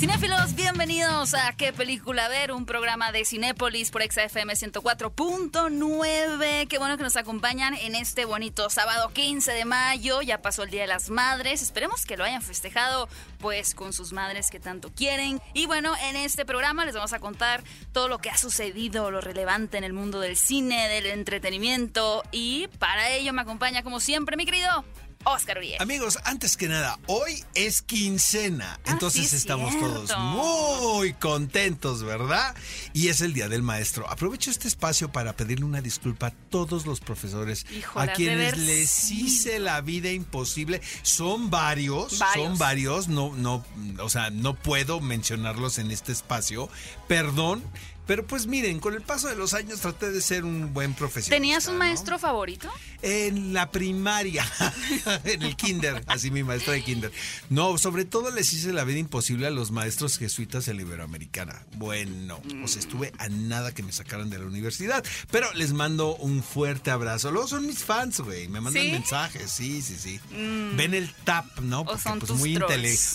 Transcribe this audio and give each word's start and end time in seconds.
Cinéfilos, 0.00 0.54
bienvenidos 0.54 1.34
a 1.34 1.52
¿Qué 1.52 1.74
película 1.74 2.26
ver? 2.28 2.52
Un 2.52 2.64
programa 2.64 3.12
de 3.12 3.26
Cinépolis 3.26 3.90
por 3.90 4.02
XFM 4.02 4.54
104.9. 4.54 6.68
Qué 6.68 6.78
bueno 6.78 6.96
que 6.96 7.02
nos 7.02 7.16
acompañan 7.16 7.74
en 7.74 7.94
este 7.94 8.24
bonito 8.24 8.70
sábado 8.70 9.10
15 9.12 9.52
de 9.52 9.66
mayo. 9.66 10.22
Ya 10.22 10.40
pasó 10.40 10.62
el 10.62 10.70
Día 10.70 10.80
de 10.80 10.86
las 10.86 11.10
Madres. 11.10 11.60
Esperemos 11.60 12.06
que 12.06 12.16
lo 12.16 12.24
hayan 12.24 12.40
festejado 12.40 13.10
pues 13.40 13.74
con 13.74 13.92
sus 13.92 14.14
madres 14.14 14.48
que 14.48 14.58
tanto 14.58 14.90
quieren. 14.90 15.38
Y 15.52 15.66
bueno, 15.66 15.92
en 16.08 16.16
este 16.16 16.46
programa 16.46 16.86
les 16.86 16.94
vamos 16.94 17.12
a 17.12 17.20
contar 17.20 17.62
todo 17.92 18.08
lo 18.08 18.20
que 18.20 18.30
ha 18.30 18.38
sucedido, 18.38 19.10
lo 19.10 19.20
relevante 19.20 19.76
en 19.76 19.84
el 19.84 19.92
mundo 19.92 20.18
del 20.18 20.38
cine, 20.38 20.88
del 20.88 21.04
entretenimiento. 21.04 22.22
Y 22.32 22.68
para 22.78 23.10
ello 23.10 23.34
me 23.34 23.42
acompaña 23.42 23.82
como 23.82 24.00
siempre 24.00 24.38
mi 24.38 24.46
querido 24.46 24.82
Oscar 25.24 25.58
Uriel. 25.58 25.76
Amigos, 25.82 26.18
antes 26.24 26.56
que 26.56 26.66
nada, 26.66 26.98
hoy 27.06 27.44
es 27.54 27.82
quincena, 27.82 28.80
Ah, 28.86 28.92
entonces 28.92 29.28
sí, 29.28 29.36
estamos 29.36 29.70
cierto. 29.70 30.04
todos 30.06 30.18
muy 30.18 31.12
contentos, 31.14 32.02
¿verdad? 32.02 32.54
Y 32.94 33.08
es 33.08 33.20
el 33.20 33.34
Día 33.34 33.48
del 33.48 33.62
Maestro. 33.62 34.08
Aprovecho 34.08 34.50
este 34.50 34.66
espacio 34.66 35.12
para 35.12 35.34
pedirle 35.34 35.66
una 35.66 35.82
disculpa 35.82 36.28
a 36.28 36.30
todos 36.30 36.86
los 36.86 37.00
profesores 37.00 37.66
Híjole, 37.70 38.10
a 38.10 38.14
quienes 38.14 38.56
les 38.56 39.10
hice 39.10 39.58
la 39.58 39.82
vida 39.82 40.10
imposible. 40.10 40.80
Son 41.02 41.50
varios, 41.50 42.18
Varios. 42.18 42.46
son 42.48 42.58
varios, 42.58 43.08
no, 43.08 43.34
no, 43.36 43.62
o 43.98 44.08
sea, 44.08 44.30
no 44.30 44.54
puedo 44.54 45.00
mencionarlos 45.02 45.78
en 45.78 45.90
este 45.90 46.12
espacio. 46.12 46.70
Perdón. 47.08 47.62
Pero 48.10 48.26
pues 48.26 48.48
miren, 48.48 48.80
con 48.80 48.94
el 48.94 49.02
paso 49.02 49.28
de 49.28 49.36
los 49.36 49.54
años 49.54 49.78
traté 49.78 50.10
de 50.10 50.20
ser 50.20 50.44
un 50.44 50.74
buen 50.74 50.94
profesional. 50.94 51.38
¿Tenías 51.38 51.68
un 51.68 51.78
maestro 51.78 52.18
favorito? 52.18 52.68
En 53.02 53.54
la 53.54 53.70
primaria, 53.70 54.44
en 55.24 55.42
el 55.42 55.54
kinder, 55.54 56.02
así 56.08 56.32
mi 56.32 56.42
maestra 56.42 56.72
de 56.72 56.82
kinder. 56.82 57.12
No, 57.50 57.78
sobre 57.78 58.04
todo 58.04 58.32
les 58.32 58.52
hice 58.52 58.72
la 58.72 58.82
vida 58.82 58.98
imposible 58.98 59.46
a 59.46 59.50
los 59.50 59.70
maestros 59.70 60.18
jesuitas 60.18 60.66
en 60.66 60.78
la 60.78 60.82
Iberoamericana. 60.82 61.64
Bueno, 61.76 62.42
pues 62.58 62.74
estuve 62.74 63.12
a 63.18 63.28
nada 63.28 63.72
que 63.72 63.84
me 63.84 63.92
sacaran 63.92 64.28
de 64.28 64.40
la 64.40 64.46
universidad, 64.46 65.04
pero 65.30 65.46
les 65.54 65.72
mando 65.72 66.16
un 66.16 66.42
fuerte 66.42 66.90
abrazo. 66.90 67.30
Luego 67.30 67.46
son 67.46 67.64
mis 67.64 67.84
fans, 67.84 68.18
güey, 68.18 68.48
me 68.48 68.60
mandan 68.60 68.82
¿Sí? 68.82 68.90
mensajes, 68.90 69.52
sí, 69.52 69.82
sí, 69.82 69.94
sí. 69.96 70.20
Ven 70.32 70.94
el 70.94 71.14
tap, 71.22 71.60
¿no? 71.60 71.84
Porque, 71.84 72.02
son 72.02 72.18
pues, 72.18 72.32
tus 72.32 72.40
muy 72.40 72.58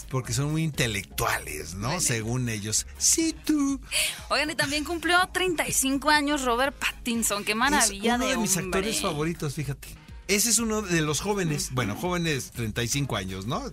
porque 0.10 0.32
son 0.32 0.54
muy 0.54 0.64
intelectuales, 0.64 1.74
¿no? 1.74 2.00
Según 2.00 2.48
ellos. 2.48 2.88
Sí, 2.98 3.36
tú. 3.44 3.82
Oigan, 4.30 4.52
y 4.52 4.56
también 4.56 4.85
cumplió 4.86 5.18
35 5.34 6.10
años 6.10 6.44
Robert 6.44 6.76
Pattinson. 6.78 7.44
Qué 7.44 7.56
maravilla 7.56 8.14
es 8.14 8.18
uno 8.18 8.26
de, 8.26 8.32
de, 8.32 8.38
mis 8.38 8.58
hombre. 8.58 8.80
actores 8.80 9.02
favoritos, 9.02 9.54
fíjate. 9.54 9.88
Ese 10.28 10.50
es 10.50 10.60
uno 10.60 10.82
de 10.82 11.02
los 11.02 11.22
jóvenes, 11.22 11.70
bueno, 11.74 11.96
jóvenes 11.96 12.52
35 12.52 13.16
años, 13.16 13.46
¿no? 13.46 13.72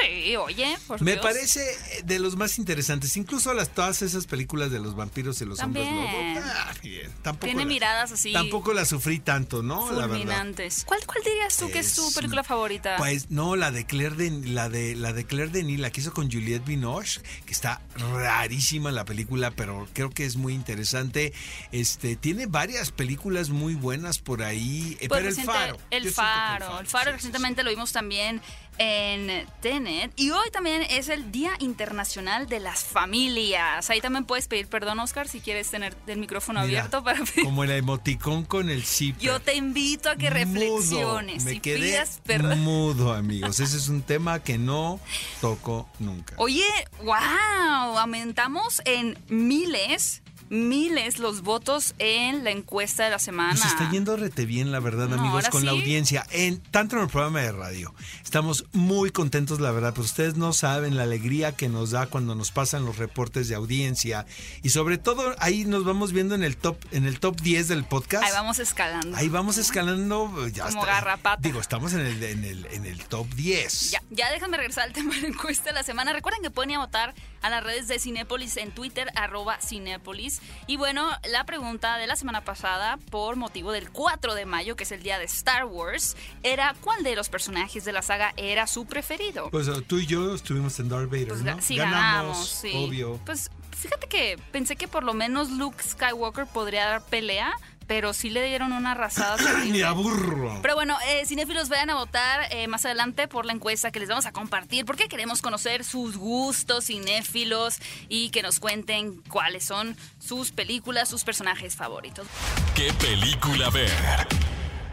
Sí, 0.00 0.36
oye, 0.36 0.76
por 0.86 1.00
Me 1.02 1.12
Dios. 1.12 1.22
parece 1.22 1.64
de 2.04 2.18
los 2.18 2.36
más 2.36 2.58
interesantes, 2.58 3.16
incluso 3.16 3.52
las 3.54 3.70
todas 3.70 4.02
esas 4.02 4.26
películas 4.26 4.70
de 4.70 4.78
los 4.80 4.94
vampiros 4.96 5.40
y 5.40 5.44
los 5.44 5.60
hombres 5.60 5.86
También. 5.86 6.34
lobo. 6.34 6.46
ah, 6.46 6.72
bien, 6.82 7.10
tampoco 7.22 7.46
Tiene 7.46 7.62
la- 7.64 7.68
miradas 7.68 8.12
así 8.12 8.32
Tampoco 8.32 8.72
la 8.72 8.84
sufrí 8.84 9.18
tanto, 9.20 9.62
¿no? 9.62 9.86
Fulminantes. 9.86 10.84
¿Cuál, 10.86 11.00
¿Cuál 11.06 11.22
dirías 11.24 11.56
tú 11.56 11.70
que 11.70 11.80
es 11.80 11.94
tu 11.94 12.12
película 12.12 12.44
favorita? 12.44 12.96
Pues 12.96 13.30
no, 13.30 13.56
la 13.56 13.70
de 13.70 13.86
Claire 13.86 14.14
de 14.16 14.30
la 14.48 14.68
de 14.68 14.94
la 14.94 15.12
de 15.12 15.24
Claire 15.24 15.50
Denis, 15.50 15.80
la 15.80 15.90
que 15.90 16.00
hizo 16.00 16.12
con 16.12 16.30
Juliette 16.30 16.64
Binoche, 16.64 17.20
que 17.46 17.52
está 17.52 17.80
rarísima 17.96 18.90
la 18.92 19.04
película, 19.04 19.50
pero 19.50 19.88
creo 19.92 20.10
que 20.10 20.24
es 20.24 20.36
muy 20.36 20.54
interesante. 20.54 21.32
Este 21.72 22.16
tiene 22.16 22.46
varias 22.46 22.90
películas 22.92 23.50
muy 23.50 23.74
buenas 23.74 24.18
por 24.18 24.42
ahí, 24.42 24.96
eh, 25.00 25.08
Pues 25.08 25.20
pero 25.22 25.28
el 25.28 25.46
faro. 25.46 25.76
El 25.90 26.10
Faro. 26.10 26.80
El 26.80 26.86
Faro 26.86 27.04
sí, 27.04 27.08
sí, 27.10 27.12
recientemente 27.16 27.62
lo 27.62 27.70
vimos 27.70 27.92
también 27.92 28.40
en 28.82 29.46
Tenet. 29.60 30.10
Y 30.16 30.30
hoy 30.30 30.50
también 30.50 30.80
es 30.88 31.10
el 31.10 31.30
Día 31.30 31.52
Internacional 31.58 32.48
de 32.48 32.60
las 32.60 32.82
Familias. 32.82 33.90
Ahí 33.90 34.00
también 34.00 34.24
puedes 34.24 34.48
pedir 34.48 34.68
perdón, 34.68 34.98
Oscar, 35.00 35.28
si 35.28 35.40
quieres 35.40 35.70
tener 35.70 35.94
el 36.06 36.18
micrófono 36.18 36.60
Mira, 36.60 36.80
abierto 36.80 37.04
para 37.04 37.22
pedir. 37.22 37.44
Como 37.44 37.62
el 37.62 37.72
emoticón 37.72 38.44
con 38.44 38.70
el 38.70 38.82
zipper. 38.84 39.22
Yo 39.22 39.38
te 39.38 39.54
invito 39.54 40.08
a 40.08 40.16
que 40.16 40.30
reflexiones 40.30 41.44
Me 41.44 41.52
y 41.52 41.60
quedé 41.60 41.90
pidas 41.90 42.20
perdón. 42.24 42.60
mudo, 42.60 43.12
amigos. 43.14 43.60
Ese 43.60 43.76
es 43.76 43.88
un 43.88 44.00
tema 44.00 44.42
que 44.42 44.56
no 44.56 44.98
toco 45.42 45.86
nunca. 45.98 46.34
Oye, 46.38 46.64
wow, 47.04 47.98
aumentamos 47.98 48.80
en 48.86 49.18
miles, 49.28 50.22
miles 50.50 51.18
los 51.18 51.42
votos 51.42 51.94
en 51.98 52.44
la 52.44 52.50
encuesta 52.50 53.04
de 53.04 53.10
la 53.10 53.18
semana. 53.18 53.54
Nos 53.54 53.64
está 53.64 53.88
yendo 53.90 54.16
rete 54.16 54.44
bien, 54.44 54.72
la 54.72 54.80
verdad, 54.80 55.08
No, 55.08 55.14
amigos, 55.18 55.48
con 55.48 55.64
la 55.64 55.70
audiencia, 55.70 56.26
en 56.30 56.60
tanto 56.60 56.96
en 56.96 57.02
el 57.02 57.08
programa 57.08 57.40
de 57.40 57.52
radio. 57.52 57.94
Estamos 58.22 58.66
muy 58.72 59.10
contentos, 59.10 59.60
la 59.60 59.70
verdad, 59.70 59.92
pero 59.94 60.04
ustedes 60.04 60.34
no 60.36 60.52
saben 60.52 60.96
la 60.96 61.04
alegría 61.04 61.52
que 61.52 61.68
nos 61.68 61.92
da 61.92 62.06
cuando 62.06 62.34
nos 62.34 62.50
pasan 62.50 62.84
los 62.84 62.98
reportes 62.98 63.48
de 63.48 63.54
audiencia 63.54 64.26
y 64.62 64.70
sobre 64.70 64.98
todo 64.98 65.34
ahí 65.38 65.64
nos 65.64 65.84
vamos 65.84 66.12
viendo 66.12 66.34
en 66.34 66.42
el 66.42 66.56
top 66.56 66.76
en 66.90 67.06
el 67.06 67.20
top 67.20 67.40
10 67.40 67.68
del 67.68 67.84
podcast. 67.84 68.24
Ahí 68.24 68.32
vamos 68.32 68.58
escalando. 68.58 69.16
Ahí 69.16 69.28
vamos 69.28 69.56
escalando, 69.56 70.48
ya 70.48 70.66
Como 70.66 70.80
está. 70.82 70.94
garrapata. 70.94 71.40
Digo, 71.40 71.60
estamos 71.60 71.92
en 71.92 72.00
el 72.00 72.22
en 72.22 72.44
el 72.44 72.66
en 72.66 72.86
el 72.86 73.04
top 73.04 73.28
10. 73.34 73.92
Ya, 73.92 74.02
ya 74.10 74.30
déjame 74.32 74.56
regresar 74.56 74.84
al 74.84 74.92
tema 74.92 75.14
de 75.14 75.22
la 75.22 75.28
encuesta 75.28 75.66
de 75.70 75.74
la 75.74 75.84
semana. 75.84 76.12
Recuerden 76.12 76.42
que 76.42 76.50
pueden 76.50 76.70
ir 76.70 76.76
a 76.76 76.80
votar 76.80 77.14
a 77.42 77.50
las 77.50 77.62
redes 77.62 77.86
de 77.88 77.98
Cinépolis 78.00 78.56
en 78.56 78.72
Twitter, 78.72 79.10
arroba 79.14 79.58
Cinépolis. 79.60 80.39
Y 80.66 80.76
bueno, 80.76 81.10
la 81.28 81.44
pregunta 81.44 81.96
de 81.96 82.06
la 82.06 82.16
semana 82.16 82.42
pasada, 82.42 82.98
por 83.10 83.36
motivo 83.36 83.72
del 83.72 83.90
4 83.90 84.34
de 84.34 84.46
mayo, 84.46 84.76
que 84.76 84.84
es 84.84 84.92
el 84.92 85.02
día 85.02 85.18
de 85.18 85.24
Star 85.24 85.64
Wars, 85.64 86.16
era 86.42 86.74
¿cuál 86.80 87.02
de 87.02 87.16
los 87.16 87.28
personajes 87.28 87.84
de 87.84 87.92
la 87.92 88.02
saga 88.02 88.32
era 88.36 88.66
su 88.66 88.86
preferido? 88.86 89.50
Pues 89.50 89.68
tú 89.86 89.98
y 89.98 90.06
yo 90.06 90.34
estuvimos 90.34 90.78
en 90.80 90.88
Darth 90.88 91.10
Vader, 91.10 91.28
Pues 91.28 91.42
¿no? 91.42 91.60
sí, 91.60 91.76
ganamos, 91.76 92.48
sí. 92.48 92.72
obvio. 92.74 93.20
Pues 93.26 93.50
fíjate 93.76 94.06
que 94.08 94.38
pensé 94.52 94.76
que 94.76 94.88
por 94.88 95.02
lo 95.04 95.14
menos 95.14 95.50
Luke 95.50 95.82
Skywalker 95.82 96.46
podría 96.46 96.86
dar 96.86 97.02
pelea, 97.04 97.52
pero 97.90 98.12
sí 98.12 98.30
le 98.30 98.44
dieron 98.44 98.70
una 98.72 98.92
arrasada. 98.92 99.36
terrible. 99.44 99.72
Me 99.72 99.82
aburro. 99.82 100.60
Pero 100.62 100.76
bueno, 100.76 100.96
eh, 101.08 101.26
cinéfilos, 101.26 101.68
vayan 101.68 101.90
a 101.90 101.96
votar 101.96 102.46
eh, 102.52 102.68
más 102.68 102.84
adelante 102.84 103.26
por 103.26 103.46
la 103.46 103.52
encuesta 103.52 103.90
que 103.90 103.98
les 103.98 104.08
vamos 104.08 104.26
a 104.26 104.32
compartir, 104.32 104.84
porque 104.84 105.08
queremos 105.08 105.42
conocer 105.42 105.82
sus 105.82 106.16
gustos 106.16 106.84
cinéfilos 106.84 107.80
y 108.08 108.30
que 108.30 108.42
nos 108.42 108.60
cuenten 108.60 109.20
cuáles 109.22 109.64
son 109.64 109.96
sus 110.20 110.52
películas, 110.52 111.08
sus 111.08 111.24
personajes 111.24 111.74
favoritos. 111.74 112.28
¿Qué 112.76 112.92
película 112.92 113.70
ver? 113.70 113.90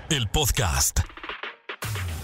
El 0.09 0.27
podcast. 0.29 1.01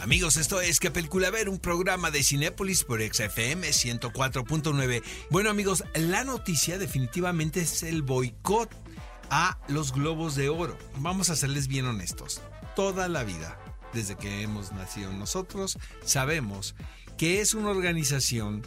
Amigos, 0.02 0.38
esto 0.38 0.60
es 0.60 0.80
¿Qué 0.80 0.90
película 0.90 1.30
ver? 1.30 1.50
Un 1.50 1.60
programa 1.60 2.10
de 2.10 2.24
Cinépolis 2.24 2.84
por 2.84 3.00
XFM 3.00 3.70
104.9. 3.70 5.04
Bueno, 5.30 5.52
amigos, 5.52 5.84
la 5.94 6.24
noticia 6.24 6.80
definitivamente 6.80 7.62
es 7.62 7.84
el 7.84 8.02
boicot 8.02 8.83
a 9.30 9.58
los 9.68 9.94
globos 9.94 10.36
de 10.36 10.50
oro. 10.50 10.78
Vamos 10.98 11.30
a 11.30 11.36
serles 11.36 11.68
bien 11.68 11.86
honestos. 11.86 12.42
Toda 12.76 13.08
la 13.08 13.24
vida, 13.24 13.58
desde 13.94 14.16
que 14.16 14.42
hemos 14.42 14.72
nacido 14.72 15.12
nosotros, 15.14 15.78
sabemos 16.04 16.76
que 17.18 17.42
es 17.42 17.54
una 17.54 17.70
organización 17.70 18.66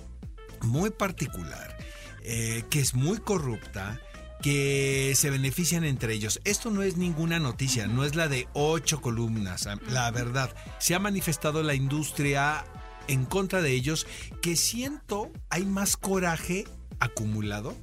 muy 0.62 0.90
particular, 0.90 1.76
eh, 2.22 2.64
que 2.70 2.80
es 2.80 2.94
muy 2.94 3.18
corrupta, 3.18 4.00
que 4.42 5.14
se 5.16 5.30
benefician 5.30 5.84
entre 5.84 6.14
ellos. 6.14 6.40
Esto 6.44 6.70
no 6.70 6.82
es 6.82 6.96
ninguna 6.96 7.38
noticia, 7.38 7.86
no 7.86 8.04
es 8.04 8.14
la 8.14 8.28
de 8.28 8.48
ocho 8.52 9.00
columnas. 9.00 9.68
La 9.88 10.10
verdad, 10.10 10.54
se 10.78 10.94
ha 10.94 10.98
manifestado 10.98 11.62
la 11.62 11.74
industria 11.74 12.64
en 13.08 13.24
contra 13.24 13.62
de 13.62 13.72
ellos, 13.72 14.06
que 14.42 14.56
siento 14.56 15.32
hay 15.50 15.64
más 15.64 15.96
coraje 15.96 16.64
acumulado 17.00 17.76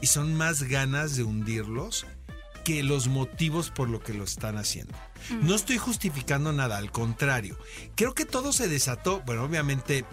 y 0.00 0.06
son 0.06 0.34
más 0.34 0.62
ganas 0.62 1.16
de 1.16 1.24
hundirlos 1.24 2.06
que 2.68 2.82
los 2.82 3.08
motivos 3.08 3.70
por 3.70 3.88
lo 3.88 4.00
que 4.00 4.12
lo 4.12 4.24
están 4.24 4.58
haciendo. 4.58 4.92
No 5.40 5.54
estoy 5.54 5.78
justificando 5.78 6.52
nada, 6.52 6.76
al 6.76 6.92
contrario. 6.92 7.58
Creo 7.94 8.12
que 8.12 8.26
todo 8.26 8.52
se 8.52 8.68
desató, 8.68 9.22
bueno, 9.24 9.42
obviamente 9.42 10.04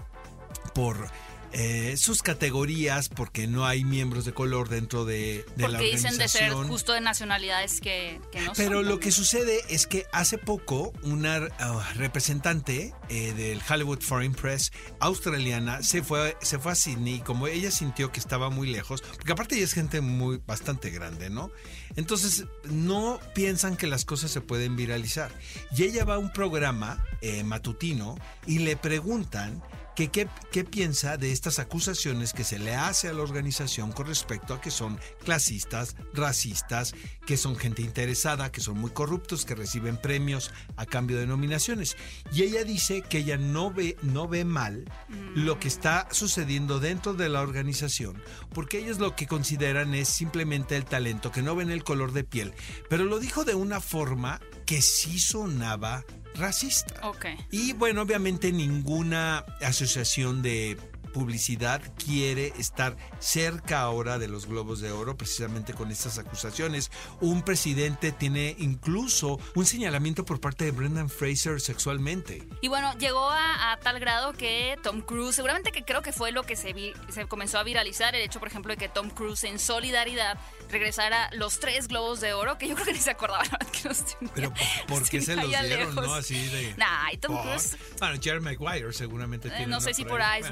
por 0.73 1.09
eh, 1.57 1.95
sus 1.95 2.21
categorías, 2.21 3.07
porque 3.07 3.47
no 3.47 3.65
hay 3.65 3.85
miembros 3.85 4.25
de 4.25 4.33
color 4.33 4.67
dentro 4.67 5.05
de, 5.05 5.45
de 5.55 5.69
la 5.69 5.77
Porque 5.77 5.91
dicen 5.91 6.17
de 6.17 6.27
ser 6.27 6.41
organización. 6.51 6.67
justo 6.67 6.91
de 6.91 6.99
nacionalidades 6.99 7.79
que, 7.79 8.19
que 8.33 8.41
no 8.41 8.51
Pero 8.57 8.79
son. 8.79 8.89
lo 8.89 8.99
que 8.99 9.09
sucede 9.13 9.61
es 9.69 9.87
que 9.87 10.05
hace 10.11 10.37
poco 10.37 10.91
una 11.03 11.47
ah, 11.59 11.93
representante 11.95 12.93
eh, 13.07 13.31
del 13.31 13.61
Hollywood 13.69 14.01
Foreign 14.01 14.33
Press 14.33 14.73
australiana 14.99 15.81
se 15.81 16.03
fue, 16.03 16.35
se 16.41 16.59
fue 16.59 16.73
a 16.73 16.75
Sydney 16.75 17.15
y 17.15 17.19
como 17.21 17.47
ella 17.47 17.71
sintió 17.71 18.11
que 18.11 18.19
estaba 18.19 18.49
muy 18.49 18.67
lejos, 18.67 19.01
porque 19.01 19.31
aparte 19.31 19.55
ella 19.55 19.63
es 19.63 19.73
gente 19.73 20.01
muy 20.01 20.41
bastante 20.45 20.89
grande, 20.89 21.29
¿no? 21.29 21.51
Entonces 21.95 22.43
no 22.65 23.17
piensan 23.33 23.77
que 23.77 23.87
las 23.87 24.03
cosas 24.03 24.29
se 24.29 24.41
pueden 24.41 24.75
viralizar. 24.75 25.31
Y 25.73 25.83
ella 25.83 26.03
va 26.03 26.15
a 26.15 26.17
un 26.17 26.33
programa 26.33 27.01
eh, 27.21 27.45
matutino 27.45 28.17
y 28.45 28.59
le 28.59 28.75
preguntan 28.75 29.63
que 29.95 30.09
qué, 30.09 30.27
piensa 30.65 31.17
de 31.17 31.31
estas 31.31 31.59
acusaciones 31.59 32.33
que 32.33 32.43
se 32.43 32.59
le 32.59 32.75
hace 32.75 33.07
a 33.07 33.13
la 33.13 33.21
organización 33.21 33.91
con 33.91 34.07
respecto 34.07 34.53
a 34.53 34.61
que 34.61 34.71
son 34.71 34.99
clasistas, 35.23 35.95
racistas, 36.13 36.93
que 37.25 37.37
son 37.37 37.55
gente 37.55 37.81
interesada, 37.81 38.51
que 38.51 38.61
son 38.61 38.77
muy 38.77 38.91
corruptos, 38.91 39.45
que 39.45 39.55
reciben 39.55 39.97
premios 39.97 40.51
a 40.75 40.85
cambio 40.85 41.17
de 41.17 41.27
nominaciones. 41.27 41.95
Y 42.33 42.43
ella 42.43 42.63
dice 42.63 43.01
que 43.01 43.19
ella 43.19 43.37
no 43.37 43.71
ve, 43.71 43.97
no 44.01 44.27
ve 44.27 44.43
mal 44.43 44.85
lo 45.33 45.59
que 45.59 45.67
está 45.67 46.07
sucediendo 46.11 46.79
dentro 46.79 47.13
de 47.13 47.29
la 47.29 47.41
organización, 47.41 48.21
porque 48.53 48.79
ellos 48.79 48.99
lo 48.99 49.15
que 49.15 49.27
consideran 49.27 49.95
es 49.95 50.09
simplemente 50.09 50.75
el 50.75 50.85
talento, 50.85 51.31
que 51.31 51.41
no 51.41 51.55
ven 51.55 51.71
el 51.71 51.83
color 51.83 52.11
de 52.11 52.23
piel. 52.23 52.53
Pero 52.89 53.05
lo 53.05 53.19
dijo 53.19 53.45
de 53.45 53.55
una 53.55 53.79
forma 53.79 54.41
que 54.65 54.81
sí 54.81 55.19
sonaba 55.19 56.03
racista. 56.35 57.07
Ok. 57.07 57.25
Y 57.51 57.73
bueno, 57.73 58.01
obviamente 58.01 58.51
ninguna 58.51 59.39
asociación 59.61 60.41
de 60.41 60.77
publicidad 61.15 61.81
quiere 62.03 62.51
estar 62.57 62.97
cerca 63.19 63.79
ahora 63.79 64.19
de 64.19 64.27
los 64.27 64.47
globos 64.47 64.81
de 64.81 64.91
oro 64.91 65.15
precisamente 65.15 65.73
con 65.73 65.89
estas 65.89 66.17
acusaciones. 66.19 66.91
Un 67.21 67.41
presidente 67.41 68.11
tiene 68.11 68.53
incluso 68.59 69.39
un 69.55 69.65
señalamiento 69.65 70.25
por 70.25 70.41
parte 70.41 70.65
de 70.65 70.71
Brendan 70.71 71.09
Fraser 71.09 71.61
sexualmente. 71.61 72.43
Y 72.59 72.67
bueno, 72.67 72.93
llegó 72.97 73.29
a, 73.29 73.71
a 73.71 73.79
tal 73.79 73.97
grado 74.01 74.33
que 74.33 74.77
Tom 74.83 74.99
Cruise, 74.99 75.33
seguramente 75.35 75.71
que 75.71 75.85
creo 75.85 76.01
que 76.01 76.11
fue 76.11 76.33
lo 76.33 76.43
que 76.43 76.57
se, 76.57 76.73
vi- 76.73 76.91
se 77.07 77.25
comenzó 77.27 77.59
a 77.59 77.63
viralizar, 77.63 78.13
el 78.13 78.21
hecho, 78.21 78.39
por 78.39 78.49
ejemplo, 78.49 78.73
de 78.73 78.77
que 78.77 78.89
Tom 78.89 79.09
Cruise 79.09 79.45
en 79.45 79.57
solidaridad 79.57 80.37
regresara 80.69 81.29
los 81.31 81.61
tres 81.61 81.87
globos 81.87 82.19
de 82.19 82.33
oro, 82.33 82.57
que 82.57 82.67
yo 82.67 82.73
creo 82.75 82.87
que 82.87 82.93
ni 82.93 82.99
se 82.99 83.11
acordaba 83.11 83.43
la 83.45 83.51
verdad 83.51 83.67
que 83.71 83.87
los 83.87 84.05
tenía. 84.05 84.33
Pero 84.35 84.53
¿por 84.87 85.07
qué 85.07 85.21
se 85.21 85.37
los 85.37 85.47
dieron, 85.47 85.95
lejos. 85.95 85.95
no? 85.95 86.13
Así 86.13 86.45
de... 86.49 86.73
Nah, 86.75 87.11
y 87.13 87.17
Tom. 87.17 87.41
Cruise, 87.41 87.77
Bueno, 87.99 88.19
Jerry 88.21 88.41
Maguire 88.41 88.91
seguramente 88.91 89.47
eh, 89.47 89.51
tiene 89.51 89.67
no 89.67 89.79
sé 89.79 89.93
si 89.93 90.01
por 90.03 90.11
por 90.15 90.21
ahí. 90.21 90.41
Ice 90.41 90.51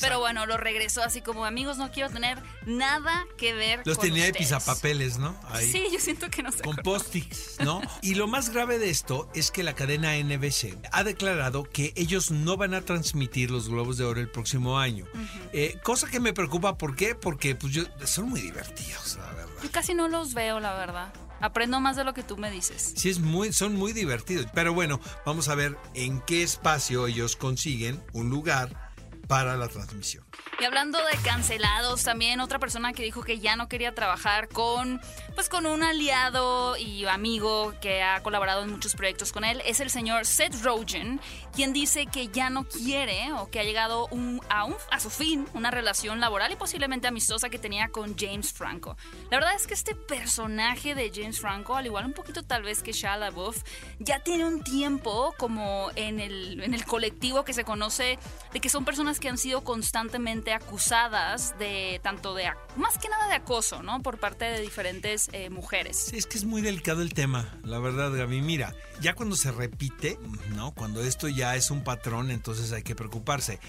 Pero 0.00 0.18
bueno, 0.18 0.46
lo 0.46 0.56
regresó 0.56 1.02
así 1.02 1.20
como 1.20 1.44
amigos, 1.44 1.78
no 1.78 1.90
quiero 1.90 2.10
tener 2.10 2.42
nada 2.66 3.26
que 3.38 3.52
ver 3.54 3.82
Los 3.84 3.98
con 3.98 4.06
tenía 4.08 4.24
de 4.24 4.30
ustedes". 4.30 4.48
pisapapeles, 4.48 5.18
¿no? 5.18 5.38
Ahí. 5.50 5.70
Sí, 5.70 5.84
yo 5.92 5.98
siento 6.00 6.28
que 6.30 6.42
no 6.42 6.52
se 6.52 6.62
con 6.62 6.76
post-its, 6.76 7.56
¿no? 7.64 7.80
Y 8.02 8.14
lo 8.14 8.26
más 8.26 8.50
grave 8.50 8.78
de 8.78 8.90
esto 8.90 9.28
es 9.34 9.50
que 9.50 9.62
la 9.62 9.74
cadena 9.74 10.16
NBC 10.16 10.76
ha 10.92 11.04
declarado 11.04 11.64
que 11.64 11.92
ellos 11.96 12.30
no 12.30 12.56
van 12.56 12.74
a 12.74 12.80
transmitir 12.82 13.50
los 13.50 13.68
Globos 13.68 13.96
de 13.98 14.04
Oro 14.04 14.20
el 14.20 14.30
próximo 14.30 14.78
año. 14.78 15.06
Eh, 15.52 15.78
cosa 15.82 16.08
que 16.08 16.20
me 16.20 16.32
preocupa, 16.32 16.76
¿por 16.78 16.96
qué? 16.96 17.14
Porque 17.14 17.54
pues, 17.54 17.72
yo- 17.72 17.84
son 18.04 18.28
muy 18.28 18.40
divertidos, 18.40 19.16
la 19.20 19.32
verdad. 19.32 19.52
Yo 19.62 19.70
casi 19.70 19.94
no 19.94 20.08
los 20.08 20.34
veo, 20.34 20.60
la 20.60 20.74
verdad. 20.74 21.12
Aprendo 21.40 21.80
más 21.80 21.96
de 21.96 22.04
lo 22.04 22.14
que 22.14 22.22
tú 22.22 22.38
me 22.38 22.50
dices. 22.50 22.94
Sí, 22.96 23.10
es 23.10 23.18
muy, 23.18 23.52
son 23.52 23.74
muy 23.76 23.92
divertidos. 23.92 24.46
Pero 24.54 24.72
bueno, 24.72 25.00
vamos 25.26 25.48
a 25.48 25.54
ver 25.54 25.76
en 25.92 26.22
qué 26.22 26.42
espacio 26.42 27.06
ellos 27.06 27.36
consiguen 27.36 28.02
un 28.14 28.30
lugar 28.30 28.85
para 29.26 29.56
la 29.56 29.68
transmisión. 29.68 30.24
Y 30.60 30.64
hablando 30.64 30.98
de 30.98 31.16
cancelados, 31.24 32.02
también 32.02 32.40
otra 32.40 32.58
persona 32.58 32.92
que 32.92 33.02
dijo 33.02 33.22
que 33.22 33.38
ya 33.40 33.56
no 33.56 33.68
quería 33.68 33.94
trabajar 33.94 34.48
con, 34.48 35.00
pues 35.34 35.48
con 35.48 35.66
un 35.66 35.82
aliado 35.82 36.76
y 36.76 37.04
amigo 37.06 37.74
que 37.80 38.02
ha 38.02 38.22
colaborado 38.22 38.62
en 38.62 38.70
muchos 38.70 38.94
proyectos 38.94 39.32
con 39.32 39.44
él 39.44 39.62
es 39.66 39.80
el 39.80 39.90
señor 39.90 40.24
Seth 40.26 40.62
Rogen, 40.62 41.20
quien 41.54 41.72
dice 41.72 42.06
que 42.06 42.28
ya 42.28 42.48
no 42.50 42.64
quiere 42.64 43.32
o 43.34 43.50
que 43.50 43.60
ha 43.60 43.64
llegado 43.64 44.06
un- 44.10 44.40
a, 44.48 44.64
un- 44.64 44.76
a 44.90 44.98
su 45.00 45.10
fin 45.10 45.46
una 45.54 45.70
relación 45.70 46.20
laboral 46.20 46.52
y 46.52 46.56
posiblemente 46.56 47.06
amistosa 47.08 47.50
que 47.50 47.58
tenía 47.58 47.88
con 47.88 48.16
James 48.16 48.52
Franco. 48.52 48.96
La 49.30 49.38
verdad 49.38 49.54
es 49.54 49.66
que 49.66 49.74
este 49.74 49.94
personaje 49.94 50.94
de 50.94 51.12
James 51.14 51.38
Franco, 51.40 51.76
al 51.76 51.86
igual 51.86 52.06
un 52.06 52.12
poquito 52.12 52.42
tal 52.42 52.62
vez 52.62 52.82
que 52.82 52.92
Shia 52.92 53.16
LaBeouf, 53.16 53.62
ya 53.98 54.20
tiene 54.20 54.44
un 54.46 54.62
tiempo 54.64 55.34
como 55.38 55.90
en 55.96 56.18
el, 56.20 56.62
en 56.62 56.72
el 56.74 56.84
colectivo 56.84 57.44
que 57.44 57.52
se 57.52 57.64
conoce 57.64 58.18
de 58.52 58.60
que 58.60 58.68
son 58.68 58.84
personas 58.84 59.15
que 59.20 59.28
han 59.28 59.38
sido 59.38 59.62
constantemente 59.62 60.52
acusadas 60.52 61.58
de 61.58 62.00
tanto 62.02 62.34
de, 62.34 62.50
más 62.76 62.98
que 62.98 63.08
nada 63.08 63.28
de 63.28 63.34
acoso, 63.34 63.82
¿no? 63.82 64.02
Por 64.02 64.18
parte 64.18 64.44
de 64.44 64.60
diferentes 64.60 65.28
eh, 65.32 65.50
mujeres. 65.50 65.96
Sí, 65.96 66.16
es 66.16 66.26
que 66.26 66.38
es 66.38 66.44
muy 66.44 66.62
delicado 66.62 67.02
el 67.02 67.14
tema, 67.14 67.58
la 67.62 67.78
verdad, 67.78 68.12
Gaby. 68.12 68.40
Mira, 68.42 68.74
ya 69.00 69.14
cuando 69.14 69.36
se 69.36 69.52
repite, 69.52 70.18
¿no? 70.54 70.72
Cuando 70.72 71.02
esto 71.02 71.28
ya 71.28 71.56
es 71.56 71.70
un 71.70 71.84
patrón, 71.84 72.30
entonces 72.30 72.72
hay 72.72 72.82
que 72.82 72.94
preocuparse. 72.94 73.60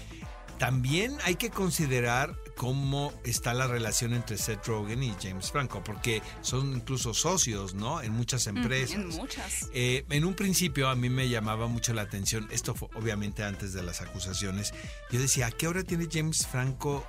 También 0.58 1.16
hay 1.24 1.36
que 1.36 1.50
considerar 1.50 2.36
cómo 2.58 3.12
está 3.22 3.54
la 3.54 3.68
relación 3.68 4.12
entre 4.12 4.36
Seth 4.36 4.66
Rogen 4.66 5.04
y 5.04 5.14
James 5.22 5.52
Franco, 5.52 5.82
porque 5.84 6.22
son 6.42 6.72
incluso 6.74 7.14
socios, 7.14 7.72
¿no? 7.72 8.02
En 8.02 8.12
muchas 8.12 8.48
empresas. 8.48 8.96
En 8.96 9.08
muchas. 9.10 9.70
Eh, 9.72 10.04
en 10.10 10.24
un 10.24 10.34
principio 10.34 10.88
a 10.88 10.96
mí 10.96 11.08
me 11.08 11.28
llamaba 11.28 11.68
mucho 11.68 11.94
la 11.94 12.02
atención, 12.02 12.48
esto 12.50 12.74
fue 12.74 12.88
obviamente 12.96 13.44
antes 13.44 13.72
de 13.72 13.84
las 13.84 14.00
acusaciones, 14.00 14.74
yo 15.12 15.20
decía, 15.20 15.46
¿a 15.46 15.50
qué 15.52 15.68
hora 15.68 15.84
tiene 15.84 16.08
James 16.10 16.48
Franco 16.48 17.06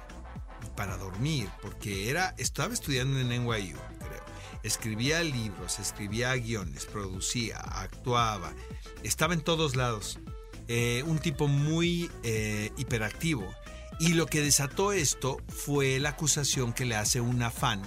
para 0.76 0.98
dormir? 0.98 1.50
Porque 1.64 2.12
era, 2.12 2.36
estaba 2.38 2.72
estudiando 2.72 3.20
en 3.20 3.30
NYU, 3.30 3.76
creo. 3.98 4.24
Escribía 4.62 5.24
libros, 5.24 5.80
escribía 5.80 6.36
guiones, 6.36 6.86
producía, 6.86 7.58
actuaba, 7.58 8.54
estaba 9.02 9.34
en 9.34 9.42
todos 9.42 9.76
lados. 9.76 10.20
Eh, 10.68 11.04
un 11.08 11.18
tipo 11.18 11.48
muy 11.48 12.12
eh, 12.22 12.72
hiperactivo. 12.78 13.52
Y 14.00 14.14
lo 14.14 14.26
que 14.28 14.42
desató 14.42 14.92
esto 14.94 15.38
fue 15.50 16.00
la 16.00 16.10
acusación 16.10 16.74
que 16.74 16.86
le 16.86 16.96
hace 16.96 17.20
una 17.22 17.52
fan 17.52 17.82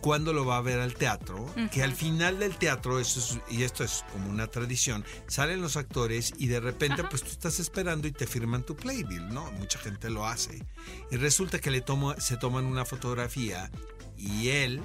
cuando 0.00 0.34
lo 0.34 0.44
va 0.44 0.58
a 0.58 0.60
ver 0.60 0.80
al 0.80 0.92
teatro, 0.92 1.46
que 1.70 1.82
al 1.82 1.94
final 1.94 2.38
del 2.38 2.56
teatro, 2.58 3.00
es- 3.00 3.38
y 3.48 3.62
esto 3.62 3.84
es 3.84 4.04
como 4.12 4.28
una 4.28 4.48
tradición, 4.48 5.02
salen 5.28 5.62
los 5.62 5.78
actores 5.78 6.34
y 6.36 6.48
de 6.48 6.60
repente 6.60 7.04
pues 7.04 7.22
tú 7.22 7.30
estás 7.30 7.58
esperando 7.58 8.06
y 8.06 8.12
te 8.12 8.26
firman 8.26 8.64
tu 8.64 8.76
playbill, 8.76 9.26
¿no? 9.32 9.50
Mucha 9.52 9.78
gente 9.78 10.10
lo 10.10 10.26
hace. 10.26 10.62
Y 11.10 11.16
resulta 11.16 11.58
que 11.58 11.70
le 11.70 11.80
toma, 11.80 12.20
se 12.20 12.36
toman 12.36 12.66
una 12.66 12.84
fotografía 12.84 13.70
y 14.18 14.48
él, 14.48 14.82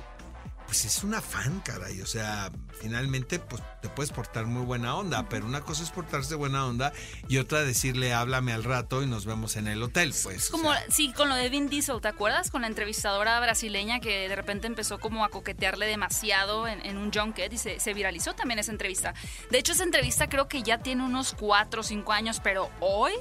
pues 0.70 0.86
es 0.86 1.04
una 1.04 1.20
fan, 1.20 1.62
caray. 1.62 2.00
O 2.02 2.06
sea, 2.06 2.52
finalmente 2.80 3.40
pues 3.40 3.64
te 3.82 3.90
puedes 3.90 4.12
portar 4.12 4.46
muy 4.46 4.64
buena 4.64 4.96
onda, 4.96 5.28
pero 5.28 5.48
una 5.48 5.62
cosa 5.62 5.82
es 5.82 5.90
portarse 5.90 6.36
buena 6.36 6.64
onda 6.68 6.94
y 7.28 7.40
otra 7.40 7.64
decirle 7.64 8.14
háblame 8.14 8.54
al 8.54 8.64
rato 8.64 9.02
y 9.02 9.08
nos 9.08 9.26
vemos 9.26 9.56
en 9.56 9.68
el 9.68 9.82
hotel, 9.82 10.14
pues. 10.22 10.38
Es 10.38 10.50
o 10.50 10.52
como, 10.52 10.72
sea. 10.72 10.86
sí, 10.92 11.12
con 11.12 11.28
lo 11.28 11.34
de 11.34 11.50
Vin 11.50 11.70
Diesel, 11.70 12.00
¿te 12.02 12.08
acuerdas? 12.08 12.52
Con 12.52 12.62
la 12.62 12.68
entrevistadora 12.68 13.40
brasileña 13.40 14.00
que 14.00 14.30
de 14.30 14.36
repente 14.36 14.68
empezó 14.68 15.00
como 15.00 15.26
a 15.26 15.30
coquetearle 15.30 15.88
demasiado 15.88 16.68
en, 16.68 16.86
en 16.86 16.98
un 16.98 17.12
junket 17.12 17.52
y 17.52 17.58
se, 17.58 17.80
se 17.80 17.96
viralizó 17.96 18.36
también 18.36 18.60
esa 18.60 18.72
entrevista. 18.72 19.16
De 19.50 19.58
hecho, 19.58 19.72
esa 19.72 19.84
entrevista 19.84 20.30
creo 20.30 20.48
que 20.48 20.62
ya 20.62 20.78
tiene 20.78 21.04
unos 21.04 21.34
4 21.34 21.82
o 21.82 21.84
5 21.84 22.14
años, 22.14 22.42
pero 22.44 22.70
hoy 22.80 23.14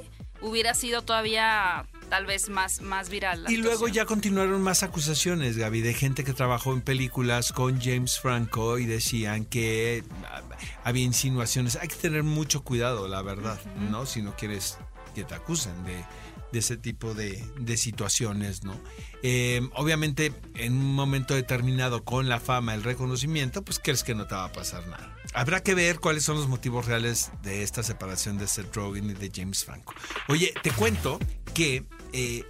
hubiera 0.42 0.74
sido 0.74 1.00
todavía 1.00 1.86
tal 2.08 2.26
vez 2.26 2.48
más, 2.48 2.80
más 2.80 3.08
viral. 3.08 3.44
la 3.44 3.52
Y 3.52 3.56
luego 3.56 3.88
ya 3.88 4.04
continuaron 4.04 4.62
más 4.62 4.82
acusaciones, 4.82 5.56
Gaby, 5.56 5.80
de 5.80 5.94
gente 5.94 6.24
que 6.24 6.32
trabajó 6.32 6.72
en 6.72 6.80
películas 6.80 7.52
con 7.52 7.80
James 7.80 8.18
Franco 8.18 8.78
y 8.78 8.86
decían 8.86 9.44
que 9.44 10.04
ah, 10.24 10.42
había 10.84 11.04
insinuaciones. 11.04 11.76
Hay 11.76 11.88
que 11.88 11.96
tener 11.96 12.22
mucho 12.22 12.62
cuidado, 12.62 13.08
la 13.08 13.22
verdad, 13.22 13.60
¿no? 13.90 14.06
Si 14.06 14.22
no 14.22 14.34
quieres 14.36 14.78
que 15.14 15.24
te 15.24 15.34
acusen 15.34 15.84
de, 15.84 16.04
de 16.52 16.58
ese 16.58 16.76
tipo 16.76 17.14
de, 17.14 17.44
de 17.58 17.76
situaciones, 17.76 18.64
¿no? 18.64 18.80
Eh, 19.22 19.68
obviamente, 19.74 20.32
en 20.54 20.74
un 20.74 20.94
momento 20.94 21.34
determinado, 21.34 22.04
con 22.04 22.28
la 22.28 22.40
fama, 22.40 22.74
el 22.74 22.82
reconocimiento, 22.82 23.62
pues 23.62 23.78
crees 23.82 24.04
que 24.04 24.14
no 24.14 24.26
te 24.26 24.34
va 24.34 24.44
a 24.44 24.52
pasar 24.52 24.86
nada. 24.86 25.14
Habrá 25.34 25.62
que 25.62 25.74
ver 25.74 26.00
cuáles 26.00 26.24
son 26.24 26.36
los 26.36 26.48
motivos 26.48 26.86
reales 26.86 27.30
de 27.42 27.62
esta 27.62 27.82
separación 27.82 28.38
de 28.38 28.46
Seth 28.46 28.74
Rogen 28.74 29.10
y 29.10 29.14
de 29.14 29.30
James 29.34 29.64
Franco. 29.64 29.94
Oye, 30.28 30.54
te 30.62 30.70
cuento 30.70 31.18
que 31.52 31.84
eh, 32.12 32.44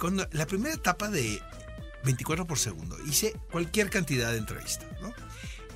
cuando 0.00 0.26
la 0.32 0.46
primera 0.46 0.74
etapa 0.74 1.08
de 1.08 1.40
24 2.04 2.46
por 2.46 2.58
segundo 2.58 2.96
hice 3.06 3.34
cualquier 3.50 3.90
cantidad 3.90 4.32
de 4.32 4.38
entrevistas, 4.38 4.88
¿no? 5.00 5.12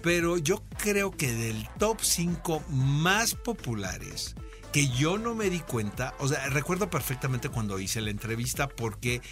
Pero 0.02 0.36
yo 0.36 0.62
creo 0.78 1.10
que 1.10 1.32
del 1.32 1.68
top 1.78 2.00
5 2.02 2.64
más 2.68 3.34
populares 3.34 4.34
que 4.72 4.88
yo 4.88 5.18
no 5.18 5.34
me 5.34 5.50
di 5.50 5.60
cuenta, 5.60 6.14
o 6.18 6.26
sea, 6.26 6.48
recuerdo 6.48 6.90
perfectamente 6.90 7.48
cuando 7.48 7.78
hice 7.78 8.00
la 8.00 8.10
entrevista 8.10 8.68
porque 8.68 9.22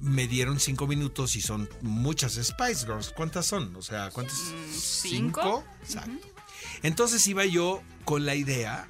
me 0.00 0.28
dieron 0.28 0.60
5 0.60 0.86
minutos 0.86 1.34
y 1.34 1.40
son 1.40 1.68
muchas 1.80 2.34
Spice 2.34 2.86
Girls. 2.86 3.12
¿Cuántas 3.14 3.46
son? 3.46 3.74
O 3.76 3.82
sea, 3.82 4.10
¿cuántas? 4.10 4.36
Mm, 4.38 4.72
¿cinco? 4.72 5.64
Exacto. 5.82 6.28
Entonces 6.82 7.26
iba 7.26 7.44
yo 7.44 7.82
con 8.04 8.24
la 8.26 8.34
idea, 8.34 8.88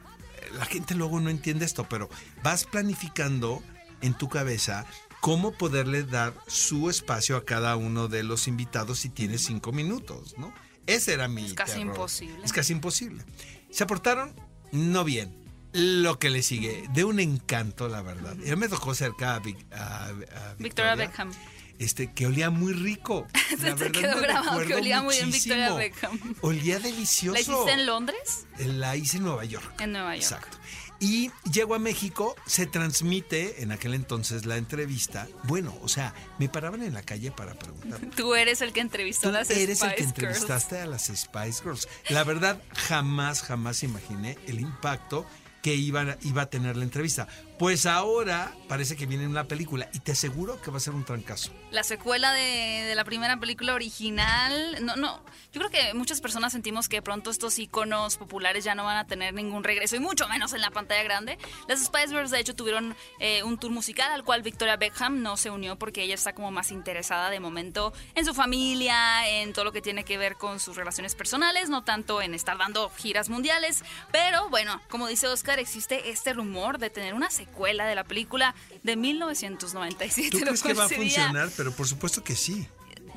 la 0.59 0.67
gente 0.67 0.95
luego 0.95 1.19
no 1.19 1.31
entiende 1.31 1.65
esto, 1.65 1.87
pero 1.89 2.09
vas 2.43 2.65
planificando 2.65 3.63
en 4.03 4.15
tu 4.15 4.29
cabeza 4.29 4.85
cómo 5.21 5.53
poderle 5.53 6.03
dar 6.03 6.35
su 6.49 6.91
espacio 6.91 7.37
a 7.37 7.45
cada 7.45 7.77
uno 7.77 8.09
de 8.09 8.23
los 8.25 8.49
invitados 8.49 8.99
si 9.01 9.09
tienes 9.09 9.43
cinco 9.45 9.73
minutos, 9.73 10.35
¿no? 10.39 10.53
Ese 10.87 11.13
era 11.15 11.29
mi 11.29 11.47
Es 11.47 11.55
casi 11.55 11.75
terror. 11.79 11.87
imposible. 11.95 12.45
Es 12.45 12.53
casi 12.53 12.73
imposible. 12.73 13.25
Se 13.71 13.85
aportaron 13.85 14.35
no 14.73 15.05
bien. 15.05 15.41
Lo 15.75 16.19
que 16.19 16.29
le 16.29 16.43
sigue, 16.43 16.85
de 16.93 17.05
un 17.05 17.19
encanto, 17.19 17.89
la 17.89 18.03
verdad. 18.03 18.37
Yo 18.45 18.57
me 18.59 18.69
tocó 18.69 18.95
cerca 18.95 19.37
a, 19.37 19.41
Vic- 19.41 19.65
a- 19.73 20.09
a 20.09 20.55
Victoria 20.59 20.95
Beckham. 20.97 21.31
este, 21.79 22.13
que 22.13 22.27
olía 22.27 22.51
muy 22.51 22.75
rico. 22.75 23.27
Se 23.49 23.57
La 23.71 23.75
te 23.77 23.85
verdad 23.85 24.01
quedó 24.03 24.21
grabado 24.21 24.67
que 24.67 24.75
olía 24.75 25.01
muy 25.01 25.15
bien. 25.17 25.31
Victoria 25.31 25.73
Beckham. 25.73 26.19
Olía 26.43 26.79
delicioso. 26.79 27.33
¿La 27.35 27.41
hiciste 27.41 27.73
en 27.73 27.87
Londres? 27.87 28.47
La 28.59 28.97
hice 28.97 29.17
en 29.17 29.23
Nueva 29.23 29.45
York. 29.47 29.81
En 29.81 29.93
Nueva 29.93 30.15
York. 30.17 30.23
Exacto. 30.25 30.59
Y 31.03 31.33
llego 31.53 31.75
a 31.75 31.81
México, 31.81 32.37
se 32.47 32.65
transmite 32.65 33.65
en 33.65 33.73
aquel 33.73 33.93
entonces 33.95 34.47
la 34.47 34.57
entrevista. 34.57 35.27
Bueno, 35.43 35.77
o 35.83 35.89
sea, 35.89 36.15
me 36.39 36.49
paraban 36.49 36.81
en 36.85 36.95
la 36.95 37.03
calle 37.03 37.33
para 37.33 37.55
preguntar. 37.55 37.99
Tú 38.17 38.37
eres 38.37 38.61
el 38.61 38.73
que 38.73 38.83
entrevistó 38.83 39.31
a 39.31 39.33
las 39.33 39.51
eres 39.51 39.81
Spice 39.81 39.87
el 39.87 39.97
que 39.97 40.03
Girls. 40.05 40.17
entrevistaste 40.17 40.79
a 40.79 40.87
las 40.87 41.07
Spice 41.07 41.61
Girls. 41.65 41.89
La 42.09 42.23
verdad, 42.23 42.63
jamás, 42.77 43.43
jamás 43.43 43.83
imaginé 43.83 44.39
el 44.47 44.61
impacto 44.61 45.27
que 45.61 45.75
iba, 45.75 46.19
iba 46.23 46.43
a 46.43 46.47
tener 46.47 46.77
la 46.77 46.85
entrevista. 46.85 47.27
Pues 47.59 47.87
ahora 47.87 48.53
parece 48.67 48.97
que 48.97 49.07
viene 49.07 49.27
una 49.27 49.45
película 49.45 49.89
y 49.93 50.01
te 50.01 50.13
aseguro 50.13 50.61
que 50.61 50.71
va 50.71 50.79
a 50.79 50.81
ser 50.81 50.95
un 50.95 51.05
trancazo. 51.05 51.53
La 51.71 51.85
secuela 51.85 52.33
de, 52.33 52.41
de 52.87 52.95
la 52.95 53.05
primera 53.05 53.39
película 53.39 53.75
original. 53.75 54.79
No, 54.85 54.97
no. 54.97 55.23
Yo 55.53 55.61
creo 55.61 55.71
que 55.71 55.95
muchas 55.95 56.21
personas 56.21 56.53
sentimos 56.53 56.89
que 56.89 56.97
de 56.97 57.03
pronto 57.03 57.31
estos 57.31 57.59
iconos 57.59 58.17
populares 58.17 58.65
ya 58.65 58.75
no 58.75 58.85
van 58.85 58.97
a 58.97 59.07
tener 59.07 59.35
ningún 59.35 59.63
regreso 59.63 59.97
y 59.97 60.01
mucho 60.01 60.27
menos 60.29 60.55
en 60.55 60.63
la 60.63 60.71
pantalla 60.71 61.03
grande. 61.03 61.39
Las 61.69 61.85
Spice 61.85 62.09
Girls, 62.09 62.31
de 62.31 62.41
hecho, 62.41 62.57
tuvieron 62.57 62.97
eh, 63.21 63.43
un 63.43 63.59
tour 63.59 63.71
musical 63.71 64.11
al 64.11 64.25
cual 64.25 64.43
Victoria 64.43 64.77
Beckham 64.77 65.23
no 65.23 65.37
se 65.37 65.51
unió 65.51 65.77
porque 65.77 66.03
ella 66.03 66.15
está 66.15 66.33
como 66.33 66.51
más 66.51 66.73
interesada 66.73 67.29
de 67.29 67.39
momento 67.39 67.93
en 68.15 68.25
su 68.25 68.33
familia, 68.33 69.29
en 69.29 69.53
todo 69.53 69.67
lo 69.67 69.73
que 69.73 69.83
tiene 69.83 70.05
que 70.05 70.17
ver 70.17 70.37
con 70.37 70.59
sus 70.59 70.77
relaciones 70.77 71.15
personales, 71.15 71.69
no 71.69 71.85
tanto 71.85 72.23
en 72.23 72.35
estar 72.35 72.57
dando 72.57 72.89
giras 72.89 73.29
mundiales. 73.29 73.85
Pero 74.11 74.49
bueno, 74.49 74.81
como 74.89 75.07
dice 75.07 75.29
Oscar, 75.29 75.59
existe 75.59 76.11
este 76.11 76.33
rumor 76.33 76.79
de 76.79 76.89
tener 76.89 77.13
una 77.13 77.31
secuela 77.31 77.42
de 77.87 77.95
la 77.95 78.05
película 78.05 78.55
de 78.83 78.97
1997. 78.97 80.31
¿Tú 80.31 80.45
crees 80.45 80.63
que 80.63 80.75
va 80.75 80.85
a 80.85 80.89
funcionar? 80.89 81.51
Pero 81.57 81.73
por 81.73 81.87
supuesto 81.87 82.23
que 82.23 82.37
sí. 82.37 82.67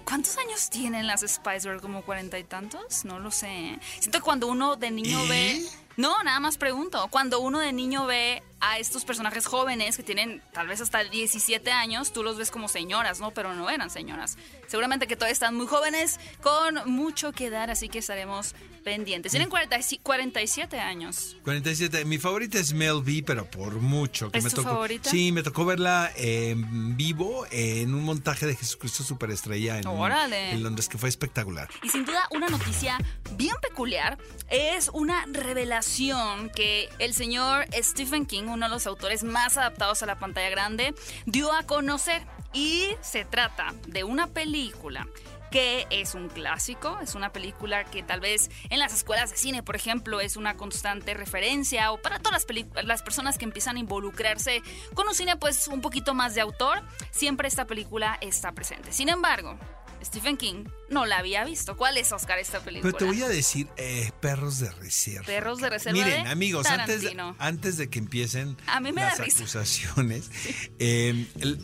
¿Cuántos 0.05 0.38
años 0.38 0.70
tienen 0.70 1.08
las 1.08 1.22
Spice 1.22 1.62
Girls? 1.62 1.82
¿Como 1.82 2.03
cuarenta 2.03 2.38
y 2.38 2.44
tantos? 2.44 3.05
No 3.05 3.20
lo 3.20 3.32
sé. 3.32 3.79
Siento 4.00 4.20
que 4.20 4.24
cuando 4.24 4.48
uno 4.48 4.75
de 4.75 4.91
niño 4.91 5.25
ve... 5.27 5.65
No, 5.98 6.22
nada 6.24 6.39
más 6.39 6.58
pregunto. 6.58 7.08
Cuando 7.10 7.39
uno 7.39 7.60
de 7.60 7.74
niño 7.74 8.05
ve 8.05 8.44
a 8.62 8.79
estos 8.79 9.05
personajes 9.05 9.45
jóvenes 9.45 9.97
que 9.97 10.03
tienen 10.03 10.41
tal 10.53 10.67
vez 10.67 10.81
hasta 10.81 11.03
17 11.03 11.71
años, 11.71 12.13
tú 12.13 12.24
los 12.24 12.38
ves 12.38 12.51
como 12.51 12.67
señoras, 12.67 13.19
¿no? 13.19 13.31
Pero 13.31 13.53
no 13.53 13.69
eran 13.69 13.89
señoras. 13.89 14.38
Seguramente 14.67 15.07
que 15.07 15.15
todavía 15.15 15.33
están 15.33 15.55
muy 15.55 15.67
jóvenes, 15.67 16.19
con 16.41 16.79
mucho 16.89 17.31
que 17.31 17.50
dar, 17.50 17.69
así 17.69 17.89
que 17.89 18.00
estaremos 18.00 18.55
pendientes. 18.83 19.31
Tienen 19.31 19.50
40 19.50 19.77
y- 19.91 19.97
47 20.00 20.79
años. 20.79 21.38
47. 21.43 22.05
Mi 22.05 22.17
favorita 22.17 22.59
es 22.59 22.71
Mel 22.74 23.01
B, 23.03 23.24
pero 23.25 23.45
por 23.50 23.74
mucho. 23.75 24.31
Que 24.31 24.38
¿Es 24.39 24.43
me 24.43 24.50
tu 24.51 24.57
tocó, 24.57 24.69
favorita? 24.69 25.09
Sí, 25.09 25.31
me 25.31 25.41
tocó 25.43 25.65
verla 25.65 26.12
en 26.15 26.95
vivo 26.95 27.45
en 27.51 27.93
un 27.93 28.03
montaje 28.03 28.45
de 28.45 28.55
Jesucristo 28.55 29.03
Superestrella 29.03 29.79
en, 29.79 29.88
Órale. 29.88 30.51
en 30.51 30.63
Londres, 30.63 30.88
que 30.88 30.97
fue 30.97 31.09
espectacular. 31.09 31.67
Y 31.83 31.89
sin 31.89 32.05
duda 32.05 32.27
una 32.31 32.47
noticia 32.47 32.97
bien 33.33 33.55
peculiar 33.62 34.17
es 34.50 34.89
una 34.93 35.25
revelación 35.31 36.50
que 36.51 36.89
el 37.00 37.13
señor 37.13 37.65
Stephen 37.74 38.25
King, 38.25 38.45
uno 38.50 38.66
de 38.66 38.72
los 38.72 38.88
autores 38.88 39.24
más 39.24 39.58
adaptados 39.58 40.04
a 40.04 40.06
la 40.06 40.18
pantalla 40.18 40.50
grande, 40.50 40.94
dio 41.25 41.52
a 41.54 41.64
conocer. 41.64 42.24
Y 42.54 42.88
se 43.02 43.25
trata 43.25 43.74
de 43.88 44.06
una 44.06 44.28
película 44.28 45.06
que 45.52 45.88
es 45.90 46.16
un 46.16 46.28
clásico, 46.28 47.00
es 47.02 47.16
una 47.16 47.32
película 47.32 47.86
que 47.86 48.04
tal 48.04 48.20
vez 48.20 48.50
en 48.70 48.80
las 48.80 48.94
escuelas 48.94 49.32
de 49.32 49.38
cine, 49.38 49.64
por 49.64 49.75
ejemplo, 49.75 50.20
es 50.20 50.36
una 50.36 50.58
constante 50.58 51.14
referencia 51.14 51.92
o 51.92 52.02
para 52.02 52.20
todas 52.20 52.46
las, 52.84 53.04
personas 53.04 53.38
que 53.38 53.46
empiezan 53.46 53.78
a 53.78 53.80
involucrarse 53.80 54.62
con 54.94 55.08
un 55.08 55.16
cine 55.16 55.38
pues 55.38 55.68
un 55.68 55.82
poquito 55.82 56.14
más 56.14 56.36
de 56.36 56.42
autor, 56.42 56.84
siempre 57.12 57.48
esta 57.48 57.66
película 57.66 58.18
está 58.20 58.52
presente. 58.52 58.92
Sin 58.92 59.08
embargo, 59.08 59.58
Stephen 60.05 60.38
King 60.38 60.65
no 60.89 61.05
la 61.05 61.17
había 61.17 61.43
visto. 61.43 61.75
¿Cuál 61.75 61.97
es, 61.97 62.12
Oscar, 62.12 62.38
esta 62.39 62.59
película? 62.59 62.91
Pero 62.91 62.97
te 62.97 63.05
voy 63.05 63.24
a 63.24 63.27
decir, 63.27 63.67
eh, 63.77 64.12
perros 64.21 64.59
de 64.59 64.71
reserva. 64.71 65.25
Perros 65.25 65.59
de 65.59 65.69
reserva 65.69 66.00
Miren, 66.00 66.24
de 66.24 66.29
amigos, 66.29 66.67
antes 66.67 67.03
antes 67.39 67.77
de 67.77 67.89
que 67.89 68.00
empiecen 68.00 68.55
A 68.67 68.79
mí 68.79 68.91
me 68.91 69.01
da 69.01 69.09
las 69.17 69.19
acusaciones, 69.19 70.29
eh, 70.79 71.25
el- 71.39 71.59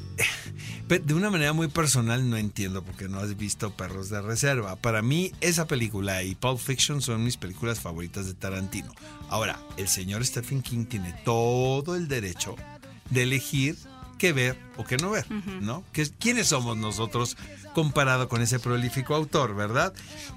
de 1.06 1.14
una 1.14 1.30
manera 1.30 1.54
muy 1.54 1.68
personal 1.68 2.30
no 2.30 2.36
entiendo 2.36 2.84
por 2.84 2.96
qué 2.98 3.08
no 3.08 3.20
has 3.20 3.38
visto 3.38 3.76
Perros 3.78 4.10
de 4.10 4.22
Reserva. 4.22 4.76
Para 4.76 5.02
mí, 5.02 5.32
esa 5.40 5.68
película 5.68 6.24
y 6.24 6.36
Pulp 6.36 6.60
Fiction 6.60 7.02
son 7.02 7.24
mis 7.24 7.38
películas 7.38 7.80
favoritas 7.80 8.26
de 8.26 8.34
Tarantino. 8.34 8.94
Ahora, 9.30 9.60
el 9.78 9.88
señor 9.88 10.26
Stephen 10.26 10.62
King 10.62 10.86
tiene 10.86 11.14
todo 11.24 11.96
el 11.96 12.08
derecho 12.08 12.56
de 13.10 13.24
elegir 13.24 13.78
qué 14.22 14.34
ver 14.34 14.56
o 14.78 14.84
qué 14.84 14.98
no 14.98 15.10
ver, 15.10 15.26
¿no? 15.62 15.84
Es- 15.96 16.14
¿Quiénes 16.20 16.48
somos 16.50 16.78
nosotros 16.78 17.36
comparado 17.74 18.30
con 18.30 18.42
ese 18.44 18.60
prolífico 18.60 19.16
autor, 19.16 19.56
verdad? 19.56 19.94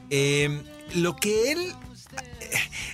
Eh, 0.09 0.62
lo 0.95 1.17
que 1.17 1.53
él 1.53 1.75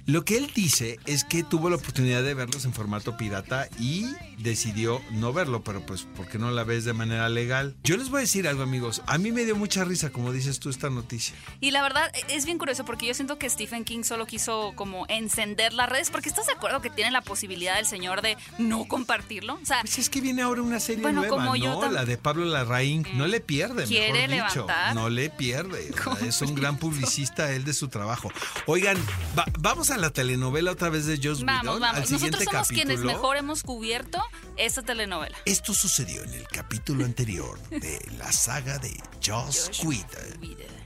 lo 0.06 0.24
que 0.24 0.36
él 0.36 0.50
dice 0.54 0.98
es 1.06 1.24
que 1.24 1.42
tuvo 1.44 1.70
la 1.70 1.76
oportunidad 1.76 2.22
de 2.24 2.34
verlos 2.34 2.64
en 2.64 2.72
formato 2.72 3.16
pirata 3.16 3.68
y 3.78 4.06
decidió 4.42 5.00
no 5.10 5.32
verlo, 5.32 5.62
pero 5.62 5.84
pues 5.84 6.02
¿por 6.02 6.28
qué 6.28 6.38
no 6.38 6.50
la 6.50 6.64
ves 6.64 6.84
de 6.84 6.92
manera 6.92 7.28
legal? 7.28 7.76
Yo 7.84 7.96
les 7.96 8.08
voy 8.10 8.18
a 8.18 8.20
decir 8.22 8.48
algo, 8.48 8.62
amigos. 8.62 9.02
A 9.06 9.18
mí 9.18 9.32
me 9.32 9.44
dio 9.44 9.56
mucha 9.56 9.84
risa, 9.84 10.10
como 10.10 10.32
dices 10.32 10.58
tú, 10.60 10.70
esta 10.70 10.90
noticia. 10.90 11.34
Y 11.60 11.70
la 11.70 11.82
verdad 11.82 12.10
es 12.28 12.44
bien 12.44 12.58
curioso 12.58 12.84
porque 12.84 13.06
yo 13.06 13.14
siento 13.14 13.38
que 13.38 13.48
Stephen 13.48 13.84
King 13.84 14.02
solo 14.02 14.26
quiso 14.26 14.72
como 14.76 15.06
encender 15.08 15.72
las 15.72 15.88
redes 15.88 16.10
porque 16.10 16.28
estás 16.28 16.46
de 16.46 16.52
acuerdo 16.52 16.80
que 16.80 16.90
tiene 16.90 17.10
la 17.10 17.20
posibilidad 17.22 17.78
el 17.78 17.86
señor 17.86 18.22
de 18.22 18.36
no 18.58 18.86
compartirlo. 18.86 19.54
O 19.62 19.66
sea, 19.66 19.80
Pues 19.82 19.98
es 19.98 20.10
que 20.10 20.20
viene 20.20 20.42
ahora 20.42 20.62
una 20.62 20.80
serie 20.80 21.02
Bueno, 21.02 21.20
nueva, 21.22 21.36
como 21.36 21.56
¿no? 21.56 21.90
La 21.90 22.04
de 22.04 22.16
Pablo 22.18 22.44
Larraín. 22.44 23.06
No 23.14 23.26
le 23.26 23.40
pierde, 23.40 23.84
Quiere 23.84 24.26
mejor 24.28 24.48
dicho. 24.48 24.60
levantar. 24.60 24.94
No 24.94 25.08
le 25.10 25.30
pierde. 25.30 25.90
O 25.90 25.94
sea, 25.94 26.04
¿Cómo 26.04 26.16
es 26.18 26.40
un 26.42 26.54
gran 26.54 26.78
publicista 26.78 27.52
él 27.52 27.64
de 27.64 27.72
su 27.74 27.88
trabajo. 27.88 28.30
Oigan, 28.66 28.96
va- 29.38 29.46
vamos 29.58 29.90
a 29.90 29.96
la 29.98 30.10
telenovela 30.10 30.70
otra 30.72 30.88
vez 30.88 31.06
de 31.06 31.16
Joss 31.22 31.44
vamos, 31.44 31.62
Whedon. 31.64 31.84
Al 31.84 31.92
vamos. 31.94 32.10
Nosotros 32.10 32.44
somos 32.44 32.68
quienes 32.68 33.00
mejor 33.00 33.36
hemos 33.36 33.62
cubierto 33.62 34.22
esta 34.56 34.82
telenovela. 34.82 35.36
Esto 35.44 35.74
sucedió 35.74 36.22
en 36.22 36.34
el 36.34 36.48
capítulo 36.48 37.04
anterior 37.04 37.58
de 37.70 38.00
la 38.18 38.30
saga 38.32 38.78
de 38.78 39.00
Joss. 39.24 39.82
Whedon. 39.84 40.80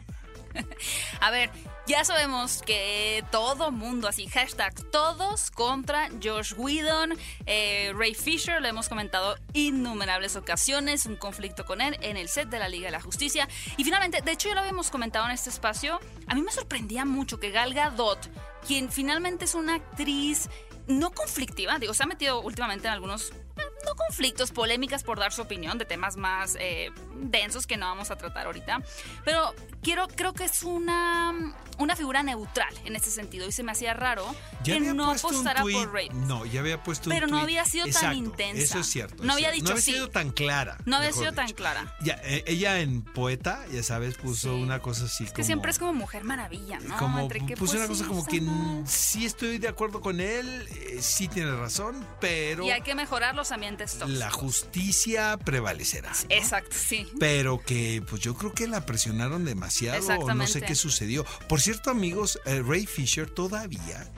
A 1.21 1.31
ver, 1.31 1.51
ya 1.87 2.05
sabemos 2.05 2.63
que 2.63 3.25
todo 3.31 3.71
mundo, 3.71 4.09
así, 4.09 4.27
hashtag 4.29 4.75
todos 4.91 5.51
contra 5.51 6.09
Josh 6.23 6.55
Whedon. 6.57 7.19
Eh, 7.47 7.93
Ray 7.95 8.15
Fisher, 8.15 8.61
lo 8.63 8.69
hemos 8.69 8.89
comentado 8.89 9.37
innumerables 9.53 10.37
ocasiones, 10.37 11.07
un 11.07 11.17
conflicto 11.17 11.65
con 11.65 11.81
él 11.81 11.99
en 12.01 12.17
el 12.17 12.29
set 12.29 12.49
de 12.49 12.59
la 12.59 12.69
Liga 12.69 12.87
de 12.87 12.93
la 12.93 13.01
Justicia. 13.01 13.49
Y 13.77 13.85
finalmente, 13.85 14.23
de 14.23 14.33
hecho 14.33 14.49
ya 14.49 14.55
lo 14.55 14.61
habíamos 14.61 14.91
comentado 14.91 15.27
en 15.27 15.33
este 15.33 15.51
espacio, 15.51 16.01
a 16.27 16.35
mí 16.35 16.43
me 16.43 16.53
sorprendía 16.53 17.05
mucho 17.05 17.39
que 17.39 17.51
Gal 17.51 17.75
Gadot, 17.75 18.31
quien 18.67 18.91
finalmente 18.91 19.45
es 19.45 19.55
una 19.55 19.75
actriz 19.75 20.49
no 20.87 21.11
conflictiva, 21.13 21.79
digo, 21.79 21.95
se 21.95 22.03
ha 22.03 22.07
metido 22.07 22.41
últimamente 22.41 22.87
en 22.87 22.95
algunos 22.95 23.33
no 23.57 23.95
conflictos, 23.95 24.51
polémicas 24.51 25.03
por 25.03 25.19
dar 25.19 25.33
su 25.33 25.43
opinión 25.43 25.79
de 25.79 25.85
temas 25.85 26.17
más 26.17 26.57
eh, 26.59 26.91
densos 27.17 27.67
que 27.67 27.77
no 27.77 27.87
vamos 27.87 28.11
a 28.11 28.17
tratar 28.17 28.47
ahorita. 28.47 28.83
Pero 29.25 29.55
quiero, 29.83 30.09
creo 30.09 30.33
que 30.33 30.45
es 30.45 30.63
una, 30.63 31.55
una 31.79 31.97
figura 31.97 32.23
neutral 32.23 32.75
en 32.85 32.97
ese 32.97 33.11
sentido. 33.11 33.47
Y 33.47 33.53
se 33.53 33.63
me 33.63 33.73
hacía 33.73 33.95
raro 33.95 34.25
Ya 34.65 34.75
que 34.75 34.81
no 34.81 35.11
apostara 35.11 35.63
tuit- 35.63 35.75
por 35.85 35.93
Ray. 35.93 36.09
No, 36.11 36.45
ya 36.47 36.61
había 36.61 36.83
puesto 36.83 37.11
un 37.11 37.15
Pero 37.15 37.27
no 37.27 37.33
tuit. 37.37 37.43
había 37.45 37.65
sido 37.67 37.87
tan 37.89 38.17
intensa. 38.17 38.63
Eso 38.63 38.79
es 38.81 38.87
cierto. 38.87 39.23
No 39.23 39.33
es 39.33 39.37
había 39.37 39.51
cierto. 39.53 39.55
dicho 39.55 39.65
No 39.65 39.71
había 39.73 39.83
sí. 39.83 39.93
sido 39.93 40.11
tan 40.11 40.31
clara. 40.31 40.77
No 40.87 40.97
había 40.97 41.13
sido 41.13 41.33
tan 41.33 41.53
clara. 41.53 41.95
Ya, 42.01 42.15
eh, 42.25 42.45
ella 42.47 42.81
en 42.81 43.03
poeta, 43.03 43.65
ya 43.73 43.83
sabes, 43.83 44.17
puso 44.17 44.55
Sí. 44.55 44.63
una 44.63 44.81
cosa 44.81 45.05
así 45.05 45.25
Es 45.25 45.31
que 45.31 45.37
como. 45.37 45.47
siempre 45.47 45.71
es 45.71 45.79
como 45.79 45.93
mujer 45.93 46.25
maravilla, 46.25 46.79
¿no? 46.81 46.97
como 46.97 47.21
Entre 47.21 47.41
que, 47.41 47.57
puso 47.57 47.73
pues, 47.73 47.75
una 47.75 47.89
cosa 47.89 48.03
sí, 48.05 48.09
como 48.09 48.27
que 48.27 48.43
sí 48.91 49.25
estoy 49.27 49.59
de 49.59 49.69
acuerdo 49.69 50.01
con 50.01 50.21
él, 50.21 50.67
eh, 50.73 50.99
sí 51.01 51.29
tiene 51.29 51.53
razón, 51.55 52.07
pero 52.21 52.65
Y 52.65 52.71
hay 52.71 52.81
que 52.83 52.95
mejorar 52.95 53.35
los 53.45 53.53
ambientes 53.53 53.93
tóxicos. 53.93 54.19
la 54.19 54.31
justicia 54.31 55.37
prevalecerá. 55.37 56.11
¿no? 56.11 56.35
Exacto, 56.35 56.75
sí. 56.75 57.07
Pero 57.21 57.61
que 57.61 58.03
pues 58.09 58.23
yo 58.23 58.35
creo 58.35 58.55
que 58.55 58.67
la 58.67 58.87
presionaron 58.87 59.45
demasiado 59.45 60.07
o 60.19 60.35
no 60.35 60.47
sé 60.47 60.63
qué 60.63 60.75
sucedió. 60.75 61.27
Por 61.47 61.61
cierto, 61.61 61.91
amigos, 61.91 62.41
eh, 62.47 62.63
Ray 62.67 62.87
Fisher 62.87 63.29
todavía 63.29 64.11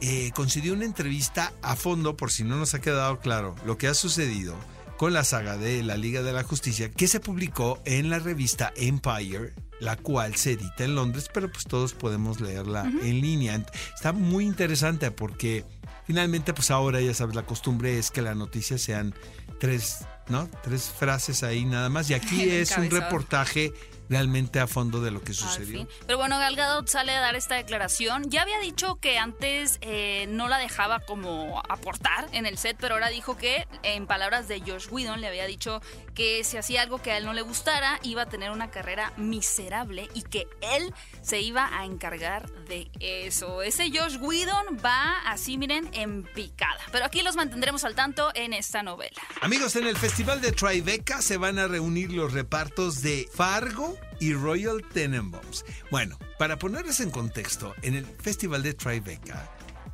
eh, 0.00 0.32
concedió 0.34 0.72
una 0.72 0.84
entrevista 0.84 1.52
a 1.62 1.76
fondo, 1.76 2.16
por 2.16 2.32
si 2.32 2.42
no 2.42 2.56
nos 2.56 2.74
ha 2.74 2.80
quedado 2.80 3.20
claro 3.20 3.54
lo 3.64 3.78
que 3.78 3.86
ha 3.86 3.94
sucedido 3.94 4.56
con 4.96 5.12
la 5.12 5.22
saga 5.22 5.56
de 5.56 5.84
la 5.84 5.96
Liga 5.96 6.22
de 6.22 6.32
la 6.32 6.42
Justicia, 6.42 6.90
que 6.90 7.06
se 7.06 7.20
publicó 7.20 7.80
en 7.84 8.10
la 8.10 8.18
revista 8.18 8.72
Empire, 8.74 9.54
la 9.78 9.96
cual 9.96 10.34
se 10.34 10.52
edita 10.52 10.82
en 10.84 10.96
Londres, 10.96 11.28
pero 11.32 11.50
pues 11.50 11.64
todos 11.64 11.92
podemos 11.92 12.40
leerla 12.40 12.82
en 12.82 13.20
línea. 13.20 13.64
Está 13.94 14.12
muy 14.12 14.44
interesante 14.44 15.12
porque 15.12 15.64
finalmente 16.06 16.52
pues 16.54 16.70
ahora 16.70 17.00
ya 17.00 17.14
sabes, 17.14 17.34
la 17.34 17.44
costumbre 17.44 17.98
es 17.98 18.10
que 18.10 18.22
las 18.22 18.36
noticias 18.36 18.80
sean 18.80 19.14
tres 19.58 20.04
¿no? 20.28 20.48
Tres 20.62 20.90
frases 20.90 21.42
ahí 21.42 21.64
nada 21.64 21.88
más. 21.88 22.10
Y 22.10 22.14
aquí 22.14 22.42
es 22.50 22.76
un 22.76 22.90
reportaje 22.90 23.72
realmente 24.08 24.60
a 24.60 24.66
fondo 24.66 25.00
de 25.00 25.10
lo 25.10 25.22
que 25.22 25.34
sucedió. 25.34 25.86
Pero 26.06 26.18
bueno, 26.18 26.38
Gal 26.38 26.56
Gadot 26.56 26.88
sale 26.88 27.12
a 27.12 27.20
dar 27.20 27.34
esta 27.34 27.54
declaración. 27.54 28.30
Ya 28.30 28.42
había 28.42 28.58
dicho 28.60 28.96
que 28.96 29.18
antes 29.18 29.78
eh, 29.80 30.26
no 30.28 30.48
la 30.48 30.58
dejaba 30.58 31.00
como 31.00 31.62
aportar 31.68 32.28
en 32.32 32.46
el 32.46 32.58
set, 32.58 32.76
pero 32.80 32.94
ahora 32.94 33.08
dijo 33.08 33.36
que, 33.36 33.66
en 33.82 34.06
palabras 34.06 34.48
de 34.48 34.60
Josh 34.60 34.88
Whedon, 34.90 35.20
le 35.20 35.28
había 35.28 35.46
dicho 35.46 35.80
que 36.14 36.44
si 36.44 36.56
hacía 36.56 36.82
algo 36.82 37.00
que 37.00 37.12
a 37.12 37.18
él 37.18 37.24
no 37.24 37.32
le 37.32 37.42
gustara, 37.42 37.98
iba 38.02 38.22
a 38.22 38.26
tener 38.26 38.50
una 38.50 38.70
carrera 38.70 39.12
miserable 39.16 40.08
y 40.14 40.22
que 40.22 40.46
él 40.60 40.92
se 41.22 41.40
iba 41.40 41.70
a 41.78 41.84
encargar 41.84 42.50
de 42.66 42.90
eso. 43.00 43.62
Ese 43.62 43.90
Josh 43.90 44.18
Whedon 44.20 44.78
va 44.84 45.20
así, 45.26 45.58
miren, 45.58 45.88
en 45.92 46.24
picada. 46.24 46.80
Pero 46.90 47.04
aquí 47.04 47.22
los 47.22 47.36
mantendremos 47.36 47.84
al 47.84 47.94
tanto 47.94 48.30
en 48.34 48.52
esta 48.52 48.82
novela. 48.82 49.20
Amigos, 49.40 49.76
en 49.76 49.86
el 49.86 49.96
Festival 49.96 50.40
de 50.40 50.52
Tribeca 50.52 51.22
se 51.22 51.36
van 51.36 51.58
a 51.58 51.66
reunir 51.66 52.12
los 52.12 52.32
repartos 52.32 53.02
de 53.02 53.28
Fargo 53.32 53.91
y 54.20 54.34
Royal 54.34 54.82
Tenenbaums. 54.92 55.64
Bueno, 55.90 56.18
para 56.38 56.58
ponerles 56.58 57.00
en 57.00 57.10
contexto, 57.10 57.74
en 57.82 57.94
el 57.94 58.04
Festival 58.04 58.62
de 58.62 58.74
Tribeca, 58.74 59.50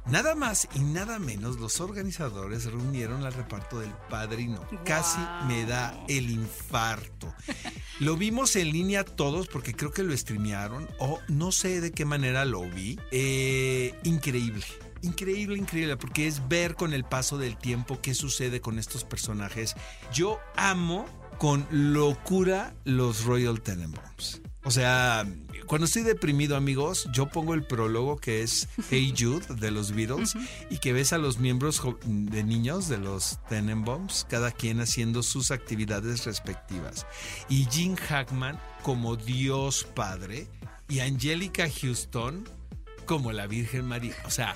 nada 0.07 0.35
más 0.35 0.69
y 0.75 0.81
nada 0.81 1.19
menos 1.19 1.59
los 1.59 1.81
organizadores 1.81 2.64
reunieron 2.64 3.25
al 3.25 3.33
reparto 3.33 3.81
del 3.81 3.93
Padrino. 4.09 4.67
Casi 4.85 5.21
me 5.47 5.64
da 5.64 5.99
el 6.09 6.31
infarto. 6.31 7.35
Lo 8.00 8.17
vimos 8.17 8.55
en 8.57 8.71
línea 8.71 9.05
todos 9.05 9.49
porque 9.49 9.75
creo 9.75 9.93
que 9.93 10.02
lo 10.02 10.17
streamearon 10.17 10.88
o 10.99 11.21
no 11.28 11.52
sé 11.52 11.81
de 11.81 11.93
qué 11.93 12.05
manera 12.05 12.45
lo 12.45 12.62
vi. 12.62 12.99
Eh, 13.11 13.95
increíble. 14.05 14.64
Increíble, 15.02 15.59
increíble, 15.59 15.97
porque 15.97 16.26
es 16.26 16.49
ver 16.49 16.75
con 16.75 16.93
el 16.93 17.05
paso 17.05 17.38
del 17.38 17.57
tiempo 17.57 18.00
qué 18.02 18.14
sucede 18.14 18.61
con 18.61 18.78
estos 18.78 19.05
personajes. 19.05 19.75
Yo 20.12 20.40
amo 20.57 21.07
con 21.38 21.66
locura 21.71 22.75
los 22.85 23.25
Royal 23.25 23.61
Tenenbaums. 23.61 24.42
O 24.64 24.71
sea, 24.71 25.25
cuando 25.66 25.87
estoy 25.87 26.02
deprimido, 26.02 26.57
amigos, 26.57 27.09
yo 27.12 27.28
pongo 27.28 27.54
el 27.54 27.64
prólogo 27.64 28.16
que 28.16 28.42
es 28.42 28.68
Hey 28.90 29.14
Jude 29.16 29.54
de 29.54 29.71
los 29.71 29.92
Beatles 29.92 30.35
y 30.68 30.78
que 30.78 30.92
ves 30.92 31.12
a 31.12 31.18
los 31.18 31.38
miembros 31.38 31.80
de 32.04 32.42
niños 32.42 32.88
de 32.88 32.99
los 32.99 33.38
Tenenbaums, 33.49 34.26
cada 34.28 34.50
quien 34.50 34.80
haciendo 34.80 35.23
sus 35.23 35.50
actividades 35.50 36.25
respectivas. 36.25 37.07
Y 37.49 37.66
Gene 37.71 37.97
Hackman 37.97 38.59
como 38.83 39.16
Dios 39.16 39.87
Padre 39.95 40.49
y 40.88 41.00
Angelica 41.00 41.68
Houston 41.80 42.49
como 43.09 43.33
la 43.33 43.47
Virgen 43.47 43.87
María. 43.87 44.15
O 44.27 44.31
sea, 44.31 44.55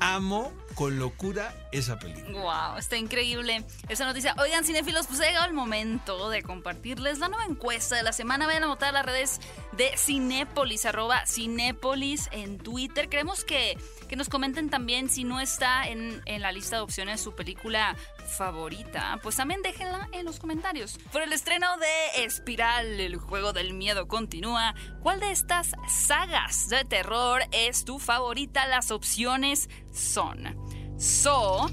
amo 0.00 0.52
con 0.74 0.98
locura 0.98 1.54
esa 1.70 1.98
película. 1.98 2.40
Wow, 2.40 2.78
está 2.78 2.96
increíble 2.96 3.64
esa 3.88 4.04
noticia. 4.04 4.34
Oigan, 4.38 4.64
cinéfilos, 4.64 5.06
pues 5.06 5.20
ha 5.20 5.26
llegado 5.26 5.46
el 5.46 5.52
momento 5.52 6.28
de 6.28 6.42
compartirles 6.42 7.20
la 7.20 7.28
nueva 7.28 7.44
encuesta 7.44 7.94
de 7.94 8.02
la 8.02 8.12
semana. 8.12 8.46
Vayan 8.46 8.64
a 8.64 8.66
votar 8.66 8.88
a 8.88 8.92
las 8.92 9.06
redes 9.06 9.40
de 9.72 9.96
Cinépolis, 9.96 10.84
arroba 10.84 11.24
Cinépolis 11.24 12.28
en 12.32 12.58
Twitter. 12.58 13.08
Queremos 13.08 13.44
que, 13.44 13.78
que 14.08 14.16
nos 14.16 14.28
comenten 14.28 14.70
también 14.70 15.08
si 15.08 15.24
no 15.24 15.40
está 15.40 15.86
en, 15.88 16.22
en 16.26 16.42
la 16.42 16.52
lista 16.52 16.76
de 16.76 16.82
opciones 16.82 17.20
su 17.20 17.34
película 17.34 17.96
favorita. 18.26 19.18
Pues 19.22 19.36
también 19.36 19.62
déjenla 19.62 20.08
en 20.12 20.24
los 20.24 20.38
comentarios. 20.38 20.98
Por 21.12 21.22
el 21.22 21.32
estreno 21.32 21.66
de 21.78 22.24
Espiral, 22.24 23.00
el 23.00 23.16
juego 23.16 23.52
del 23.52 23.74
miedo 23.74 24.08
continúa. 24.08 24.74
¿Cuál 25.00 25.20
de 25.20 25.30
estas 25.30 25.72
sagas 25.88 26.68
de 26.68 26.84
terror 26.84 27.42
es 27.52 27.84
tu 27.84 27.98
favorita? 27.98 28.66
Las 28.66 28.90
opciones 28.90 29.68
son 29.92 30.56
So, 30.98 31.68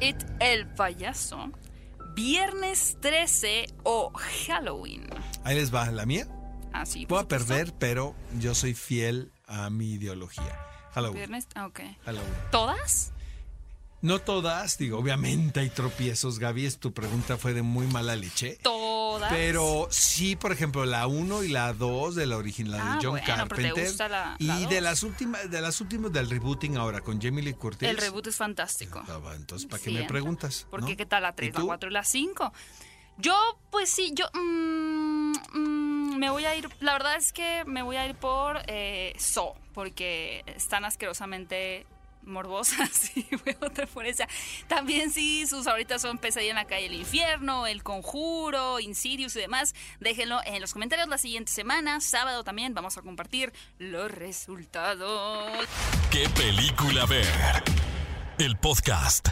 It 0.00 0.16
el 0.40 0.66
payaso, 0.66 1.52
Viernes 2.14 2.98
13 3.00 3.66
o 3.84 4.12
Halloween. 4.46 5.08
Ahí 5.44 5.56
les 5.56 5.72
va 5.72 5.90
la 5.90 6.04
mía. 6.04 6.26
Así. 6.72 7.06
Puedo 7.06 7.26
perder, 7.28 7.72
pero 7.78 8.14
yo 8.38 8.54
soy 8.54 8.74
fiel 8.74 9.32
a 9.46 9.70
mi 9.70 9.92
ideología. 9.92 10.71
Halloween. 10.94 11.16
Viernes, 11.18 11.46
ah, 11.54 11.66
ok. 11.66 11.80
Halloween. 12.04 12.32
¿Todas? 12.50 13.12
No 14.00 14.18
todas, 14.18 14.78
digo, 14.78 14.98
obviamente 14.98 15.60
hay 15.60 15.70
tropiezos, 15.70 16.40
Gaby, 16.40 16.66
es- 16.66 16.78
tu 16.78 16.92
pregunta 16.92 17.36
fue 17.36 17.54
de 17.54 17.62
muy 17.62 17.86
mala 17.86 18.16
leche. 18.16 18.58
Todas. 18.60 19.30
Pero 19.32 19.86
sí, 19.92 20.34
por 20.34 20.50
ejemplo, 20.50 20.84
la 20.84 21.06
1 21.06 21.44
y 21.44 21.48
la 21.48 21.72
2 21.72 22.16
de 22.16 22.26
la 22.26 22.36
original, 22.36 22.72
la 22.78 22.92
Ah, 22.94 22.96
de 22.96 23.00
John 23.06 23.10
bueno, 23.12 23.24
pero 23.26 23.36
te 23.36 23.46
Carpenter. 23.62 23.84
gusta 23.86 24.08
la- 24.08 24.34
y 24.40 24.46
la 24.46 24.58
de 24.68 24.80
las 24.80 25.04
últimas, 25.04 25.48
de 25.48 25.60
las 25.60 25.80
últimas 25.80 26.12
del 26.12 26.28
rebooting 26.28 26.76
ahora 26.78 27.00
con 27.00 27.22
Jamie 27.22 27.44
Lee 27.44 27.54
Curtis. 27.54 27.88
El 27.88 27.96
reboot 27.96 28.26
es 28.26 28.34
fantástico. 28.36 29.04
Ah, 29.06 29.20
Entonces, 29.36 29.68
¿para 29.70 29.80
qué 29.80 29.92
me 29.92 30.02
preguntas? 30.02 30.66
Porque 30.68 30.90
no? 30.92 30.96
qué 30.96 31.06
tal 31.06 31.22
la 31.22 31.28
¿Y 31.30 31.34
3, 31.36 31.54
la 31.54 31.60
tú? 31.60 31.66
4 31.66 31.88
y 31.88 31.92
la 31.92 32.02
5. 32.02 32.52
Yo, 33.18 33.34
pues 33.70 33.90
sí, 33.90 34.12
yo 34.14 34.26
mm, 34.32 35.32
mm, 35.52 36.16
me 36.18 36.30
voy 36.30 36.44
a 36.44 36.56
ir, 36.56 36.68
la 36.80 36.92
verdad 36.94 37.16
es 37.16 37.32
que 37.32 37.64
me 37.66 37.82
voy 37.82 37.96
a 37.96 38.06
ir 38.06 38.14
por 38.14 38.62
eh, 38.66 39.14
So, 39.18 39.54
porque 39.74 40.42
están 40.46 40.84
asquerosamente 40.84 41.86
morbosas 42.24 43.16
y 43.16 43.26
voy 43.44 43.54
a 43.54 43.58
votar 43.58 43.88
por 43.88 44.06
esa. 44.06 44.26
También 44.68 45.10
sí, 45.10 45.46
sus 45.46 45.64
favoritas 45.64 46.02
son 46.02 46.18
Pesadilla 46.18 46.50
en 46.50 46.56
la 46.56 46.66
calle 46.66 46.84
del 46.84 46.94
infierno, 46.94 47.66
El 47.66 47.82
Conjuro, 47.82 48.80
Insidious 48.80 49.36
y 49.36 49.40
demás. 49.40 49.74
Déjenlo 50.00 50.40
en 50.44 50.60
los 50.60 50.72
comentarios 50.72 51.08
la 51.08 51.18
siguiente 51.18 51.52
semana. 51.52 52.00
Sábado 52.00 52.44
también 52.44 52.74
vamos 52.74 52.96
a 52.98 53.02
compartir 53.02 53.52
los 53.78 54.10
resultados. 54.10 55.50
¿Qué 56.10 56.28
película 56.30 57.06
ver? 57.06 57.62
El 58.38 58.56
podcast. 58.56 59.28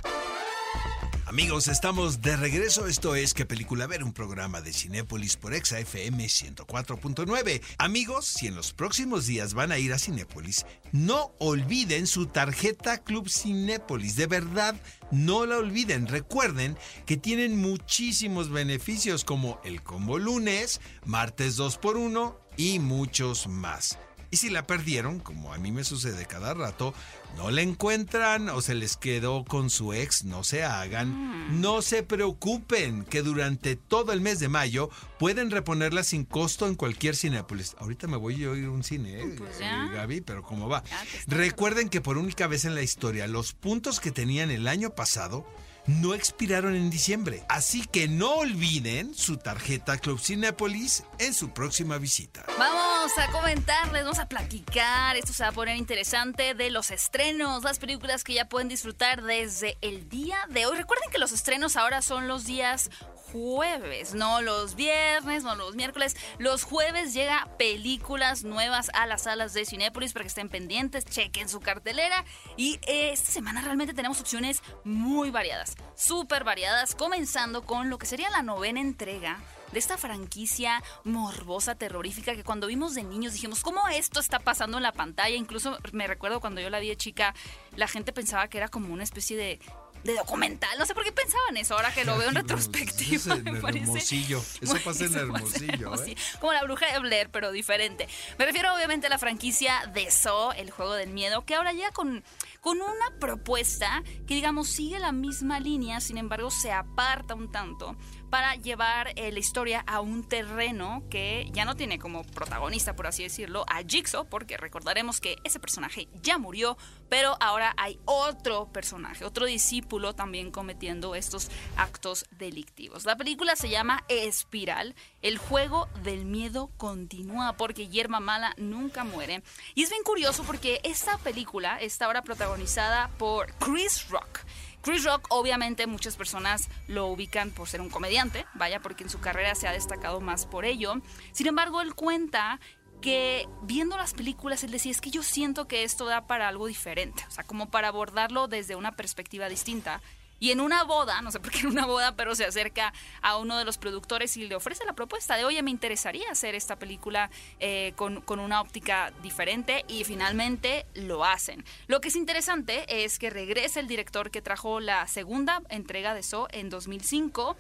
Amigos, 1.31 1.69
estamos 1.69 2.23
de 2.23 2.37
regreso. 2.37 2.89
Esto 2.89 3.15
es 3.15 3.35
¿Qué 3.35 3.47
película 3.47 3.87
ver? 3.87 4.03
Un 4.03 4.13
programa 4.13 4.61
de 4.61 4.73
Cinépolis 4.73 5.37
por 5.37 5.55
Exa 5.55 5.79
FM 5.79 6.25
104.9. 6.25 7.63
Amigos, 7.79 8.25
si 8.27 8.49
en 8.49 8.57
los 8.57 8.73
próximos 8.73 9.29
días 9.29 9.55
van 9.55 9.71
a 9.71 9.79
ir 9.79 9.93
a 9.93 9.99
Cinépolis, 10.01 10.67
no 10.91 11.33
olviden 11.39 12.09
su 12.09 12.27
tarjeta 12.27 12.99
Club 12.99 13.29
Cinépolis. 13.31 14.17
De 14.17 14.27
verdad, 14.27 14.75
no 15.13 15.47
la 15.47 15.59
olviden. 15.59 16.09
Recuerden 16.09 16.77
que 17.07 17.17
tienen 17.17 17.63
muchísimos 17.63 18.51
beneficios 18.51 19.25
como 19.25 19.61
el 19.63 19.85
combo 19.85 20.19
lunes, 20.19 20.81
martes 21.05 21.57
2x1 21.57 22.35
y 22.57 22.81
muchos 22.81 23.47
más. 23.47 24.01
Y 24.31 24.37
si 24.37 24.49
la 24.49 24.67
perdieron, 24.67 25.19
como 25.19 25.53
a 25.53 25.59
mí 25.59 25.73
me 25.73 25.83
sucede 25.83 26.25
cada 26.25 26.55
rato, 26.55 26.95
no 27.37 27.51
la 27.51 27.63
encuentran 27.63 28.49
o 28.49 28.61
se 28.61 28.75
les 28.75 28.97
quedó 28.97 29.45
con 29.45 29.71
su 29.71 29.93
ex, 29.93 30.25
no 30.25 30.45
se 30.45 30.63
hagan. 30.63 31.61
No 31.61 31.83
se 31.83 32.05
preocupen, 32.05 33.05
que 33.05 33.23
durante 33.23 33.75
todo 33.75 34.13
el 34.13 34.21
mes 34.21 34.39
de 34.39 34.49
mayo 34.49 34.89
pueden 35.19 35.51
reponerla 35.51 36.05
sin 36.05 36.25
costo 36.25 36.69
en 36.69 36.77
cualquier 36.77 37.17
Cinépolis. 37.17 37.75
Ahorita 37.79 38.07
me 38.07 38.17
voy 38.17 38.35
a 38.45 38.55
ir 38.55 38.67
a 38.67 38.71
un 38.71 38.85
cine, 38.85 39.21
¿eh, 39.21 39.35
Pues 39.37 39.61
eh, 39.61 39.71
Gaby, 39.95 40.21
pero 40.21 40.43
¿cómo 40.45 40.69
va? 40.69 40.85
Recuerden 41.27 41.89
que 41.89 42.01
por 42.01 42.17
única 42.17 42.47
vez 42.47 42.65
en 42.65 42.77
la 42.77 42.83
historia, 42.83 43.27
los 43.27 43.53
puntos 43.53 43.99
que 43.99 44.13
tenían 44.13 44.51
el 44.53 44.69
año 44.69 44.91
pasado 44.91 45.45
no 45.91 46.15
expiraron 46.15 46.77
en 46.77 46.91
diciembre. 46.91 47.43
Así 47.49 47.85
que 47.87 48.07
no 48.07 48.35
olviden 48.35 49.15
su 49.15 49.37
tarjeta 49.39 49.99
Club 49.99 50.21
Cinépolis 50.21 51.05
en 51.19 51.35
su 51.35 51.51
próxima 51.53 51.99
visita. 51.99 52.45
Vamos 52.59 53.11
a 53.19 53.31
comentarles, 53.33 54.05
vamos 54.05 54.19
a 54.19 54.29
platicar, 54.29 55.17
esto 55.17 55.33
se 55.33 55.43
va 55.43 55.49
a 55.49 55.53
poner 55.53 55.77
interesante, 55.77 56.55
de 56.55 56.71
los 56.71 56.91
estrenos, 56.91 57.65
las 57.65 57.79
películas 57.79 58.25
que 58.25 58.35
ya 58.35 58.49
pueden 58.49 58.69
disfrutar 58.69 59.23
desde 59.23 59.79
el 59.81 60.09
día 60.09 60.39
de 60.49 60.67
hoy. 60.67 60.77
Recuerden 60.77 61.11
que 61.11 61.19
los 61.19 61.33
estrenos 61.33 61.77
ahora 61.77 62.03
son 62.03 62.29
los 62.29 62.45
días 62.45 62.91
jueves, 63.33 64.15
no 64.15 64.43
los 64.43 64.75
viernes, 64.75 65.45
no 65.45 65.55
los 65.55 65.75
miércoles. 65.75 66.17
Los 66.39 66.65
jueves 66.65 67.15
llega 67.15 67.49
películas 67.59 68.45
nuevas 68.45 68.91
a 68.95 69.07
las 69.07 69.23
salas 69.23 69.53
de 69.53 69.65
Cinépolis 69.65 70.13
para 70.13 70.25
que 70.25 70.29
estén 70.29 70.49
pendientes, 70.49 71.05
chequen 71.05 71.49
su 71.49 71.61
cartelera. 71.61 72.25
Y 72.57 72.81
eh, 72.87 73.11
esta 73.13 73.31
semana 73.31 73.63
realmente 73.63 73.95
tenemos 73.95 74.21
opciones 74.21 74.63
muy 74.85 75.31
variadas, 75.31 75.77
súper 75.97 76.45
variadas, 76.45 76.95
comenzando 76.95 77.63
con 77.63 77.91
lo 77.91 77.99
que 77.99 78.07
sería 78.07 78.31
la 78.31 78.43
novena 78.43 78.81
entrega 78.81 79.39
de 79.73 79.79
esta 79.79 79.97
franquicia 79.97 80.83
morbosa, 81.05 81.77
terrorífica, 81.77 82.35
que 82.35 82.43
cuando 82.43 82.67
vimos 82.67 82.95
de 82.95 83.05
niños 83.05 83.35
dijimos, 83.35 83.61
¿cómo 83.63 83.87
esto 83.89 84.19
está 84.19 84.41
pasando 84.41 84.79
en 84.79 84.83
la 84.83 84.93
pantalla? 84.93 85.37
Incluso 85.37 85.79
me 85.93 86.07
recuerdo 86.07 86.41
cuando 86.41 86.61
yo 86.61 86.71
la 86.71 86.81
vi 86.81 86.89
de 86.89 86.97
chica, 86.97 87.35
la 87.77 87.87
gente 87.87 88.13
pensaba 88.13 88.49
que 88.49 88.59
era 88.59 88.69
como 88.69 88.93
una 88.93 89.05
especie 89.05 89.37
de, 89.37 89.61
de 90.03 90.15
documental. 90.15 90.77
No 90.77 90.87
sé 90.87 90.95
por 90.95 91.05
qué 91.05 91.13
pensaban 91.13 91.57
eso, 91.57 91.77
ahora 91.77 91.93
que 91.95 92.05
lo 92.05 92.19
veo 92.19 92.31
en 92.31 92.35
retrospectiva. 92.35 93.15
Eso 93.15 93.35
es 93.35 93.45
me 93.45 93.61
parece- 93.61 93.85
Hermosillo. 93.85 94.43
Eso 94.61 94.75
pasa 94.85 95.05
en 95.05 95.15
Hermosillo, 95.15 96.05
¿eh? 96.05 96.17
Como 96.41 96.53
la 96.53 96.65
bruja 96.65 96.93
de 96.93 96.99
Blair, 96.99 97.29
pero 97.31 97.53
diferente. 97.53 98.09
Me 98.39 98.47
refiero 98.47 98.75
obviamente 98.75 99.07
a 99.07 99.11
la 99.11 99.19
franquicia 99.19 99.87
de 99.95 100.11
So, 100.11 100.53
el 100.55 100.73
juego 100.73 100.95
del 100.95 101.11
miedo, 101.11 101.45
que 101.45 101.55
ahora 101.55 101.73
llega 101.73 101.93
con, 101.93 102.25
con 102.61 102.79
una 102.81 103.19
propuesta 103.19 104.03
que 104.27 104.35
digamos 104.35 104.69
sigue 104.69 104.99
la 104.99 105.13
misma 105.13 105.61
línea, 105.61 106.01
sin 106.01 106.19
embargo 106.19 106.51
se 106.51 106.73
aparta 106.73 107.35
un 107.35 107.51
tanto 107.51 107.97
para 108.31 108.55
llevar 108.55 109.13
eh, 109.17 109.33
la 109.33 109.39
historia 109.39 109.83
a 109.87 110.01
un 110.01 110.27
terreno 110.27 111.03
que 111.11 111.51
ya 111.53 111.65
no 111.65 111.75
tiene 111.75 111.99
como 111.99 112.23
protagonista, 112.25 112.95
por 112.95 113.09
así 113.09 113.25
decirlo, 113.25 113.65
a 113.69 113.83
Jigsaw, 113.83 114.27
porque 114.27 114.57
recordaremos 114.57 115.21
que 115.21 115.37
ese 115.45 115.59
personaje 115.59 116.09
ya 116.23 116.39
murió, 116.39 116.79
pero 117.09 117.37
ahora 117.41 117.75
hay 117.77 117.99
otro 118.05 118.73
personaje, 118.73 119.25
otro 119.25 119.47
discípulo 119.47 120.15
también 120.15 120.53
cometiendo 120.53 121.15
estos 121.15 121.51
actos 121.77 122.25
delictivos. 122.31 123.05
La 123.05 123.17
película 123.17 123.57
se 123.57 123.69
llama 123.69 124.05
Espiral, 124.09 124.95
el 125.23 125.37
juego 125.37 125.89
del 126.05 126.25
miedo 126.25 126.71
continúa 126.77 127.57
porque 127.57 127.89
Yerma 127.89 128.21
Mala 128.21 128.55
nunca 128.57 129.03
muere. 129.03 129.43
Y 129.75 129.83
es 129.83 129.91
bien 129.91 130.05
curioso 130.05 130.45
porque 130.45 130.81
esta 130.85 131.19
película 131.19 131.79
está 131.79 132.07
ahora 132.07 132.23
protagonizada 132.23 133.11
por 133.19 133.53
Chris 133.55 134.09
Rock. 134.09 134.41
Chris 134.83 135.05
Rock, 135.05 135.27
obviamente, 135.31 135.87
muchas 135.87 136.17
personas 136.17 136.69
lo 136.89 137.07
ubican 137.07 137.51
por 137.51 137.69
ser 137.69 137.81
un 137.81 137.91
comediante, 137.91 138.47
vaya, 138.55 138.81
porque 138.81 139.05
en 139.05 139.11
su 139.11 139.21
carrera 139.21 139.55
se 139.55 139.69
ha 139.69 139.73
destacado 139.73 140.21
más 140.21 140.47
por 140.47 140.65
ello. 140.65 140.95
Sin 141.33 141.47
embargo, 141.47 141.83
él 141.83 141.95
cuenta 141.95 142.61
que 143.01 143.49
viendo 143.63 143.97
las 143.97 144.15
películas, 144.15 144.63
él 144.65 144.71
decía, 144.71 144.93
es 144.93 145.01
que 145.01 145.11
yo 145.11 145.23
siento 145.23 145.67
que 145.67 145.85
esto 145.85 146.07
da 146.07 146.27
para 146.27 146.49
algo 146.49 146.67
diferente, 146.67 147.25
o 147.29 147.31
sea, 147.31 147.45
como 147.45 147.71
para 147.71 147.89
abordarlo 147.89 148.49
desde 148.49 148.77
una 148.77 148.93
perspectiva 148.93 149.49
distinta. 149.49 150.01
Y 150.41 150.51
en 150.53 150.61
una 150.61 150.85
boda, 150.85 151.21
no 151.21 151.31
sé 151.31 151.39
por 151.39 151.53
qué 151.53 151.61
en 151.61 151.67
una 151.67 151.87
boda, 151.87 152.17
pero 152.17 152.35
se 152.35 152.47
acerca 152.47 152.93
a 153.21 153.37
uno 153.37 153.59
de 153.59 153.65
los 153.65 153.77
productores 153.79 154.37
y 154.39 154.49
le 154.49 154.55
ofrece 154.55 154.85
la 154.87 154.95
propuesta 154.95 155.37
de, 155.37 155.45
oye, 155.45 155.63
me 155.63 155.71
interesaría 155.71 156.31
hacer 156.31 156.55
esta 156.55 156.77
película 156.77 157.31
eh, 157.61 157.93
con, 157.95 158.23
con, 158.23 158.41
una 158.41 158.63
óptica 158.63 159.13
diferente 159.23 159.85
y 159.87 160.05
finalmente 160.05 160.87
lo 160.95 161.25
hacen. 161.25 161.63
Lo 161.89 162.01
que 162.01 162.09
es 162.09 162.17
interesante 162.17 163.05
es 163.05 163.19
que 163.19 163.29
regresa 163.29 163.81
el 163.81 163.87
director 163.87 164.31
que 164.31 164.41
trajo 164.41 164.81
la 164.81 165.07
segunda 165.07 165.63
entrega 165.69 166.15
de 166.15 166.23
So 166.23 166.49
en 166.51 166.71
2005. 166.71 167.57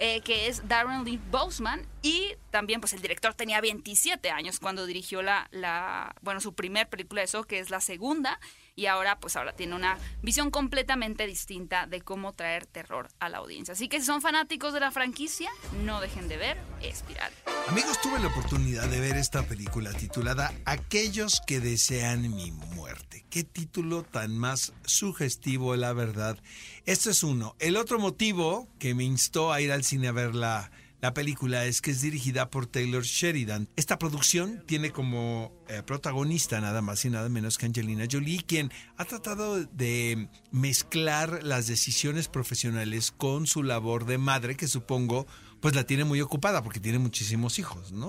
Eh, 0.00 0.22
que 0.22 0.48
es 0.48 0.66
Darren 0.66 1.04
Lee 1.04 1.20
Boseman 1.30 1.86
y 2.02 2.34
también 2.50 2.80
pues 2.80 2.92
el 2.94 3.00
director 3.00 3.32
tenía 3.32 3.60
27 3.60 4.28
años 4.28 4.58
cuando 4.58 4.86
dirigió 4.86 5.22
la, 5.22 5.46
la 5.52 6.16
bueno 6.20 6.40
su 6.40 6.52
primer 6.52 6.88
película 6.88 7.20
de 7.20 7.26
eso 7.26 7.44
que 7.44 7.60
es 7.60 7.70
la 7.70 7.80
segunda 7.80 8.40
y 8.76 8.86
ahora 8.86 9.18
pues 9.20 9.36
ahora 9.36 9.52
tiene 9.52 9.74
una 9.74 9.98
visión 10.22 10.50
completamente 10.50 11.26
distinta 11.26 11.86
de 11.86 12.00
cómo 12.00 12.32
traer 12.32 12.66
terror 12.66 13.08
a 13.20 13.28
la 13.28 13.38
audiencia. 13.38 13.72
Así 13.72 13.88
que 13.88 14.00
si 14.00 14.06
son 14.06 14.20
fanáticos 14.20 14.72
de 14.74 14.80
la 14.80 14.90
franquicia, 14.90 15.50
no 15.84 16.00
dejen 16.00 16.28
de 16.28 16.36
ver 16.36 16.58
Espiral. 16.82 17.32
Amigos, 17.68 18.00
tuve 18.02 18.18
la 18.18 18.26
oportunidad 18.26 18.88
de 18.88 19.00
ver 19.00 19.16
esta 19.16 19.42
película 19.44 19.92
titulada 19.92 20.52
Aquellos 20.64 21.40
que 21.46 21.60
desean 21.60 22.34
mi 22.34 22.50
muerte. 22.50 23.24
Qué 23.30 23.42
título 23.42 24.02
tan 24.02 24.36
más 24.36 24.74
sugestivo, 24.84 25.74
la 25.76 25.92
verdad. 25.92 26.38
Este 26.84 27.10
es 27.10 27.22
uno. 27.22 27.56
El 27.58 27.76
otro 27.76 27.98
motivo 27.98 28.68
que 28.78 28.94
me 28.94 29.04
instó 29.04 29.52
a 29.52 29.60
ir 29.60 29.72
al 29.72 29.82
cine 29.82 30.08
a 30.08 30.12
verla 30.12 30.70
la 31.04 31.12
película 31.12 31.66
es 31.66 31.82
que 31.82 31.90
es 31.90 32.00
dirigida 32.00 32.48
por 32.48 32.66
Taylor 32.66 33.02
Sheridan. 33.02 33.68
Esta 33.76 33.98
producción 33.98 34.64
tiene 34.64 34.90
como 34.90 35.52
eh, 35.68 35.82
protagonista 35.82 36.62
nada 36.62 36.80
más 36.80 37.04
y 37.04 37.10
nada 37.10 37.28
menos 37.28 37.58
que 37.58 37.66
Angelina 37.66 38.06
Jolie, 38.10 38.42
quien 38.42 38.72
ha 38.96 39.04
tratado 39.04 39.62
de 39.66 40.30
mezclar 40.50 41.42
las 41.42 41.66
decisiones 41.66 42.28
profesionales 42.28 43.10
con 43.10 43.46
su 43.46 43.62
labor 43.62 44.06
de 44.06 44.16
madre, 44.16 44.56
que 44.56 44.66
supongo 44.66 45.26
pues 45.60 45.74
la 45.74 45.84
tiene 45.84 46.04
muy 46.04 46.22
ocupada 46.22 46.62
porque 46.62 46.80
tiene 46.80 46.98
muchísimos 46.98 47.58
hijos, 47.58 47.92
¿no? 47.92 48.08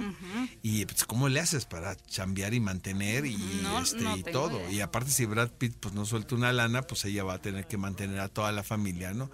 Y 0.62 0.86
pues 0.86 1.06
cómo 1.06 1.30
le 1.30 1.40
haces 1.40 1.66
para 1.66 1.96
chambear 1.96 2.54
y 2.54 2.60
mantener 2.60 3.26
y, 3.26 3.38
este, 3.82 4.04
y 4.18 4.24
todo. 4.24 4.60
Y 4.70 4.82
aparte 4.82 5.12
si 5.12 5.26
Brad 5.26 5.52
Pitt 5.52 5.76
pues 5.80 5.94
no 5.94 6.06
suelta 6.06 6.36
una 6.36 6.52
lana, 6.52 6.82
pues 6.82 7.06
ella 7.06 7.24
va 7.24 7.36
a 7.36 7.42
tener 7.42 7.66
que 7.66 7.78
mantener 7.78 8.20
a 8.20 8.28
toda 8.28 8.52
la 8.52 8.64
familia, 8.64 9.14
¿no? 9.14 9.32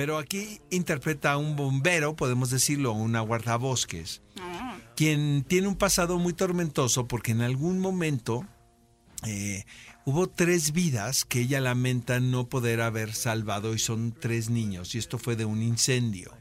Pero 0.00 0.16
aquí 0.16 0.62
interpreta 0.70 1.32
a 1.32 1.36
un 1.36 1.56
bombero, 1.56 2.16
podemos 2.16 2.48
decirlo, 2.48 2.92
una 2.92 3.20
guardabosques, 3.20 4.22
ah. 4.40 4.78
quien 4.96 5.44
tiene 5.46 5.68
un 5.68 5.76
pasado 5.76 6.18
muy 6.18 6.32
tormentoso 6.32 7.06
porque 7.06 7.32
en 7.32 7.42
algún 7.42 7.80
momento 7.80 8.46
eh, 9.26 9.66
hubo 10.06 10.26
tres 10.26 10.72
vidas 10.72 11.26
que 11.26 11.40
ella 11.40 11.60
lamenta 11.60 12.18
no 12.18 12.48
poder 12.48 12.80
haber 12.80 13.12
salvado 13.12 13.74
y 13.74 13.78
son 13.78 14.14
tres 14.18 14.48
niños 14.48 14.94
y 14.94 14.98
esto 14.98 15.18
fue 15.18 15.36
de 15.36 15.44
un 15.44 15.62
incendio. 15.62 16.32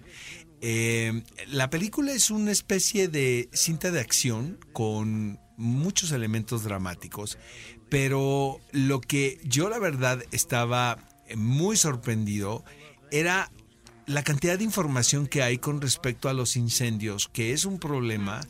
Eh, 0.61 1.21
la 1.49 1.69
película 1.69 2.13
es 2.13 2.31
una 2.31 2.51
especie 2.51 3.09
de 3.09 3.49
cinta 3.51 3.91
de 3.91 3.99
acción 3.99 4.57
con 4.71 5.37
muchos 5.57 6.13
elementos 6.13 6.63
dramáticos, 6.63 7.37
pero 7.89 8.61
lo 8.71 9.01
que 9.01 9.37
yo 9.43 9.67
la 9.67 9.79
verdad 9.79 10.23
estaba 10.31 10.97
muy 11.35 11.75
sorprendido 11.75 12.63
era 13.11 13.51
la 14.09 14.23
cantidad 14.23 14.57
de 14.57 14.63
información 14.63 15.27
que 15.27 15.43
hay 15.43 15.59
con 15.59 15.81
respecto 15.81 16.29
a 16.29 16.33
los 16.33 16.55
incendios, 16.55 17.29
que 17.31 17.53
es 17.53 17.63
un 17.63 17.77
problema 17.77 18.41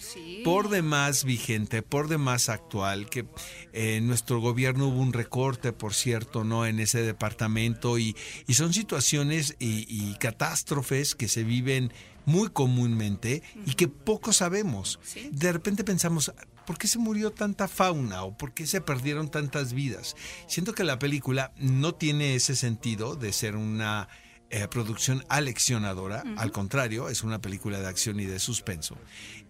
por 0.46 0.70
demás 0.70 1.26
vigente, 1.26 1.82
por 1.82 2.08
demás 2.08 2.48
actual, 2.48 3.10
que 3.10 3.20
en 3.20 3.28
eh, 3.74 4.00
nuestro 4.00 4.40
gobierno 4.40 4.88
hubo 4.88 5.02
un 5.02 5.12
recorte, 5.12 5.74
por 5.74 5.94
cierto, 5.94 6.46
no 6.46 6.66
en 6.66 6.80
ese 6.80 7.02
departamento, 7.02 8.00
y, 8.00 8.16
y 8.48 8.54
son 8.54 8.74
situaciones 8.74 9.58
y, 9.60 10.14
catástrofes 10.14 11.14
que 11.14 11.28
se 11.28 11.44
viven 11.44 11.92
muy 12.26 12.50
comúnmente 12.50 13.44
y 13.66 13.74
que 13.74 13.90
poco 13.90 14.32
sabemos. 14.32 14.98
De 15.30 15.52
repente 15.52 15.84
pensamos, 15.84 16.32
¿por 16.66 16.78
qué 16.78 16.88
se 16.88 17.00
murió 17.00 17.32
tanta 17.32 17.68
fauna 17.68 18.24
o 18.24 18.38
por 18.38 18.54
qué 18.54 18.66
se 18.66 18.80
perdieron 18.80 19.30
tantas 19.30 19.74
vidas? 19.74 20.16
Siento 20.48 20.74
que 20.74 20.86
la 20.86 21.00
película 21.00 21.52
no 21.58 21.96
tiene 21.96 22.36
ese 22.36 22.56
sentido 22.56 23.16
de 23.16 23.34
ser 23.34 23.58
una 23.58 24.08
eh, 24.52 24.68
producción 24.68 25.24
aleccionadora, 25.30 26.24
al 26.38 26.52
contrario, 26.52 27.10
es 27.10 27.24
una 27.24 27.40
película 27.40 27.80
de 27.80 27.88
acción 27.88 28.20
y 28.20 28.26
de 28.26 28.40
suspenso. 28.40 28.98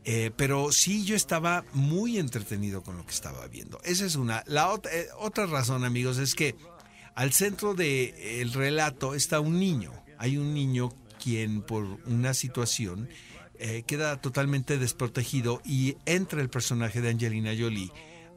Eh, 0.03 0.31
pero 0.35 0.73
sí, 0.73 1.05
yo 1.05 1.15
estaba 1.15 1.63
muy 1.71 2.17
entretenido 2.17 2.83
con 2.83 2.97
lo 2.97 3.05
que 3.05 3.13
estaba 3.13 3.47
viendo. 3.47 3.79
Esa 3.85 4.05
es 4.05 4.17
una. 4.17 4.43
La 4.45 4.77
eh, 4.91 5.07
otra 5.17 5.45
razón, 5.45 5.85
amigos, 5.85 6.17
es 6.17 6.35
que 6.35 6.55
al 7.15 7.31
centro 7.31 7.75
del 7.75 8.51
relato 8.51 9.15
está 9.15 9.39
un 9.39 9.57
niño. 9.57 9.93
Hay 10.17 10.35
un 10.35 10.53
niño 10.53 10.89
quien 11.23 11.62
por 11.62 11.85
una 12.05 12.33
situación 12.33 13.07
queda 13.88 14.21
totalmente 14.21 14.77
desprotegido 14.77 15.62
y 15.65 15.97
entra 16.05 16.41
el 16.41 16.49
personaje 16.49 17.01
de 17.01 17.09
Angelina 17.09 17.51
Jolie 17.57 17.91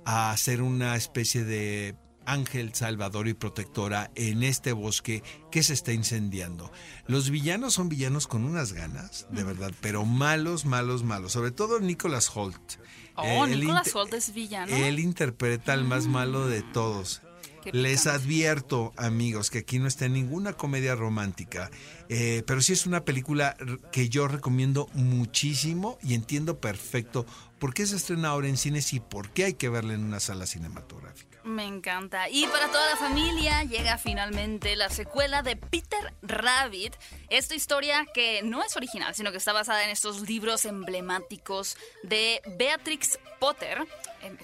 a 0.05 0.33
hacer 0.33 0.63
una 0.63 0.97
especie 0.97 1.45
de 1.45 1.95
ángel 2.27 2.75
salvador 2.75 3.29
y 3.29 3.35
protectora 3.35 4.11
en 4.15 4.43
este 4.43 4.73
bosque 4.73 5.23
que 5.51 5.63
se 5.63 5.75
está 5.75 5.93
incendiando. 5.93 6.71
Los 7.07 7.31
villanos 7.31 7.75
son 7.75 7.89
villanos 7.89 8.27
con 8.27 8.45
unas 8.45 8.73
ganas, 8.73 9.27
de 9.31 9.45
verdad, 9.45 9.73
pero 9.81 10.05
malos, 10.05 10.65
malos, 10.65 11.03
malos. 11.03 11.33
Sobre 11.33 11.51
todo 11.51 11.81
Nicholas 11.81 12.31
Holt. 12.35 12.79
Oh, 13.15 13.47
Nicholas 13.47 13.95
Holt 13.95 14.15
es 14.15 14.33
villano. 14.33 14.75
Él 14.75 14.99
interpreta 14.99 15.73
al 15.73 15.85
más 15.85 16.07
malo 16.07 16.47
de 16.47 16.63
todos. 16.63 17.23
Les 17.71 18.07
advierto, 18.07 18.93
amigos, 18.97 19.51
que 19.51 19.59
aquí 19.59 19.79
no 19.79 19.87
está 19.87 20.09
ninguna 20.09 20.55
comedia 20.55 20.97
romántica, 20.97 21.71
eh, 22.09 22.43
pero 22.47 22.61
sí 22.61 22.73
es 22.73 22.87
una 22.87 23.05
película 23.05 23.57
que 23.93 24.09
yo 24.09 24.27
recomiendo 24.27 24.89
muchísimo 24.95 25.99
y 26.03 26.15
entiendo 26.15 26.61
perfecto 26.61 27.25
por 27.61 27.73
qué 27.73 27.87
se 27.87 27.97
estrena 27.97 28.31
ahora 28.31 28.49
en 28.49 28.57
cines 28.57 28.93
y 28.93 29.01
por 29.01 29.31
qué 29.31 29.45
hay 29.45 29.55
que 29.55 29.69
verla 29.69 29.95
en 29.95 30.03
una 30.03 30.19
sala 30.19 30.47
cinematográfica. 30.47 31.32
Me 31.45 31.65
encanta. 31.65 32.29
Y 32.29 32.47
para 32.47 32.69
toda 32.69 32.89
la 32.91 32.97
familia 32.97 33.65
llega 33.65 33.99
finalmente 33.99 34.77
la 34.77 34.89
secuela 34.91 35.43
de 35.43 35.57
Peter 35.57 36.15
Rabbit. 36.23 36.95
Esta 37.31 37.55
historia 37.55 38.07
que 38.15 38.43
no 38.43 38.63
es 38.63 38.77
original, 38.77 39.15
sino 39.15 39.33
que 39.33 39.39
está 39.39 39.53
basada 39.53 39.83
en 39.85 39.91
estos 39.91 40.29
libros 40.29 40.65
emblemáticos 40.65 41.77
de 42.05 42.41
Beatrix 42.59 43.19
Potter. 43.41 43.87
Em, 44.23 44.37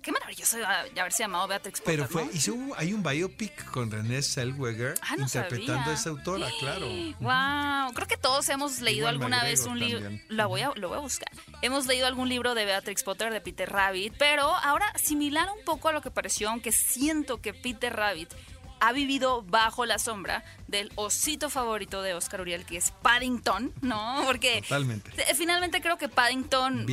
qué, 0.00 0.12
maravilloso 0.12 0.58
haberse 0.64 1.24
llamado 1.24 1.48
Beatrix 1.48 1.80
Potter. 1.80 1.96
Pero 1.96 2.08
fue, 2.08 2.28
hizo 2.32 2.54
hay 2.76 2.92
un 2.92 3.02
biopic 3.02 3.64
con 3.70 3.90
René 3.90 4.22
Zellweger 4.22 4.94
ah, 5.02 5.16
interpretando 5.18 5.90
a 5.90 5.94
esa 5.94 6.10
autora, 6.10 6.48
claro. 6.60 6.86
Wow, 7.18 7.92
creo 7.94 8.06
que 8.06 8.16
todos 8.16 8.48
hemos 8.48 8.80
leído 8.80 9.08
alguna 9.08 9.42
vez 9.42 9.66
un 9.66 9.80
libro. 9.80 10.08
Lo 10.28 10.48
voy, 10.48 10.60
a, 10.60 10.70
lo 10.76 10.88
voy 10.88 10.98
a 10.98 11.00
buscar. 11.00 11.28
Hemos 11.62 11.86
leído 11.86 12.06
algún 12.06 12.28
libro 12.28 12.54
de 12.54 12.64
Beatrix 12.64 13.02
Potter 13.02 13.32
de 13.32 13.40
Peter 13.40 13.68
Rabbit, 13.68 14.14
pero 14.18 14.54
ahora 14.54 14.92
similar 14.96 15.48
un 15.50 15.64
poco 15.64 15.88
a 15.88 15.92
lo 15.92 16.00
que 16.00 16.12
pareció, 16.12 16.48
aunque 16.48 16.70
siento 16.70 17.40
que 17.40 17.52
Peter 17.52 17.92
Rabbit 17.94 18.32
ha 18.84 18.92
vivido 18.92 19.42
bajo 19.42 19.86
la 19.86 19.98
sombra 19.98 20.44
del 20.66 20.92
osito 20.96 21.48
favorito 21.48 22.02
de 22.02 22.14
Oscar 22.14 22.42
Uriel, 22.42 22.66
que 22.66 22.76
es 22.76 22.90
Paddington, 22.90 23.72
¿no? 23.80 24.22
Porque 24.26 24.60
Totalmente. 24.62 25.10
finalmente 25.34 25.80
creo 25.80 25.96
que 25.96 26.08
Paddington, 26.08 26.86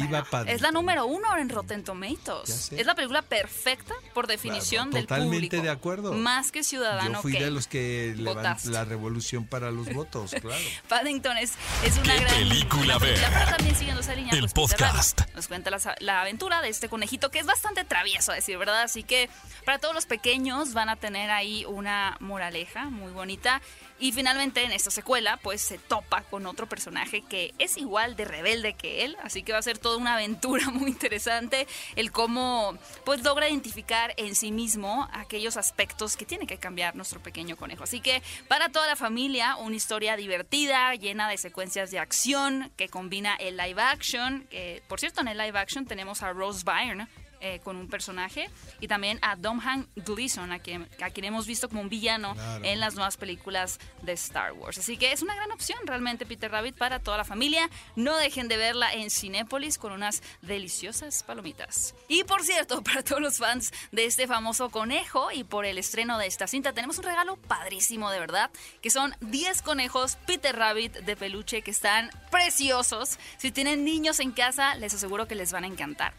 es 0.47 0.62
la 0.62 0.71
número 0.71 1.06
uno 1.06 1.36
en 1.38 1.49
Rotten 1.49 1.84
Tomatoes. 1.84 2.71
Es 2.71 2.86
la 2.86 2.95
película 2.95 3.21
perfecta 3.21 3.93
por 4.13 4.27
definición 4.27 4.91
del 4.91 5.06
público. 5.06 5.23
Totalmente 5.23 5.62
de 5.62 5.69
acuerdo. 5.69 6.13
Más 6.13 6.51
que 6.51 6.63
ciudadano. 6.63 7.13
Yo 7.13 7.21
fui 7.21 7.34
de 7.34 7.51
los 7.51 7.67
que 7.67 8.13
levantaron 8.17 8.71
la 8.71 8.86
revolución 8.86 9.45
para 9.45 9.71
los 9.71 9.91
votos, 9.93 10.32
claro. 10.41 10.63
Paddington 10.88 11.38
es, 11.38 11.54
es 11.84 11.97
una 11.97 12.15
gran 12.15 12.36
película 12.36 12.97
ver? 12.99 13.19
también 13.49 13.75
siguiendo 13.75 14.01
esa 14.01 14.15
línea. 14.15 14.34
El 14.34 14.41
pues, 14.41 14.54
podcast. 14.54 15.21
Nos 15.36 15.47
cuenta 15.47 15.71
la, 15.71 15.80
la 15.99 16.21
aventura 16.21 16.62
de 16.62 16.69
este 16.69 16.88
conejito 16.88 17.32
que 17.32 17.39
es 17.39 17.45
bastante 17.45 17.84
travieso, 17.84 18.32
a 18.32 18.36
decir 18.36 18.58
verdad. 18.58 18.82
Así 18.84 19.04
que 19.04 19.30
para 19.65 19.80
todos 19.80 19.93
los 19.93 20.06
pequeños 20.06 20.73
van 20.73 20.89
a 20.89 20.95
tener 20.95 21.32
ahí 21.32 21.65
un 21.65 21.81
una 21.82 22.15
moraleja 22.20 22.86
muy 22.86 23.12
bonita. 23.12 23.60
Y 24.00 24.12
finalmente 24.12 24.63
en 24.63 24.72
esta 24.72 24.91
secuela 24.91 25.38
pues 25.38 25.62
se 25.62 25.78
topa 25.78 26.22
con 26.22 26.46
otro 26.46 26.67
personaje 26.67 27.22
que 27.22 27.54
es 27.58 27.78
igual 27.78 28.15
de 28.15 28.26
rebelde 28.26 28.74
que 28.74 29.04
él, 29.04 29.17
así 29.24 29.44
que 29.44 29.52
va 29.52 29.60
a 29.60 29.63
ser 29.63 29.78
toda 29.78 29.98
una 29.98 30.13
aventura 30.13 30.70
muy 30.72 30.91
interesante 30.91 31.67
el 31.96 32.12
cómo 32.12 32.78
pues 33.04 33.24
logra 33.24 33.50
identificar 33.50 34.13
en 34.17 34.36
sí 34.36 34.52
mismo 34.52 35.08
aquellos 35.12 35.58
aspectos 35.58 36.17
que 36.17 36.26
tiene 36.26 36.48
que 36.48 36.58
cambiar 36.58 36.96
nuestro 36.96 37.20
pequeño 37.20 37.58
conejo. 37.58 37.84
Así 37.84 38.00
que 38.00 38.22
para 38.48 38.70
toda 38.70 38.88
la 38.88 38.96
familia 38.96 39.56
una 39.56 39.76
historia 39.76 40.15
divertida, 40.15 40.94
llena 40.96 41.30
de 41.30 41.38
secuencias 41.38 41.89
de 41.89 42.00
acción 42.00 42.72
que 42.78 42.89
combina 42.89 43.36
el 43.36 43.58
live 43.58 43.82
action, 43.82 44.46
que 44.50 44.84
por 44.88 45.00
cierto 45.00 45.22
en 45.22 45.30
el 45.30 45.38
live 45.38 45.58
action 45.58 45.86
tenemos 45.86 46.22
a 46.22 46.32
Rose 46.32 46.63
Byrne 46.63 47.08
eh, 47.41 47.60
con 47.63 47.75
un 47.75 47.88
personaje 47.88 48.49
y 48.80 48.88
también 48.88 49.19
a 49.21 49.36
Domhnall 49.36 49.88
Gleeson, 49.95 50.51
a 50.51 50.60
quien, 50.60 50.88
a 51.01 51.10
quien 51.10 51.25
hemos 51.25 51.47
visto 51.47 51.67
como 51.69 51.82
un 51.82 51.89
villano 51.89 52.36
en 52.63 52.80
las 52.80 52.95
nuevas 52.95 53.17
películas 53.17 53.80
de 54.01 54.13
Star 54.13 54.54
Wars. 54.54 54.77
Así 54.77 54.97
que 54.97 55.12
es 55.12 55.21
una 55.21 55.36
gran 55.36 55.51
opción 55.51 55.80
realmente 55.86 56.25
Peter 56.25 56.51
Rabbit 56.51 56.75
para 56.75 56.99
toda 56.99 57.17
la 57.17 57.25
familia. 57.25 57.69
No 57.95 58.15
dejen 58.17 58.47
de 58.47 58.58
verla 58.58 58.93
en 58.93 59.10
Cinépolis 59.10 59.77
con 59.77 59.91
unas 59.91 60.21
deliciosas 60.41 61.23
palomitas. 61.23 61.95
Y 62.08 62.23
por 62.23 62.43
cierto, 62.43 62.82
para 62.84 63.04
todos 63.04 63.21
los 63.21 63.38
fans 63.38 63.71
de 63.91 64.06
este 64.06 64.27
famoso 64.27 64.69
conejo 64.69 65.32
y 65.32 65.43
por 65.43 65.65
el 65.65 65.77
estreno 65.77 66.17
de 66.17 66.27
esta 66.27 66.47
cinta, 66.47 66.73
tenemos 66.73 66.97
un 66.97 67.06
regalo 67.06 67.38
padrísimo 67.38 68.12
de 68.12 68.19
verdad, 68.19 68.51
que 68.82 68.89
son 68.89 69.15
10 69.21 69.62
conejos 69.62 70.17
Peter 70.27 70.56
Rabbit 70.56 70.93
de 70.93 71.15
peluche 71.15 71.62
que 71.62 71.71
están 71.71 72.10
preciosos. 72.30 73.17
Si 73.38 73.51
tienen 73.51 73.84
niños 73.84 74.19
en 74.19 74.32
casa, 74.32 74.75
les 74.75 74.93
aseguro 74.93 75.27
que 75.27 75.36
les 75.36 75.51
van 75.51 75.63
a 75.63 75.67
encantar. 75.67 76.13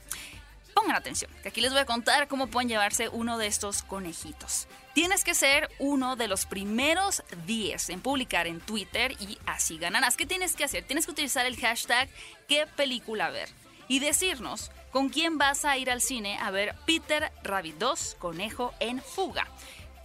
Pongan 0.75 0.97
atención, 0.97 1.31
que 1.43 1.49
aquí 1.49 1.61
les 1.61 1.73
voy 1.73 1.81
a 1.81 1.87
contar 1.87 2.29
cómo 2.29 2.47
pueden 2.47 2.69
llevarse 2.69 3.09
uno 3.09 3.39
de 3.39 3.47
estos 3.47 3.83
conejitos. 3.83 4.69
Tienes 4.95 5.25
que 5.25 5.35
ser 5.35 5.71
uno 5.79 6.17
de 6.17 6.29
los 6.29 6.47
primeros 6.47 7.23
10 7.47 7.91
en 7.91 8.01
publicar 8.01 8.47
en 8.47 8.61
Twitter 8.61 9.13
y 9.21 9.39
así 9.47 9.79
ganarás. 9.79 10.17
¿Qué 10.17 10.27
tienes 10.27 10.55
que 10.55 10.65
hacer? 10.65 10.85
Tienes 10.85 11.07
que 11.07 11.13
utilizar 11.13 11.47
el 11.47 11.57
hashtag 11.57 12.09
qué 12.49 12.67
película 12.67 13.31
ver 13.31 13.49
y 13.89 13.99
decirnos 13.99 14.71
con 14.91 15.09
quién 15.09 15.39
vas 15.39 15.65
a 15.65 15.77
ir 15.79 15.91
al 15.91 16.01
cine 16.01 16.39
a 16.39 16.51
ver 16.51 16.75
Peter 16.87 17.33
Rabbit 17.43 17.77
2, 17.79 18.17
Conejo 18.19 18.75
en 18.81 19.01
Fuga. 19.01 19.49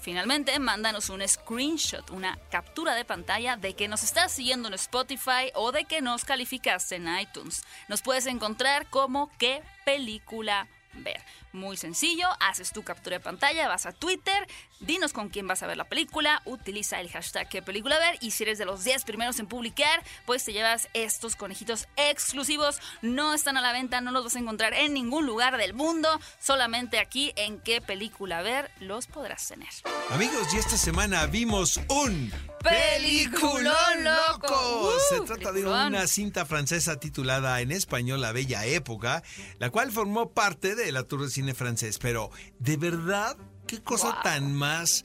Finalmente, 0.07 0.57
mándanos 0.57 1.09
un 1.09 1.21
screenshot, 1.27 2.11
una 2.11 2.39
captura 2.49 2.95
de 2.95 3.03
pantalla 3.03 3.57
de 3.57 3.73
que 3.73 3.89
nos 3.89 4.03
estás 4.03 4.31
siguiendo 4.31 4.69
en 4.69 4.75
Spotify 4.75 5.51
o 5.53 5.73
de 5.73 5.83
que 5.83 5.99
nos 5.99 6.23
calificaste 6.23 6.95
en 6.95 7.09
iTunes. 7.19 7.65
Nos 7.89 8.01
puedes 8.01 8.25
encontrar 8.25 8.89
como 8.89 9.29
qué 9.37 9.61
película 9.83 10.69
ver. 10.93 11.21
Muy 11.57 11.75
sencillo, 11.75 12.27
haces 12.39 12.71
tu 12.71 12.83
captura 12.83 13.17
de 13.17 13.23
pantalla, 13.23 13.67
vas 13.67 13.87
a 13.87 13.91
Twitter, 13.91 14.47
dinos 14.79 15.11
con 15.11 15.29
quién 15.29 15.47
vas 15.47 15.63
a 15.63 15.67
ver 15.67 15.75
la 15.75 15.85
película, 15.85 16.43
utiliza 16.45 16.99
el 17.01 17.09
hashtag 17.09 17.49
que 17.49 17.63
película 17.63 17.97
ver 17.97 18.19
y 18.21 18.29
si 18.29 18.43
eres 18.43 18.59
de 18.59 18.65
los 18.65 18.83
10 18.83 19.05
primeros 19.05 19.39
en 19.39 19.47
publicar, 19.47 20.03
pues 20.27 20.43
te 20.43 20.53
llevas 20.53 20.87
estos 20.93 21.35
conejitos 21.35 21.87
exclusivos. 21.95 22.79
No 23.01 23.33
están 23.33 23.57
a 23.57 23.61
la 23.61 23.73
venta, 23.73 24.01
no 24.01 24.11
los 24.11 24.23
vas 24.23 24.35
a 24.35 24.39
encontrar 24.39 24.75
en 24.75 24.93
ningún 24.93 25.25
lugar 25.25 25.57
del 25.57 25.73
mundo, 25.73 26.07
solamente 26.39 26.99
aquí 26.99 27.33
en 27.35 27.59
qué 27.59 27.81
película 27.81 28.43
ver 28.43 28.69
los 28.79 29.07
podrás 29.07 29.47
tener. 29.47 29.69
Amigos, 30.11 30.53
y 30.53 30.57
esta 30.57 30.77
semana 30.77 31.25
vimos 31.25 31.79
un 31.89 32.31
Peliculón 32.61 34.03
loco. 34.03 34.93
Se 35.09 35.19
Uh, 35.21 35.25
trata 35.25 35.51
de 35.51 35.65
una 35.65 36.05
cinta 36.07 36.45
francesa 36.45 36.99
titulada 36.99 37.61
en 37.61 37.71
español 37.71 38.21
La 38.21 38.31
Bella 38.31 38.65
Época, 38.65 39.23
la 39.59 39.69
cual 39.69 39.91
formó 39.91 40.31
parte 40.31 40.75
de 40.75 40.91
la 40.91 41.03
Tour 41.03 41.23
de 41.23 41.29
Cine 41.29 41.46
francés. 41.53 41.99
Pero, 41.99 42.31
de 42.59 42.77
verdad, 42.77 43.37
qué 43.67 43.81
cosa 43.81 44.07
Wow. 44.13 44.23
tan 44.23 44.53
más 44.53 45.03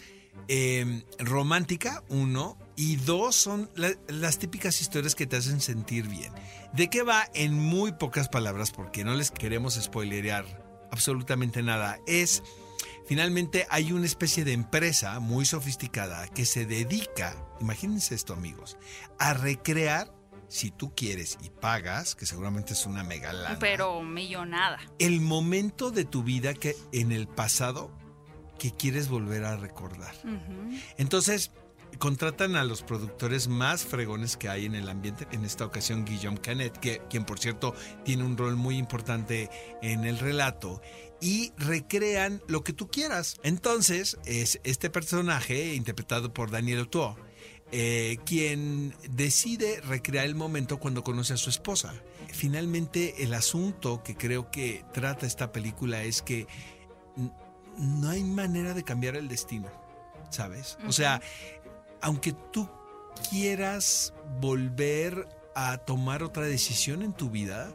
eh, 0.49 1.05
romántica, 1.19 2.03
uno, 2.09 2.59
y 2.75 2.97
dos, 2.97 3.37
son 3.37 3.71
la- 3.75 3.95
las 4.09 4.39
típicas 4.39 4.81
historias 4.81 5.15
que 5.15 5.27
te 5.27 5.37
hacen 5.37 5.61
sentir 5.61 6.09
bien. 6.09 6.33
¿De 6.73 6.89
qué 6.89 7.03
va? 7.03 7.29
En 7.35 7.55
muy 7.59 7.93
pocas 7.93 8.29
palabras, 8.31 8.71
porque 8.71 9.05
no 9.05 9.15
les 9.15 9.31
queremos 9.31 9.75
spoilerear 9.75 10.45
absolutamente 10.91 11.63
nada. 11.63 11.99
Es 12.07 12.43
Finalmente 13.07 13.67
hay 13.69 13.93
una 13.93 14.07
especie 14.07 14.45
de 14.45 14.53
empresa 14.53 15.19
muy 15.19 15.45
sofisticada 15.45 16.29
que 16.29 16.47
se 16.47 16.67
dedica, 16.67 17.37
imagínense 17.61 18.15
esto 18.15 18.33
amigos, 18.33 18.79
a 19.19 19.35
recrear, 19.35 20.15
si 20.53 20.71
tú 20.71 20.95
quieres 20.95 21.39
y 21.43 21.49
pagas, 21.49 22.15
que 22.15 22.27
seguramente 22.27 22.75
es 22.75 22.85
una 22.85 23.03
mega 23.03 23.33
lana, 23.33 23.59
Pero 23.59 24.03
millonada. 24.03 24.79
el 24.99 25.21
momento 25.21 25.91
de 25.91 26.05
tu 26.05 26.23
vida 26.23 26.53
que 26.53 26.77
en 26.93 27.11
el 27.11 27.27
pasado 27.27 27.91
que 28.59 28.71
quieres 28.71 29.09
volver 29.09 29.45
a 29.45 29.57
recordar. 29.57 30.15
Entonces, 30.99 31.53
contratan 31.99 32.55
a 32.55 32.65
los 32.65 32.83
productores 32.83 33.49
más 33.49 33.83
fregones 33.85 34.37
que 34.37 34.51
hay 34.51 34.67
en 34.67 34.75
el 34.75 34.89
ambiente, 34.91 35.27
en 35.33 35.45
esta 35.45 35.65
ocasión 35.65 36.05
Guillaume 36.05 36.41
Canet, 36.41 36.77
que, 36.79 37.01
quien 37.09 37.25
por 37.25 37.39
cierto 37.39 37.75
tiene 38.05 38.23
un 38.25 38.37
rol 38.37 38.57
muy 38.57 38.77
importante 38.77 39.49
en 39.81 40.05
el 40.05 40.19
relato, 40.19 40.83
y 41.21 41.53
recrean 41.57 42.43
lo 42.47 42.63
que 42.63 42.73
tú 42.73 42.89
quieras. 42.89 43.37
Entonces, 43.43 44.19
es 44.27 44.61
este 44.65 44.91
personaje, 44.91 45.75
interpretado 45.75 46.35
por 46.35 46.51
Daniel 46.51 46.81
Otoa, 46.81 47.17
eh, 47.75 48.19
quien 48.27 48.95
decide 49.09 49.81
recrear 49.81 50.27
el 50.27 50.35
momento 50.35 50.79
cuando 50.79 51.03
conoce 51.03 51.33
a 51.33 51.37
su 51.39 51.49
esposa. 51.49 51.95
Finalmente, 52.29 53.25
el 53.25 53.33
asunto 53.33 54.03
que 54.03 54.15
creo 54.15 54.51
que 54.51 54.85
trata 54.93 55.27
esta 55.27 55.53
película 55.53 56.03
es 56.03 56.21
que 56.21 56.47
no 57.79 58.11
hay 58.11 58.23
manera 58.25 58.75
de 58.75 58.85
cambiar 58.85 59.17
el 59.17 59.27
destino, 59.27 59.71
¿sabes? 60.31 60.77
O 60.87 60.93
sea, 60.93 61.23
aunque 62.03 62.35
tú 62.53 62.69
quieras 63.31 64.13
volver 64.39 65.27
a 65.55 65.79
tomar 65.79 66.23
otra 66.23 66.45
decisión 66.45 67.03
en 67.03 67.15
tu 67.15 67.31
vida 67.31 67.75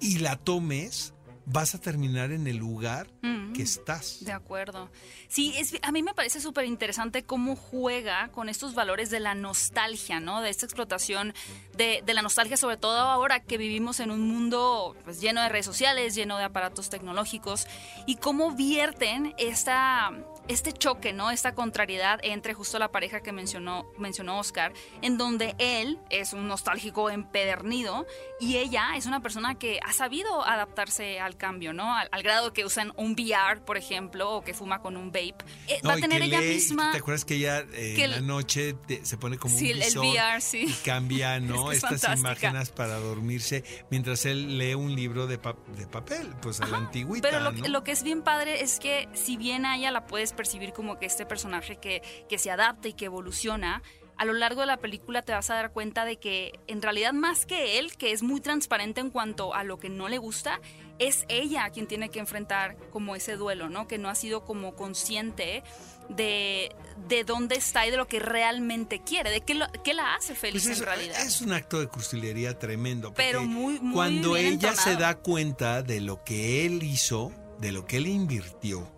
y 0.00 0.18
la 0.18 0.36
tomes, 0.36 1.14
vas 1.46 1.74
a 1.74 1.80
terminar 1.80 2.32
en 2.32 2.46
el 2.46 2.56
lugar 2.56 3.08
que 3.54 3.62
estás. 3.62 4.24
De 4.24 4.32
acuerdo. 4.32 4.90
Sí, 5.28 5.54
es, 5.56 5.74
a 5.82 5.92
mí 5.92 6.02
me 6.02 6.14
parece 6.14 6.40
súper 6.40 6.64
interesante 6.64 7.22
cómo 7.22 7.54
juega 7.54 8.28
con 8.28 8.48
estos 8.48 8.74
valores 8.74 9.10
de 9.10 9.20
la 9.20 9.34
nostalgia, 9.34 10.20
¿no? 10.20 10.40
De 10.40 10.48
esta 10.48 10.64
explotación 10.64 11.34
de, 11.76 12.02
de 12.04 12.14
la 12.14 12.22
nostalgia, 12.22 12.56
sobre 12.56 12.76
todo 12.78 12.98
ahora 12.98 13.40
que 13.40 13.58
vivimos 13.58 14.00
en 14.00 14.10
un 14.10 14.22
mundo 14.22 14.96
pues, 15.04 15.20
lleno 15.20 15.42
de 15.42 15.48
redes 15.48 15.66
sociales, 15.66 16.14
lleno 16.14 16.38
de 16.38 16.44
aparatos 16.44 16.88
tecnológicos, 16.88 17.66
y 18.06 18.16
cómo 18.16 18.52
vierten 18.52 19.34
esta, 19.38 20.12
este 20.48 20.72
choque, 20.72 21.12
¿no? 21.12 21.30
Esta 21.30 21.54
contrariedad 21.54 22.20
entre 22.22 22.54
justo 22.54 22.78
la 22.78 22.90
pareja 22.90 23.20
que 23.20 23.32
mencionó, 23.32 23.86
mencionó 23.98 24.38
Oscar, 24.38 24.72
en 25.02 25.18
donde 25.18 25.54
él 25.58 25.98
es 26.10 26.32
un 26.32 26.48
nostálgico 26.48 27.10
empedernido 27.10 28.06
y 28.40 28.56
ella 28.56 28.96
es 28.96 29.06
una 29.06 29.20
persona 29.20 29.56
que 29.56 29.78
ha 29.84 29.92
sabido 29.92 30.44
adaptarse 30.44 31.20
al 31.20 31.31
cambio, 31.36 31.72
¿no? 31.72 31.94
Al, 31.94 32.08
al 32.12 32.22
grado 32.22 32.52
que 32.52 32.64
usan 32.64 32.92
un 32.96 33.12
VR, 33.12 33.60
por 33.64 33.76
ejemplo, 33.76 34.30
o 34.30 34.42
que 34.44 34.54
fuma 34.54 34.80
con 34.80 34.96
un 34.96 35.08
vape. 35.12 35.34
Eh, 35.68 35.80
va 35.86 35.94
a 35.94 35.96
tener 35.96 36.22
ella 36.22 36.40
lee- 36.40 36.54
misma... 36.54 36.92
¿Te 36.92 36.98
acuerdas 36.98 37.24
que 37.24 37.34
ella 37.34 37.60
eh, 37.72 37.94
que 37.96 38.04
en 38.04 38.10
la 38.10 38.20
noche 38.20 38.74
te- 38.86 39.04
se 39.04 39.16
pone 39.16 39.38
como 39.38 39.56
Sí, 39.56 39.66
un 39.66 39.70
el- 39.76 39.82
el 39.82 39.88
visor 39.88 40.04
VR, 40.06 40.40
sí. 40.40 40.64
y 40.68 40.72
cambia, 40.84 41.38
¿no? 41.40 41.72
Es 41.72 41.80
que 41.80 41.86
es 41.86 41.92
Estas 42.02 42.14
fantástica. 42.20 42.48
imágenes 42.48 42.70
para 42.70 42.96
dormirse 42.98 43.64
mientras 43.90 44.24
él 44.26 44.58
lee 44.58 44.74
un 44.74 44.94
libro 44.94 45.26
de, 45.26 45.38
pa- 45.38 45.56
de 45.76 45.86
papel, 45.86 46.28
pues 46.40 46.60
a 46.60 46.66
la 46.66 46.78
antigüita, 46.78 47.28
Pero 47.28 47.40
lo, 47.42 47.52
¿no? 47.52 47.62
que- 47.62 47.68
lo 47.68 47.84
que 47.84 47.92
es 47.92 48.02
bien 48.02 48.22
padre 48.22 48.62
es 48.62 48.78
que 48.80 49.08
si 49.14 49.36
bien 49.36 49.66
a 49.66 49.76
ella 49.76 49.90
la 49.90 50.06
puedes 50.06 50.32
percibir 50.32 50.72
como 50.72 50.98
que 50.98 51.06
este 51.06 51.26
personaje 51.26 51.76
que, 51.76 52.02
que 52.28 52.38
se 52.38 52.50
adapta 52.50 52.88
y 52.88 52.92
que 52.94 53.06
evoluciona, 53.06 53.82
a 54.18 54.24
lo 54.24 54.34
largo 54.34 54.60
de 54.60 54.66
la 54.66 54.76
película 54.76 55.22
te 55.22 55.32
vas 55.32 55.48
a 55.50 55.54
dar 55.54 55.72
cuenta 55.72 56.04
de 56.04 56.18
que 56.18 56.52
en 56.68 56.82
realidad 56.82 57.12
más 57.12 57.46
que 57.46 57.78
él, 57.78 57.96
que 57.96 58.12
es 58.12 58.22
muy 58.22 58.40
transparente 58.40 59.00
en 59.00 59.10
cuanto 59.10 59.54
a 59.54 59.64
lo 59.64 59.78
que 59.78 59.88
no 59.88 60.08
le 60.08 60.18
gusta, 60.18 60.60
es 60.98 61.24
ella 61.28 61.70
quien 61.70 61.86
tiene 61.86 62.08
que 62.10 62.18
enfrentar 62.20 62.76
como 62.90 63.16
ese 63.16 63.36
duelo, 63.36 63.68
¿no? 63.68 63.88
Que 63.88 63.98
no 63.98 64.08
ha 64.08 64.14
sido 64.14 64.44
como 64.44 64.74
consciente 64.74 65.62
de, 66.08 66.74
de 67.08 67.24
dónde 67.24 67.54
está 67.56 67.86
y 67.86 67.90
de 67.90 67.96
lo 67.96 68.06
que 68.06 68.18
realmente 68.20 69.00
quiere, 69.02 69.30
de 69.30 69.40
qué, 69.40 69.54
lo- 69.54 69.66
qué 69.84 69.94
la 69.94 70.14
hace 70.14 70.34
feliz 70.34 70.64
Pues 70.64 70.74
es, 70.76 70.80
en 70.80 70.86
realidad. 70.86 71.22
es 71.26 71.40
un 71.40 71.52
acto 71.52 71.80
de 71.80 71.86
cursilería 71.88 72.58
tremendo. 72.58 73.14
Pero 73.14 73.42
muy- 73.44 73.80
muy 73.80 73.94
Cuando 73.94 74.34
bien 74.34 74.54
ella 74.54 74.74
se 74.74 74.96
da 74.96 75.14
cuenta 75.16 75.82
de 75.82 76.00
lo 76.00 76.22
que 76.24 76.66
él 76.66 76.82
hizo, 76.82 77.32
de 77.60 77.72
lo 77.72 77.86
que 77.86 77.96
él 77.98 78.06
invirtió 78.08 78.90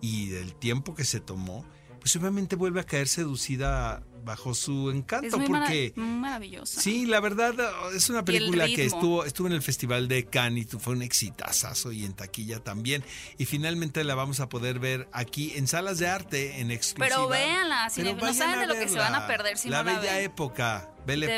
y 0.00 0.28
del 0.30 0.54
tiempo 0.54 0.94
que 0.94 1.04
se 1.04 1.20
tomó, 1.20 1.64
pues 2.00 2.16
obviamente 2.16 2.56
vuelve 2.56 2.80
a 2.80 2.84
caer 2.84 3.06
seducida 3.08 4.02
bajo 4.24 4.54
su 4.54 4.90
encanto. 4.90 5.26
es 5.26 5.36
muy 5.36 5.48
mara- 5.48 5.66
porque 5.66 5.92
maravillosa. 5.96 6.80
Sí, 6.80 7.06
la 7.06 7.20
verdad 7.20 7.54
es 7.94 8.08
una 8.10 8.20
el 8.20 8.24
película 8.24 8.66
que 8.66 8.84
estuvo, 8.86 9.24
estuvo 9.24 9.46
en 9.46 9.52
el 9.54 9.62
Festival 9.62 10.08
de 10.08 10.24
Cannes 10.26 10.66
y 10.72 10.78
fue 10.78 10.94
un 10.94 11.02
exitazazo 11.02 11.92
y 11.92 12.04
en 12.04 12.14
taquilla 12.14 12.60
también. 12.60 13.04
Y 13.38 13.44
finalmente 13.46 14.04
la 14.04 14.14
vamos 14.14 14.40
a 14.40 14.48
poder 14.48 14.78
ver 14.78 15.08
aquí 15.12 15.52
en 15.56 15.66
salas 15.66 15.98
de 15.98 16.08
arte 16.08 16.60
en 16.60 16.70
exclusiva. 16.70 17.16
Pero 17.16 17.28
véanla, 17.28 17.90
Pero 17.94 18.10
cine- 18.10 18.20
no 18.22 18.34
saben 18.34 18.60
de 18.60 18.66
lo 18.66 18.74
que 18.74 18.88
se 18.88 18.98
van 18.98 19.14
a 19.14 19.26
perder 19.26 19.58
si 19.58 19.68
la 19.68 19.82
no 19.82 19.90
la 19.92 20.00
bella 20.00 20.14
ven. 20.14 20.24
época, 20.24 20.88
Belle. 21.04 21.36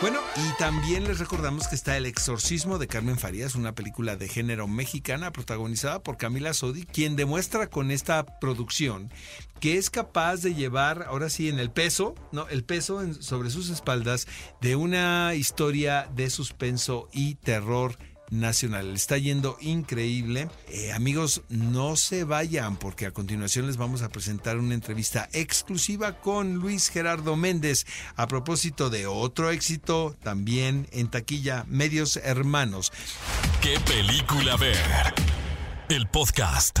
Bueno, 0.00 0.20
y 0.36 0.58
también 0.58 1.04
les 1.04 1.18
recordamos 1.18 1.66
que 1.66 1.74
está 1.74 1.96
El 1.96 2.06
exorcismo 2.06 2.78
de 2.78 2.86
Carmen 2.86 3.18
Farías, 3.18 3.56
una 3.56 3.74
película 3.74 4.14
de 4.16 4.28
género 4.28 4.68
mexicana 4.68 5.32
protagonizada 5.32 6.02
por 6.04 6.16
Camila 6.16 6.54
Sodi, 6.54 6.84
quien 6.84 7.16
demuestra 7.16 7.66
con 7.68 7.90
esta 7.90 8.24
producción 8.38 9.10
que 9.62 9.78
es 9.78 9.90
capaz 9.90 10.38
de 10.38 10.56
llevar, 10.56 11.04
ahora 11.08 11.30
sí, 11.30 11.48
en 11.48 11.60
el 11.60 11.70
peso, 11.70 12.16
¿no? 12.32 12.48
El 12.48 12.64
peso 12.64 13.00
sobre 13.22 13.48
sus 13.48 13.70
espaldas 13.70 14.26
de 14.60 14.74
una 14.74 15.36
historia 15.36 16.10
de 16.16 16.30
suspenso 16.30 17.08
y 17.12 17.36
terror 17.36 17.96
nacional. 18.28 18.92
está 18.92 19.18
yendo 19.18 19.56
increíble. 19.60 20.48
Eh, 20.66 20.90
amigos, 20.90 21.42
no 21.48 21.94
se 21.94 22.24
vayan 22.24 22.76
porque 22.76 23.06
a 23.06 23.12
continuación 23.12 23.68
les 23.68 23.76
vamos 23.76 24.02
a 24.02 24.08
presentar 24.08 24.58
una 24.58 24.74
entrevista 24.74 25.28
exclusiva 25.32 26.18
con 26.20 26.54
Luis 26.54 26.88
Gerardo 26.88 27.36
Méndez 27.36 27.86
a 28.16 28.26
propósito 28.26 28.90
de 28.90 29.06
otro 29.06 29.50
éxito 29.50 30.16
también 30.24 30.88
en 30.90 31.08
taquilla 31.08 31.66
Medios 31.68 32.16
Hermanos. 32.16 32.92
¿Qué 33.60 33.78
película 33.86 34.56
ver? 34.56 35.14
El 35.88 36.08
podcast. 36.08 36.80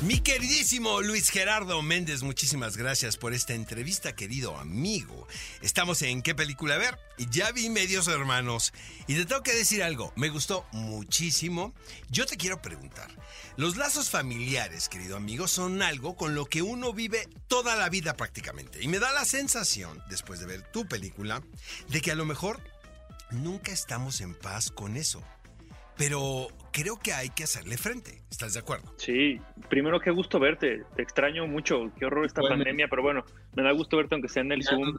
Mi 0.00 0.20
queridísimo 0.20 1.00
Luis 1.00 1.28
Gerardo 1.28 1.82
Méndez, 1.82 2.22
muchísimas 2.22 2.76
gracias 2.76 3.16
por 3.16 3.34
esta 3.34 3.54
entrevista, 3.54 4.14
querido 4.14 4.56
amigo. 4.56 5.26
Estamos 5.60 6.02
en 6.02 6.22
¿Qué 6.22 6.36
película 6.36 6.78
ver? 6.78 6.96
Y 7.16 7.28
ya 7.30 7.50
vi 7.50 7.68
Medios 7.68 8.06
Hermanos. 8.06 8.72
Y 9.08 9.16
te 9.16 9.26
tengo 9.26 9.42
que 9.42 9.56
decir 9.56 9.82
algo, 9.82 10.12
me 10.14 10.28
gustó 10.28 10.64
muchísimo. 10.70 11.74
Yo 12.10 12.26
te 12.26 12.36
quiero 12.36 12.62
preguntar, 12.62 13.10
los 13.56 13.76
lazos 13.76 14.08
familiares, 14.08 14.88
querido 14.88 15.16
amigo, 15.16 15.48
son 15.48 15.82
algo 15.82 16.14
con 16.14 16.36
lo 16.36 16.46
que 16.46 16.62
uno 16.62 16.92
vive 16.92 17.28
toda 17.48 17.74
la 17.74 17.88
vida 17.88 18.16
prácticamente. 18.16 18.80
Y 18.80 18.86
me 18.86 19.00
da 19.00 19.12
la 19.12 19.24
sensación, 19.24 20.00
después 20.08 20.38
de 20.38 20.46
ver 20.46 20.62
tu 20.70 20.86
película, 20.86 21.42
de 21.88 22.00
que 22.00 22.12
a 22.12 22.16
lo 22.16 22.24
mejor 22.24 22.62
nunca 23.32 23.72
estamos 23.72 24.20
en 24.20 24.36
paz 24.36 24.70
con 24.70 24.96
eso 24.96 25.24
pero 25.98 26.46
creo 26.72 26.98
que 26.98 27.12
hay 27.12 27.28
que 27.30 27.42
hacerle 27.42 27.76
frente. 27.76 28.22
¿Estás 28.30 28.54
de 28.54 28.60
acuerdo? 28.60 28.94
Sí, 28.96 29.40
primero 29.68 30.00
qué 30.00 30.10
gusto 30.12 30.38
verte. 30.38 30.84
Te 30.94 31.02
extraño 31.02 31.46
mucho. 31.48 31.90
Qué 31.98 32.06
horror 32.06 32.24
esta 32.24 32.40
pandemia, 32.40 32.86
pero 32.88 33.02
bueno, 33.02 33.24
me 33.56 33.64
da 33.64 33.72
gusto 33.72 33.96
verte 33.96 34.14
aunque 34.14 34.28
sea 34.28 34.42
en 34.42 34.52
el 34.52 34.62
Zoom. 34.62 34.96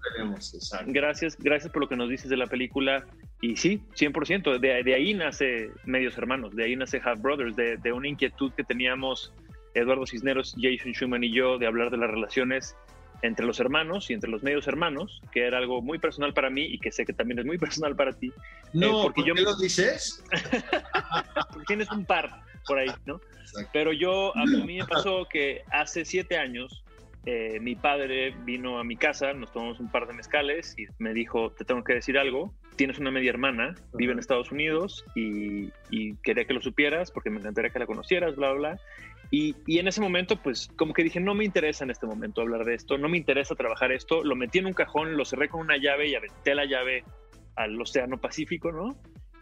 gracias, 0.87 1.37
gracias 1.39 1.71
por 1.71 1.83
lo 1.83 1.87
que 1.89 1.95
nos 1.95 2.09
dices 2.09 2.29
de 2.29 2.37
la 2.37 2.47
película. 2.47 3.05
Y 3.41 3.55
sí, 3.55 3.81
100%. 3.95 4.59
De, 4.59 4.83
de 4.83 4.93
ahí 4.93 5.13
nace 5.13 5.71
Medios 5.85 6.17
Hermanos, 6.17 6.53
de 6.53 6.65
ahí 6.65 6.75
nace 6.75 7.01
Half 7.03 7.21
Brothers, 7.21 7.55
de, 7.55 7.77
de 7.77 7.91
una 7.93 8.09
inquietud 8.09 8.51
que 8.53 8.65
teníamos 8.65 9.33
Eduardo 9.73 10.05
Cisneros, 10.05 10.55
Jason 10.59 10.91
Schumann 10.91 11.23
y 11.23 11.31
yo 11.31 11.57
de 11.57 11.67
hablar 11.67 11.91
de 11.91 11.97
las 11.97 12.09
relaciones 12.09 12.75
entre 13.21 13.45
los 13.45 13.59
hermanos 13.59 14.09
y 14.09 14.13
entre 14.13 14.29
los 14.29 14.43
medios 14.43 14.67
hermanos, 14.67 15.21
que 15.31 15.45
era 15.45 15.57
algo 15.57 15.81
muy 15.81 15.99
personal 15.99 16.33
para 16.33 16.49
mí 16.49 16.63
y 16.63 16.79
que 16.79 16.91
sé 16.91 17.05
que 17.05 17.13
también 17.13 17.39
es 17.39 17.45
muy 17.45 17.57
personal 17.59 17.95
para 17.95 18.13
ti. 18.13 18.31
No, 18.73 18.99
eh, 18.99 19.03
porque 19.03 19.23
yo 19.25 19.33
qué 19.33 19.41
lo 19.41 19.55
dices? 19.55 20.23
porque 21.51 21.65
tienes 21.67 21.91
un 21.91 22.05
par 22.05 22.43
por 22.65 22.77
ahí, 22.77 22.91
¿no? 23.05 23.19
Pero 23.73 23.93
yo, 23.93 24.35
a 24.37 24.45
mí 24.45 24.77
me 24.77 24.85
pasó 24.87 25.27
que 25.29 25.63
hace 25.71 26.05
siete 26.05 26.37
años 26.37 26.83
eh, 27.25 27.59
mi 27.59 27.75
padre 27.75 28.33
vino 28.45 28.79
a 28.79 28.83
mi 28.83 28.95
casa, 28.95 29.33
nos 29.33 29.51
tomamos 29.51 29.79
un 29.79 29.91
par 29.91 30.07
de 30.07 30.13
mezcales 30.13 30.73
y 30.77 30.85
me 30.99 31.13
dijo, 31.13 31.51
te 31.51 31.65
tengo 31.65 31.83
que 31.83 31.93
decir 31.93 32.17
algo, 32.17 32.53
tienes 32.79 32.97
una 32.97 33.11
media 33.11 33.31
hermana, 33.31 33.75
vive 33.91 34.13
en 34.13 34.19
Estados 34.19 34.53
Unidos 34.53 35.03
y, 35.13 35.69
y, 35.89 36.15
quería 36.23 36.45
que 36.45 36.53
lo 36.53 36.61
supieras 36.61 37.11
porque 37.11 37.29
me 37.29 37.39
encantaría 37.39 37.71
que 37.71 37.79
la 37.79 37.85
conocieras, 37.85 38.37
bla, 38.37 38.53
bla, 38.53 38.69
bla. 38.69 38.79
Y, 39.31 39.53
en 39.77 39.89
ese 39.89 39.99
momento, 39.99 40.37
pues 40.41 40.69
como 40.77 40.93
que 40.93 41.03
dije, 41.03 41.19
no 41.19 41.35
me 41.35 41.43
interesa 41.43 41.83
en 41.83 41.91
este 41.91 42.07
momento 42.07 42.39
hablar 42.39 42.63
de 42.63 42.75
esto, 42.75 42.97
no 42.97 43.09
me 43.09 43.17
interesa 43.17 43.53
trabajar 43.53 43.91
esto, 43.91 44.23
lo 44.23 44.37
metí 44.37 44.59
en 44.59 44.67
un 44.67 44.71
cajón, 44.71 45.17
lo 45.17 45.25
cerré 45.25 45.49
con 45.49 45.59
una 45.59 45.75
llave 45.75 46.07
y 46.07 46.15
aventé 46.15 46.55
la 46.55 46.63
llave 46.63 47.03
al 47.57 47.79
Océano 47.81 48.17
Pacífico, 48.17 48.71
¿no? 48.71 48.97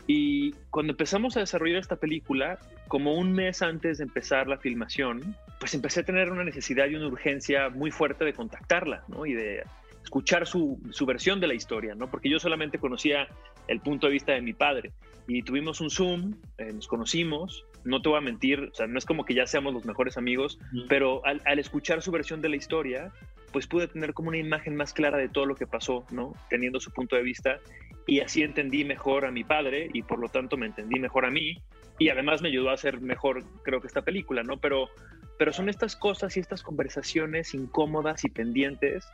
Y 0.08 0.54
cuando 0.72 0.94
empezamos 0.94 1.38
a 1.38 1.42
desarrollar 1.42 1.78
esta 1.78 1.98
película, 1.98 2.58
como 2.88 3.14
un 3.14 3.34
mes 3.34 3.62
antes 3.62 4.00
de 4.00 4.06
empezar 4.06 4.48
la 4.48 4.58
filmación, 4.58 5.36
pues 5.60 5.76
empecé 5.76 6.00
a 6.00 6.06
tener 6.06 6.32
una 6.32 6.44
necesidad 6.44 6.88
y 6.88 6.96
una 6.96 7.06
urgencia 7.06 7.70
muy 7.70 7.92
fuerte 7.92 8.26
de 8.26 8.34
contactarla, 8.34 9.04
¿no? 9.08 9.28
Y 9.28 9.34
de 9.34 9.64
escuchar 10.08 10.48
su, 10.48 10.80
su 10.92 11.06
versión 11.06 11.42
de 11.42 11.48
la 11.48 11.54
historia, 11.54 11.94
¿no? 11.94 12.10
Porque 12.10 12.30
yo 12.30 12.40
solamente 12.40 12.80
conocía 12.80 13.28
el 13.68 13.82
punto 13.82 14.08
de 14.08 14.14
vista 14.14 14.32
de 14.32 14.42
mi 14.42 14.54
padre. 14.54 14.94
Y 15.28 15.44
tuvimos 15.44 15.82
un 15.82 15.90
Zoom, 15.90 16.36
eh, 16.58 16.72
nos 16.72 16.88
conocimos, 16.88 17.66
no 17.84 18.02
te 18.02 18.08
voy 18.08 18.18
a 18.18 18.22
mentir, 18.22 18.70
o 18.72 18.74
sea, 18.74 18.88
no 18.88 18.98
es 18.98 19.04
como 19.04 19.26
que 19.26 19.34
ya 19.34 19.46
seamos 19.46 19.74
los 19.74 19.84
mejores 19.84 20.18
amigos, 20.18 20.60
pero 20.88 21.26
al, 21.26 21.42
al, 21.46 21.60
escuchar 21.60 22.02
su 22.02 22.12
versión 22.12 22.42
de 22.42 22.48
la 22.48 22.56
historia, 22.56 23.12
pues 23.52 23.68
pude 23.68 23.90
tener 23.90 24.14
como 24.14 24.30
una 24.30 24.38
imagen 24.38 24.78
más 24.78 24.94
clara 24.94 25.18
de 25.18 25.28
todo 25.28 25.46
lo 25.46 25.56
que 25.56 25.68
pasó, 25.68 26.06
¿no? 26.10 26.34
Teniendo 26.50 26.80
su 26.80 26.90
punto 26.92 27.18
de 27.18 27.24
vista. 27.24 27.60
Y 28.06 28.22
así 28.22 28.44
entendí 28.44 28.86
mejor 28.86 29.26
a 29.26 29.32
mi 29.32 29.44
padre 29.44 29.90
y 29.92 30.04
por 30.04 30.20
lo 30.20 30.30
tanto 30.30 30.56
me 30.56 30.68
entendí 30.68 31.02
mejor 31.02 31.26
a 31.26 31.32
mí. 31.32 31.58
Y 32.00 32.08
además 32.08 32.42
me 32.42 32.48
ayudó 32.48 32.70
a 32.70 32.76
hacer 32.76 33.02
mejor, 33.02 33.44
creo 33.64 33.82
que 33.82 33.88
esta 33.88 34.04
película, 34.04 34.44
¿no? 34.44 34.56
Pero, 34.56 34.88
pero 35.38 35.52
son 35.52 35.68
estas 35.68 35.98
cosas 35.98 36.38
y 36.38 36.40
estas 36.40 36.64
conversaciones 36.64 37.54
incómodas 37.54 38.24
y 38.24 38.30
pendientes 38.30 39.06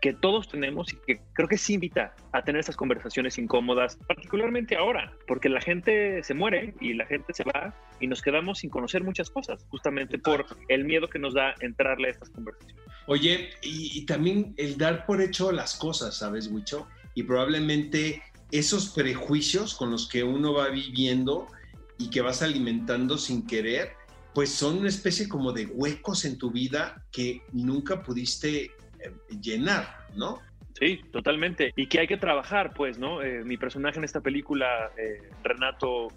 que 0.00 0.14
todos 0.14 0.48
tenemos 0.48 0.92
y 0.92 0.96
que 0.96 1.20
creo 1.34 1.48
que 1.48 1.58
sí 1.58 1.74
invita 1.74 2.14
a 2.32 2.42
tener 2.42 2.60
esas 2.60 2.76
conversaciones 2.76 3.38
incómodas, 3.38 3.98
particularmente 4.08 4.76
ahora, 4.76 5.12
porque 5.26 5.48
la 5.48 5.60
gente 5.60 6.22
se 6.22 6.34
muere 6.34 6.74
y 6.80 6.94
la 6.94 7.06
gente 7.06 7.34
se 7.34 7.44
va 7.44 7.74
y 8.00 8.06
nos 8.06 8.22
quedamos 8.22 8.60
sin 8.60 8.70
conocer 8.70 9.04
muchas 9.04 9.28
cosas, 9.30 9.64
justamente 9.68 10.18
por 10.18 10.46
el 10.68 10.84
miedo 10.84 11.08
que 11.08 11.18
nos 11.18 11.34
da 11.34 11.54
entrarle 11.60 12.08
a 12.08 12.10
estas 12.12 12.30
conversaciones. 12.30 12.82
Oye, 13.06 13.50
y, 13.62 14.04
también 14.06 14.54
el 14.56 14.78
dar 14.78 15.04
por 15.04 15.20
hecho 15.20 15.52
las 15.52 15.76
cosas, 15.76 16.16
¿sabes, 16.16 16.48
Wicho? 16.48 16.88
Y 17.14 17.24
probablemente 17.24 18.22
esos 18.50 18.90
prejuicios 18.90 19.74
con 19.74 19.90
los 19.90 20.08
que 20.08 20.22
uno 20.24 20.54
va 20.54 20.68
viviendo 20.68 21.46
y 21.98 22.08
que 22.08 22.20
vas 22.20 22.42
alimentando 22.42 23.18
sin 23.18 23.46
querer, 23.46 23.92
pues 24.34 24.50
son 24.50 24.78
una 24.78 24.88
especie 24.88 25.28
como 25.28 25.52
de 25.52 25.66
huecos 25.66 26.24
en 26.24 26.38
tu 26.38 26.50
vida 26.50 27.04
que 27.10 27.42
nunca 27.52 28.02
pudiste 28.02 28.70
llenar, 29.40 29.86
¿no? 30.16 30.40
Sí, 30.78 31.00
totalmente. 31.12 31.72
Y 31.76 31.86
que 31.86 32.00
hay 32.00 32.06
que 32.06 32.16
trabajar, 32.16 32.72
pues, 32.74 32.98
¿no? 32.98 33.22
Eh, 33.22 33.44
mi 33.44 33.56
personaje 33.56 33.98
en 33.98 34.04
esta 34.04 34.20
película, 34.20 34.90
eh, 34.96 35.30
Renato, 35.42 36.08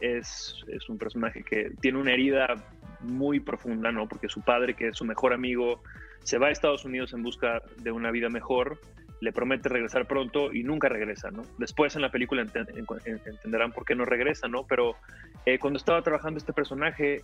es, 0.00 0.56
es, 0.68 0.88
un 0.88 0.98
personaje 0.98 1.42
que 1.42 1.72
tiene 1.80 1.98
una 1.98 2.12
herida 2.12 2.54
muy 3.00 3.40
profunda, 3.40 3.90
¿no? 3.90 4.06
Porque 4.08 4.28
su 4.28 4.40
padre, 4.42 4.74
que 4.74 4.88
es 4.88 4.96
su 4.96 5.04
mejor 5.04 5.32
amigo, 5.32 5.82
se 6.22 6.38
va 6.38 6.48
a 6.48 6.50
Estados 6.50 6.84
Unidos 6.84 7.12
en 7.12 7.22
busca 7.22 7.62
de 7.78 7.92
una 7.92 8.10
vida 8.10 8.28
mejor, 8.28 8.80
le 9.24 9.32
promete 9.32 9.70
regresar 9.70 10.06
pronto 10.06 10.52
y 10.52 10.62
nunca 10.62 10.88
regresa, 10.88 11.30
¿no? 11.30 11.42
Después 11.58 11.96
en 11.96 12.02
la 12.02 12.10
película 12.10 12.42
entenderán 12.42 13.72
por 13.72 13.86
qué 13.86 13.94
no 13.94 14.04
regresa, 14.04 14.48
¿no? 14.48 14.66
Pero 14.66 14.96
cuando 15.60 15.78
estaba 15.78 16.02
trabajando 16.02 16.38
este 16.38 16.52
personaje, 16.52 17.22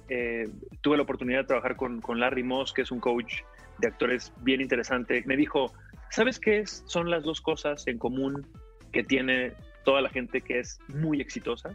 tuve 0.81 0.97
la 0.97 1.03
oportunidad 1.03 1.41
de 1.41 1.45
trabajar 1.45 1.77
con, 1.77 2.01
con 2.01 2.19
Larry 2.19 2.43
Moss, 2.43 2.73
que 2.73 2.83
es 2.83 2.91
un 2.91 3.01
coach 3.01 3.43
de 3.79 3.89
actores 3.89 4.33
bien 4.41 4.61
interesante, 4.61 5.23
me 5.27 5.37
dijo, 5.37 5.73
¿sabes 6.11 6.41
qué 6.41 6.67
son 6.67 7.11
las 7.11 7.23
dos 7.23 7.41
cosas 7.41 7.87
en 7.87 7.99
común 7.99 8.47
que 8.93 9.03
tiene 9.03 9.53
toda 9.85 10.01
la 10.01 10.09
gente 10.09 10.41
que 10.41 10.61
es 10.61 10.79
muy 10.89 11.21
exitosa? 11.21 11.71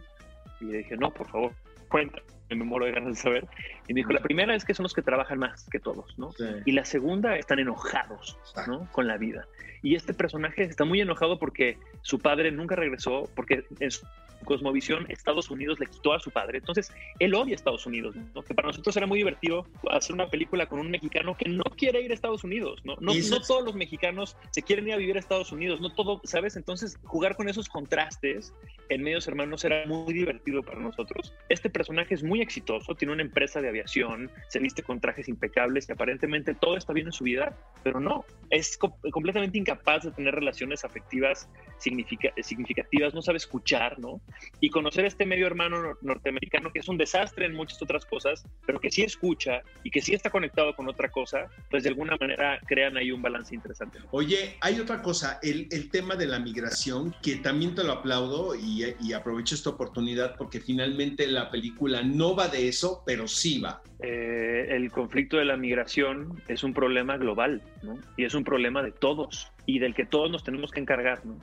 Y 0.60 0.64
le 0.66 0.78
dije, 0.78 0.96
no, 0.96 1.12
por 1.12 1.28
favor, 1.28 1.52
cuenta, 1.88 2.20
me 2.54 2.64
muero 2.64 2.86
de 2.86 2.92
ganas 2.92 3.16
de 3.16 3.22
saber. 3.22 3.46
Y 3.88 3.94
me 3.94 4.00
dijo, 4.00 4.12
la 4.12 4.20
primera 4.20 4.54
es 4.54 4.64
que 4.64 4.74
son 4.74 4.84
los 4.84 4.94
que 4.94 5.02
trabajan 5.02 5.38
más 5.38 5.68
que 5.70 5.80
todos, 5.80 6.16
¿no? 6.18 6.30
Y 6.64 6.72
la 6.72 6.84
segunda, 6.84 7.36
están 7.36 7.58
enojados, 7.58 8.38
¿no? 8.66 8.88
Con 8.92 9.06
la 9.06 9.16
vida. 9.16 9.46
Y 9.82 9.94
este 9.94 10.14
personaje 10.14 10.64
está 10.64 10.84
muy 10.84 11.00
enojado 11.00 11.38
porque 11.38 11.78
su 12.02 12.18
padre 12.18 12.50
nunca 12.50 12.76
regresó, 12.76 13.28
porque 13.34 13.64
en 13.80 13.90
su 13.90 14.06
cosmovisión 14.44 15.06
Estados 15.08 15.50
Unidos 15.50 15.78
le 15.80 15.86
quitó 15.86 16.12
a 16.12 16.20
su 16.20 16.30
padre. 16.30 16.58
Entonces, 16.58 16.92
él 17.18 17.34
odia 17.34 17.52
a 17.52 17.56
Estados 17.56 17.86
Unidos, 17.86 18.16
¿no? 18.34 18.42
Que 18.42 18.54
para 18.54 18.68
nosotros 18.68 18.96
era 18.96 19.06
muy 19.06 19.18
divertido 19.18 19.66
hacer 19.90 20.14
una 20.14 20.28
película 20.28 20.66
con 20.66 20.78
un 20.78 20.90
mexicano 20.90 21.36
que 21.36 21.48
no 21.48 21.64
quiere 21.64 22.00
ir 22.00 22.10
a 22.10 22.14
Estados 22.14 22.44
Unidos, 22.44 22.80
¿no? 22.84 22.96
No, 23.00 23.12
no 23.14 23.40
todos 23.42 23.64
los 23.64 23.74
mexicanos 23.74 24.36
se 24.50 24.62
quieren 24.62 24.86
ir 24.88 24.94
a 24.94 24.96
vivir 24.96 25.16
a 25.16 25.20
Estados 25.20 25.52
Unidos, 25.52 25.80
no 25.80 25.90
todo, 25.90 26.20
¿sabes? 26.24 26.56
Entonces, 26.56 26.98
jugar 27.04 27.36
con 27.36 27.48
esos 27.48 27.68
contrastes 27.68 28.54
en 28.88 29.02
medios 29.02 29.26
hermanos 29.26 29.64
era 29.64 29.84
muy 29.86 30.12
divertido 30.12 30.62
para 30.62 30.80
nosotros. 30.80 31.34
Este 31.48 31.68
personaje 31.68 32.14
es 32.14 32.22
muy 32.22 32.35
muy 32.36 32.42
exitoso, 32.42 32.94
tiene 32.94 33.14
una 33.14 33.22
empresa 33.22 33.60
de 33.60 33.68
aviación, 33.68 34.30
se 34.48 34.58
viste 34.58 34.82
con 34.82 35.00
trajes 35.00 35.28
impecables 35.28 35.88
y 35.88 35.92
aparentemente 35.92 36.54
todo 36.54 36.76
está 36.76 36.92
bien 36.92 37.06
en 37.06 37.12
su 37.12 37.24
vida, 37.24 37.56
pero 37.82 37.98
no, 37.98 38.24
es 38.50 38.78
completamente 38.78 39.58
incapaz 39.58 40.04
de 40.04 40.10
tener 40.10 40.34
relaciones 40.34 40.84
afectivas 40.84 41.48
significativas, 41.78 43.14
no 43.14 43.22
sabe 43.22 43.38
escuchar, 43.38 43.98
¿no? 43.98 44.20
Y 44.60 44.70
conocer 44.70 45.04
este 45.04 45.24
medio 45.24 45.46
hermano 45.46 45.94
norteamericano 46.02 46.70
que 46.72 46.80
es 46.80 46.88
un 46.88 46.98
desastre 46.98 47.46
en 47.46 47.54
muchas 47.54 47.80
otras 47.82 48.04
cosas, 48.04 48.44
pero 48.66 48.80
que 48.80 48.90
sí 48.90 49.02
escucha 49.02 49.62
y 49.82 49.90
que 49.90 50.02
sí 50.02 50.14
está 50.14 50.30
conectado 50.30 50.74
con 50.74 50.88
otra 50.88 51.10
cosa, 51.10 51.46
pues 51.70 51.82
de 51.84 51.90
alguna 51.90 52.16
manera 52.20 52.58
crean 52.66 52.96
ahí 52.96 53.10
un 53.10 53.22
balance 53.22 53.54
interesante. 53.54 53.98
Oye, 54.10 54.56
hay 54.60 54.80
otra 54.80 55.00
cosa, 55.02 55.38
el, 55.42 55.68
el 55.70 55.90
tema 55.90 56.16
de 56.16 56.26
la 56.26 56.38
migración, 56.38 57.14
que 57.22 57.36
también 57.36 57.74
te 57.74 57.84
lo 57.84 57.92
aplaudo 57.92 58.54
y, 58.54 58.94
y 59.00 59.12
aprovecho 59.12 59.54
esta 59.54 59.70
oportunidad 59.70 60.36
porque 60.36 60.60
finalmente 60.60 61.26
la 61.26 61.50
película 61.50 62.02
no 62.02 62.25
va 62.34 62.48
de 62.48 62.68
eso, 62.68 63.02
pero 63.06 63.28
sí 63.28 63.60
va. 63.60 63.82
Eh, 64.00 64.68
el 64.70 64.90
conflicto 64.90 65.36
de 65.36 65.44
la 65.44 65.56
migración 65.56 66.42
es 66.48 66.64
un 66.64 66.74
problema 66.74 67.16
global, 67.16 67.62
¿no? 67.82 67.98
Y 68.16 68.24
es 68.24 68.34
un 68.34 68.44
problema 68.44 68.82
de 68.82 68.92
todos 68.92 69.52
y 69.66 69.78
del 69.78 69.94
que 69.94 70.06
todos 70.06 70.30
nos 70.30 70.44
tenemos 70.44 70.70
que 70.70 70.80
encargar, 70.80 71.24
¿no? 71.24 71.38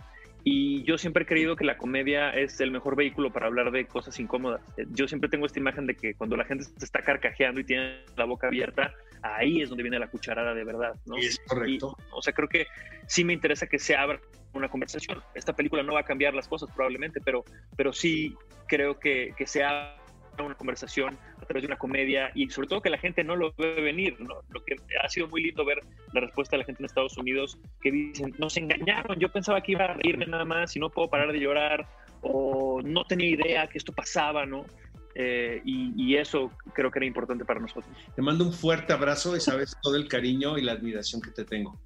Y 0.46 0.84
yo 0.84 0.98
siempre 0.98 1.24
he 1.24 1.26
creído 1.26 1.56
que 1.56 1.64
la 1.64 1.78
comedia 1.78 2.32
es 2.32 2.60
el 2.60 2.70
mejor 2.70 2.98
vehículo 2.98 3.32
para 3.32 3.46
hablar 3.46 3.72
de 3.72 3.86
cosas 3.86 4.20
incómodas. 4.20 4.62
Eh, 4.78 4.86
yo 4.92 5.08
siempre 5.08 5.30
tengo 5.30 5.46
esta 5.46 5.60
imagen 5.60 5.88
de 5.88 5.96
que 5.96 6.16
cuando 6.16 6.36
la 6.36 6.44
gente 6.44 6.66
se 6.66 6.84
está 6.84 7.02
carcajeando 7.02 7.62
y 7.62 7.64
tiene 7.64 8.04
la 8.18 8.26
boca 8.26 8.48
abierta, 8.48 8.94
ahí 9.22 9.62
es 9.62 9.70
donde 9.70 9.84
viene 9.84 10.00
la 10.00 10.08
cucharada 10.08 10.54
de 10.54 10.64
verdad, 10.66 10.96
¿no? 11.06 11.16
Es 11.16 11.40
correcto. 11.48 11.98
o 12.12 12.22
sea, 12.22 12.34
creo 12.34 12.50
que 12.50 12.68
sí 13.08 13.24
me 13.24 13.32
interesa 13.32 13.68
que 13.68 13.80
se 13.80 13.96
abra 13.96 14.20
una 14.54 14.68
conversación. 14.68 15.22
Esta 15.34 15.54
película 15.54 15.82
no 15.82 15.94
va 15.94 16.02
a 16.02 16.06
cambiar 16.06 16.34
las 16.34 16.48
cosas 16.48 16.70
probablemente, 16.76 17.22
pero, 17.22 17.46
pero 17.78 17.94
sí 17.94 18.36
creo 18.68 19.00
que, 19.00 19.34
que 19.38 19.48
se 19.48 19.64
abra 19.64 20.03
una 20.42 20.56
conversación 20.56 21.18
a 21.42 21.46
través 21.46 21.64
de 21.64 21.68
una 21.68 21.78
comedia 21.78 22.32
y 22.34 22.50
sobre 22.50 22.68
todo 22.68 22.82
que 22.82 22.90
la 22.90 22.98
gente 22.98 23.24
no 23.24 23.36
lo 23.36 23.54
ve 23.58 23.82
venir. 23.82 24.20
¿no? 24.20 24.36
Lo 24.50 24.64
que 24.64 24.76
ha 25.02 25.10
sido 25.10 25.28
muy 25.28 25.44
lindo 25.44 25.64
ver 25.66 25.82
la 26.14 26.22
respuesta 26.22 26.56
de 26.56 26.60
la 26.60 26.66
gente 26.66 26.82
en 26.82 26.86
Estados 26.86 27.18
Unidos 27.18 27.60
que 27.82 27.92
dicen, 27.92 28.34
nos 28.38 28.58
engañaron, 28.58 29.20
yo 29.20 29.30
pensaba 29.30 29.62
que 29.62 29.74
iba 29.74 29.86
a 29.86 29.94
reírme 29.94 30.26
nada 30.26 30.46
más 30.46 30.76
y 30.76 30.80
no 30.80 30.90
puedo 30.90 31.10
parar 31.10 31.32
de 31.32 31.40
llorar 31.40 31.88
o 32.22 32.82
no 32.84 33.04
tenía 33.06 33.30
idea 33.30 33.68
que 33.68 33.78
esto 33.78 33.92
pasaba, 33.92 34.46
¿no? 34.46 34.66
Eh, 35.16 35.62
y, 35.64 35.94
y, 35.96 36.16
eso 36.16 36.50
creo 36.74 36.90
que 36.90 36.98
era 36.98 37.06
importante 37.06 37.46
para 37.46 37.60
nosotros. 37.60 37.86
Te 38.16 38.22
mando 38.24 38.46
un 38.46 38.52
fuerte 38.52 38.94
abrazo 38.94 39.36
y 39.36 39.40
sabes 39.40 39.78
todo 39.84 39.96
el 39.96 40.08
cariño 40.08 40.58
y 40.58 40.64
la 40.64 40.72
admiración 40.72 41.22
que 41.22 41.30
te 41.30 41.46
tengo. 41.46 41.80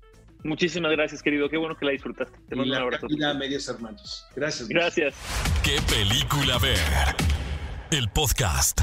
Muchísimas 0.44 0.92
gracias, 0.92 1.22
querido. 1.22 1.50
Qué 1.50 1.58
bueno 1.58 1.76
que 1.76 1.86
la 1.86 1.92
disfrutaste. 1.92 2.38
Te 2.48 2.56
mando 2.56 2.74
un 2.74 2.82
abrazo. 2.82 3.08
Y 3.10 3.18
medios 3.38 3.68
hermanos. 3.68 4.26
Gracias. 4.36 4.70
Gracias. 4.70 5.16
¿Qué 5.64 5.78
película 5.90 6.58
ver? 6.60 7.37
El 7.90 8.10
podcast. 8.10 8.82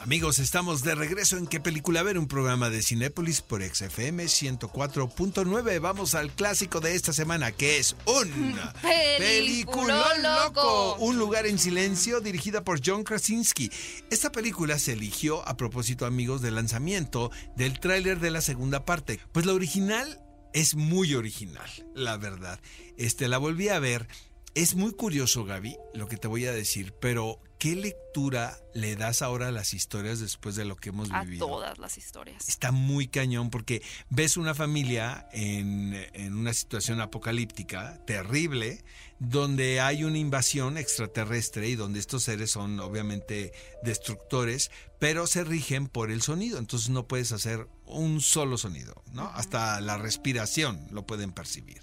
Amigos, 0.00 0.40
estamos 0.40 0.82
de 0.82 0.96
regreso 0.96 1.36
en 1.36 1.46
¿Qué 1.46 1.60
película 1.60 2.02
ver? 2.02 2.18
Un 2.18 2.26
programa 2.26 2.70
de 2.70 2.82
Cinépolis 2.82 3.40
por 3.40 3.62
XFM 3.62 4.24
104.9. 4.24 5.80
Vamos 5.80 6.16
al 6.16 6.32
clásico 6.32 6.80
de 6.80 6.96
esta 6.96 7.12
semana, 7.12 7.52
que 7.52 7.78
es 7.78 7.94
un 8.04 8.58
película 8.82 10.08
loco. 10.18 10.96
Un 10.96 11.18
lugar 11.18 11.46
en 11.46 11.56
silencio, 11.60 12.20
dirigida 12.20 12.64
por 12.64 12.80
John 12.84 13.04
Krasinski. 13.04 13.70
Esta 14.10 14.32
película 14.32 14.76
se 14.80 14.94
eligió 14.94 15.46
a 15.46 15.56
propósito, 15.56 16.04
amigos, 16.04 16.42
del 16.42 16.56
lanzamiento 16.56 17.30
del 17.56 17.78
tráiler 17.78 18.18
de 18.18 18.32
la 18.32 18.40
segunda 18.40 18.84
parte. 18.84 19.20
Pues 19.30 19.46
la 19.46 19.52
original 19.52 20.20
es 20.52 20.74
muy 20.74 21.14
original, 21.14 21.70
la 21.94 22.16
verdad. 22.16 22.58
Este, 22.96 23.28
la 23.28 23.38
volví 23.38 23.68
a 23.68 23.78
ver. 23.78 24.08
Es 24.56 24.74
muy 24.74 24.92
curioso, 24.92 25.44
Gaby, 25.44 25.76
lo 25.94 26.08
que 26.08 26.16
te 26.16 26.26
voy 26.26 26.46
a 26.46 26.52
decir, 26.52 26.92
pero 27.00 27.40
¿Qué 27.58 27.74
lectura 27.74 28.56
le 28.72 28.94
das 28.94 29.20
ahora 29.20 29.48
a 29.48 29.50
las 29.50 29.74
historias 29.74 30.20
después 30.20 30.54
de 30.54 30.64
lo 30.64 30.76
que 30.76 30.90
hemos 30.90 31.08
vivido? 31.10 31.46
A 31.46 31.48
todas 31.48 31.78
las 31.78 31.98
historias. 31.98 32.48
Está 32.48 32.70
muy 32.70 33.08
cañón 33.08 33.50
porque 33.50 33.82
ves 34.10 34.36
una 34.36 34.54
familia 34.54 35.28
en, 35.32 35.94
en, 36.12 36.34
una 36.34 36.54
situación 36.54 37.00
apocalíptica 37.00 37.98
terrible, 38.06 38.84
donde 39.18 39.80
hay 39.80 40.04
una 40.04 40.18
invasión 40.18 40.78
extraterrestre 40.78 41.68
y 41.68 41.74
donde 41.74 41.98
estos 41.98 42.22
seres 42.22 42.52
son 42.52 42.78
obviamente 42.78 43.52
destructores, 43.82 44.70
pero 45.00 45.26
se 45.26 45.42
rigen 45.42 45.88
por 45.88 46.12
el 46.12 46.22
sonido. 46.22 46.58
Entonces 46.58 46.90
no 46.90 47.08
puedes 47.08 47.32
hacer 47.32 47.66
un 47.86 48.20
solo 48.20 48.56
sonido, 48.56 49.02
¿no? 49.12 49.26
Hasta 49.34 49.80
la 49.80 49.98
respiración 49.98 50.86
lo 50.92 51.06
pueden 51.06 51.32
percibir. 51.32 51.80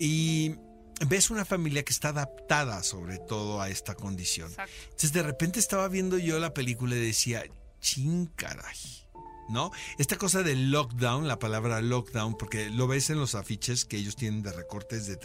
Y 0.00 0.56
ves 1.06 1.30
una 1.30 1.44
familia 1.44 1.84
que 1.84 1.92
está 1.92 2.08
adaptada 2.08 2.82
sobre 2.82 3.18
todo 3.18 3.60
a 3.60 3.68
esta 3.68 3.94
condición. 3.94 4.50
Entonces 4.84 5.12
de 5.12 5.22
repente 5.22 5.60
estaba 5.60 5.88
viendo 5.88 6.18
yo 6.18 6.38
la 6.38 6.54
película 6.54 6.96
y 6.96 7.00
decía, 7.00 7.44
caray. 8.36 8.76
¿No? 9.48 9.70
Esta 9.96 10.16
cosa 10.18 10.42
del 10.42 10.70
lockdown, 10.70 11.26
la 11.26 11.38
palabra 11.38 11.80
lockdown, 11.80 12.36
porque 12.36 12.68
lo 12.68 12.86
ves 12.86 13.08
en 13.08 13.18
los 13.18 13.34
afiches 13.34 13.86
que 13.86 13.96
ellos 13.96 14.14
tienen 14.14 14.42
de 14.42 14.52
recortes 14.52 15.06
de, 15.06 15.16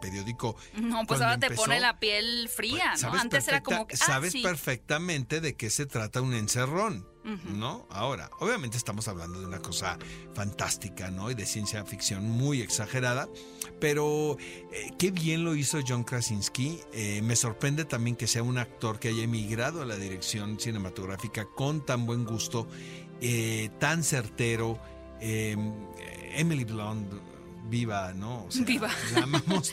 periódico. 0.00 0.56
No, 0.76 1.04
pues 1.04 1.20
ahora 1.20 1.36
te 1.36 1.50
pone 1.50 1.78
la 1.78 2.00
piel 2.00 2.48
fría, 2.48 2.92
pues, 2.92 3.02
¿no? 3.02 3.12
Antes 3.12 3.46
era 3.48 3.62
como 3.62 3.86
que. 3.86 3.96
Ah, 3.96 4.06
sabes 4.06 4.34
perfectamente 4.42 5.42
de 5.42 5.56
qué 5.56 5.68
se 5.68 5.84
trata 5.84 6.22
un 6.22 6.32
encerrón. 6.32 7.06
¿No? 7.54 7.86
Ahora, 7.90 8.30
obviamente 8.38 8.76
estamos 8.76 9.08
hablando 9.08 9.40
de 9.40 9.46
una 9.46 9.60
cosa 9.60 9.98
fantástica, 10.34 11.10
¿no? 11.10 11.30
Y 11.30 11.34
de 11.34 11.46
ciencia 11.46 11.84
ficción 11.84 12.30
muy 12.30 12.60
exagerada, 12.60 13.28
pero 13.80 14.36
eh, 14.72 14.90
qué 14.98 15.10
bien 15.10 15.44
lo 15.44 15.54
hizo 15.54 15.80
John 15.86 16.04
Krasinski. 16.04 16.80
Eh, 16.92 17.20
me 17.22 17.36
sorprende 17.36 17.84
también 17.84 18.16
que 18.16 18.26
sea 18.26 18.42
un 18.42 18.58
actor 18.58 18.98
que 18.98 19.08
haya 19.08 19.24
emigrado 19.24 19.82
a 19.82 19.86
la 19.86 19.96
dirección 19.96 20.58
cinematográfica 20.60 21.46
con 21.54 21.84
tan 21.84 22.06
buen 22.06 22.24
gusto, 22.24 22.68
eh, 23.20 23.70
tan 23.78 24.04
certero. 24.04 24.78
Emily 25.18 26.64
Blunt 26.64 27.10
viva, 27.68 28.12
¿no? 28.14 28.48
viva. 28.64 28.90
La 29.14 29.22
amamos, 29.22 29.72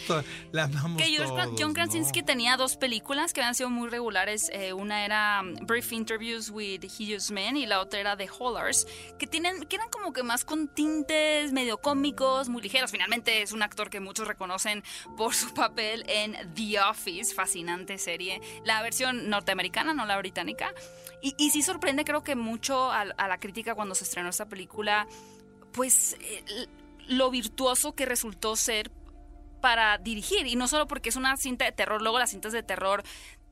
la 0.52 0.64
amamos 0.64 1.02
que 1.02 1.18
John 1.58 1.74
Krasinski 1.74 2.24
tenía 2.24 2.58
dos 2.58 2.78
películas 2.78 3.34
que 3.34 3.42
habían 3.42 3.56
sido 3.56 3.70
muy 3.70 3.90
regulares. 3.90 4.50
Eh, 4.54 4.74
una 4.74 5.06
era 5.06 5.42
um, 5.42 5.66
Brief 5.66 5.92
Interviews 5.92 6.50
with 6.50 6.84
Hideous 6.84 7.32
Men 7.32 7.58
y 7.58 7.66
la 7.66 7.80
otra 7.80 8.00
era 8.00 8.18
The 8.18 8.30
Hollers, 8.40 8.88
que, 9.20 9.28
tienen, 9.28 9.66
que 9.66 9.76
eran 9.76 9.90
como 9.90 10.14
que 10.14 10.24
más 10.24 10.46
con 10.46 10.68
tintes 10.68 11.52
medio 11.52 11.80
cómicos, 11.80 12.50
muy 12.50 12.62
ligeros. 12.62 12.92
Finalmente 12.92 13.42
es 13.42 13.52
un 13.52 13.62
actor 13.62 13.90
que 13.90 14.00
muchos 14.00 14.28
reconocen 14.28 14.84
por 15.18 15.34
su 15.34 15.54
papel 15.54 16.04
en 16.08 16.54
The 16.54 16.82
Office, 16.82 17.34
fascinante 17.34 17.98
serie. 17.98 18.42
La 18.66 18.82
versión 18.82 19.30
norteamericana, 19.30 19.94
no 19.94 20.06
la 20.06 20.18
británica. 20.18 20.74
Y, 21.22 21.36
y 21.38 21.52
sí 21.52 21.62
sorprende 21.62 22.04
creo 22.04 22.24
que 22.24 22.36
mucho 22.36 22.92
a, 22.92 23.02
a 23.02 23.28
la 23.28 23.40
crítica 23.40 23.76
cuando 23.76 23.96
se 23.96 24.04
estrenó 24.04 24.30
esta 24.30 24.48
película 24.48 25.08
pues 25.74 26.16
eh, 26.22 26.68
lo 27.08 27.30
virtuoso 27.32 27.96
que 27.96 28.06
resultó 28.06 28.56
ser 28.56 28.92
para 29.62 29.98
dirigir. 29.98 30.46
Y 30.48 30.56
no 30.56 30.68
solo 30.68 30.88
porque 30.88 31.10
es 31.10 31.16
una 31.16 31.38
cinta 31.38 31.66
de 31.66 31.72
terror, 31.72 32.02
luego 32.02 32.20
las 32.20 32.32
cintas 32.32 32.54
de 32.54 32.64
terror 32.64 33.04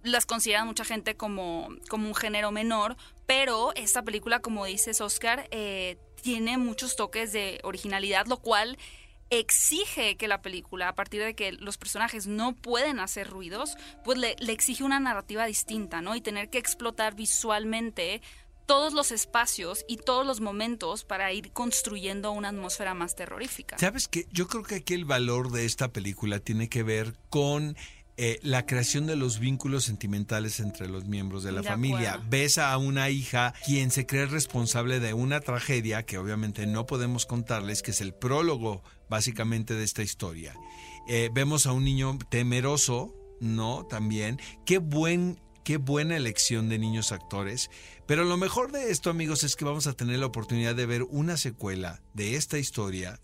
las 0.03 0.25
consideran 0.25 0.67
mucha 0.67 0.83
gente 0.83 1.15
como, 1.15 1.69
como 1.89 2.07
un 2.07 2.15
género 2.15 2.51
menor, 2.51 2.97
pero 3.25 3.73
esta 3.75 4.01
película, 4.01 4.39
como 4.39 4.65
dices 4.65 4.99
Oscar, 4.99 5.47
eh, 5.51 5.97
tiene 6.21 6.57
muchos 6.57 6.95
toques 6.95 7.31
de 7.33 7.59
originalidad, 7.63 8.25
lo 8.25 8.37
cual 8.37 8.77
exige 9.29 10.17
que 10.17 10.27
la 10.27 10.41
película, 10.41 10.89
a 10.89 10.95
partir 10.95 11.23
de 11.23 11.35
que 11.35 11.53
los 11.53 11.77
personajes 11.77 12.27
no 12.27 12.53
pueden 12.53 12.99
hacer 12.99 13.29
ruidos, 13.29 13.77
pues 14.03 14.17
le, 14.17 14.35
le 14.39 14.51
exige 14.51 14.83
una 14.83 14.99
narrativa 14.99 15.45
distinta, 15.45 16.01
¿no? 16.01 16.15
Y 16.15 16.21
tener 16.21 16.49
que 16.49 16.57
explotar 16.57 17.15
visualmente 17.15 18.21
todos 18.65 18.93
los 18.93 19.11
espacios 19.11 19.85
y 19.87 19.97
todos 19.97 20.25
los 20.25 20.41
momentos 20.41 21.03
para 21.03 21.31
ir 21.33 21.51
construyendo 21.51 22.31
una 22.31 22.49
atmósfera 22.49 22.93
más 22.93 23.15
terrorífica. 23.15 23.77
¿Sabes 23.77 24.07
qué? 24.07 24.27
Yo 24.31 24.47
creo 24.47 24.63
que 24.63 24.75
aquí 24.75 24.93
el 24.93 25.05
valor 25.05 25.51
de 25.51 25.65
esta 25.65 25.91
película 25.91 26.39
tiene 26.39 26.69
que 26.69 26.83
ver 26.83 27.15
con 27.29 27.75
eh, 28.17 28.39
la 28.43 28.65
creación 28.65 29.07
de 29.07 29.15
los 29.15 29.39
vínculos 29.39 29.85
sentimentales 29.85 30.59
entre 30.59 30.87
los 30.87 31.05
miembros 31.05 31.43
de 31.43 31.51
la 31.51 31.63
familia. 31.63 32.21
Ves 32.29 32.57
a 32.57 32.77
una 32.77 33.09
hija 33.09 33.53
quien 33.65 33.89
se 33.89 34.05
cree 34.05 34.25
responsable 34.27 34.99
de 34.99 35.13
una 35.13 35.39
tragedia 35.39 36.05
que 36.05 36.17
obviamente 36.17 36.67
no 36.67 36.85
podemos 36.85 37.25
contarles, 37.25 37.81
que 37.81 37.91
es 37.91 38.01
el 38.01 38.13
prólogo 38.13 38.83
básicamente 39.09 39.73
de 39.73 39.83
esta 39.83 40.03
historia. 40.03 40.53
Eh, 41.07 41.29
vemos 41.33 41.65
a 41.65 41.71
un 41.71 41.83
niño 41.83 42.19
temeroso, 42.29 43.15
¿no? 43.39 43.87
También. 43.87 44.39
Qué 44.65 44.77
buen 44.77 45.39
Qué 45.63 45.77
buena 45.77 46.17
elección 46.17 46.69
de 46.69 46.79
niños 46.79 47.11
actores. 47.11 47.69
Pero 48.05 48.23
lo 48.23 48.37
mejor 48.37 48.71
de 48.71 48.91
esto, 48.91 49.09
amigos, 49.09 49.43
es 49.43 49.55
que 49.55 49.65
vamos 49.65 49.87
a 49.87 49.93
tener 49.93 50.19
la 50.19 50.25
oportunidad 50.25 50.75
de 50.75 50.85
ver 50.85 51.03
una 51.03 51.37
secuela 51.37 52.01
de 52.13 52.35
esta 52.35 52.57
historia 52.57 53.19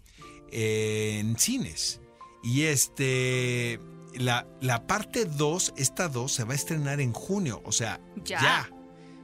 en 0.51 1.37
cines. 1.37 2.01
Y 2.43 2.63
este. 2.63 3.79
La, 4.13 4.47
la 4.61 4.87
parte 4.87 5.25
2, 5.25 5.73
esta 5.77 6.07
2, 6.07 6.31
se 6.31 6.43
va 6.43 6.53
a 6.53 6.55
estrenar 6.55 7.01
en 7.01 7.13
junio. 7.13 7.61
O 7.65 7.71
sea, 7.71 7.99
ya. 8.23 8.69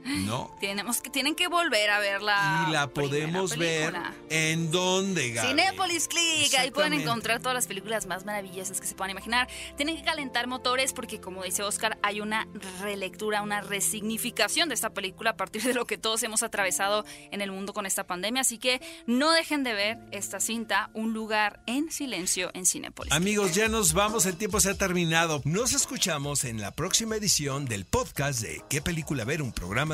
¿No? 0.04 0.54
Tenemos 0.60 1.00
que, 1.00 1.10
tienen 1.10 1.34
que 1.34 1.48
volver 1.48 1.90
a 1.90 1.98
verla. 1.98 2.66
Y 2.68 2.72
la 2.72 2.88
podemos 2.88 3.56
ver 3.56 3.94
en 4.28 4.70
dónde, 4.70 5.30
Gaby? 5.30 5.48
Cinépolis 5.48 6.08
Click. 6.08 6.54
Ahí 6.58 6.70
pueden 6.70 6.92
encontrar 6.92 7.40
todas 7.40 7.54
las 7.54 7.66
películas 7.66 8.06
más 8.06 8.24
maravillosas 8.24 8.80
que 8.80 8.86
se 8.86 8.94
puedan 8.94 9.10
imaginar. 9.10 9.48
Tienen 9.76 9.96
que 9.96 10.02
calentar 10.02 10.46
motores 10.46 10.92
porque, 10.92 11.20
como 11.20 11.42
dice 11.42 11.62
Oscar, 11.62 11.98
hay 12.02 12.20
una 12.20 12.46
relectura, 12.80 13.42
una 13.42 13.60
resignificación 13.60 14.68
de 14.68 14.74
esta 14.74 14.90
película 14.90 15.30
a 15.30 15.36
partir 15.36 15.62
de 15.62 15.74
lo 15.74 15.86
que 15.86 15.98
todos 15.98 16.22
hemos 16.22 16.42
atravesado 16.42 17.04
en 17.30 17.40
el 17.40 17.50
mundo 17.50 17.72
con 17.72 17.86
esta 17.86 18.06
pandemia. 18.06 18.42
Así 18.42 18.58
que 18.58 18.80
no 19.06 19.32
dejen 19.32 19.64
de 19.64 19.74
ver 19.74 19.98
esta 20.10 20.40
cinta, 20.40 20.90
Un 20.94 21.12
lugar 21.12 21.60
en 21.66 21.90
silencio 21.90 22.50
en 22.54 22.66
Cinépolis. 22.66 23.12
Amigos, 23.12 23.54
ya 23.54 23.68
nos 23.68 23.92
vamos. 23.92 24.26
El 24.26 24.36
tiempo 24.36 24.60
se 24.60 24.70
ha 24.70 24.74
terminado. 24.74 25.40
Nos 25.44 25.72
escuchamos 25.72 26.44
en 26.44 26.60
la 26.60 26.72
próxima 26.72 27.16
edición 27.16 27.64
del 27.66 27.84
podcast 27.84 28.40
de 28.40 28.62
¿Qué 28.68 28.82
película 28.82 29.24
ver? 29.24 29.42
Un 29.42 29.52
programa 29.52 29.93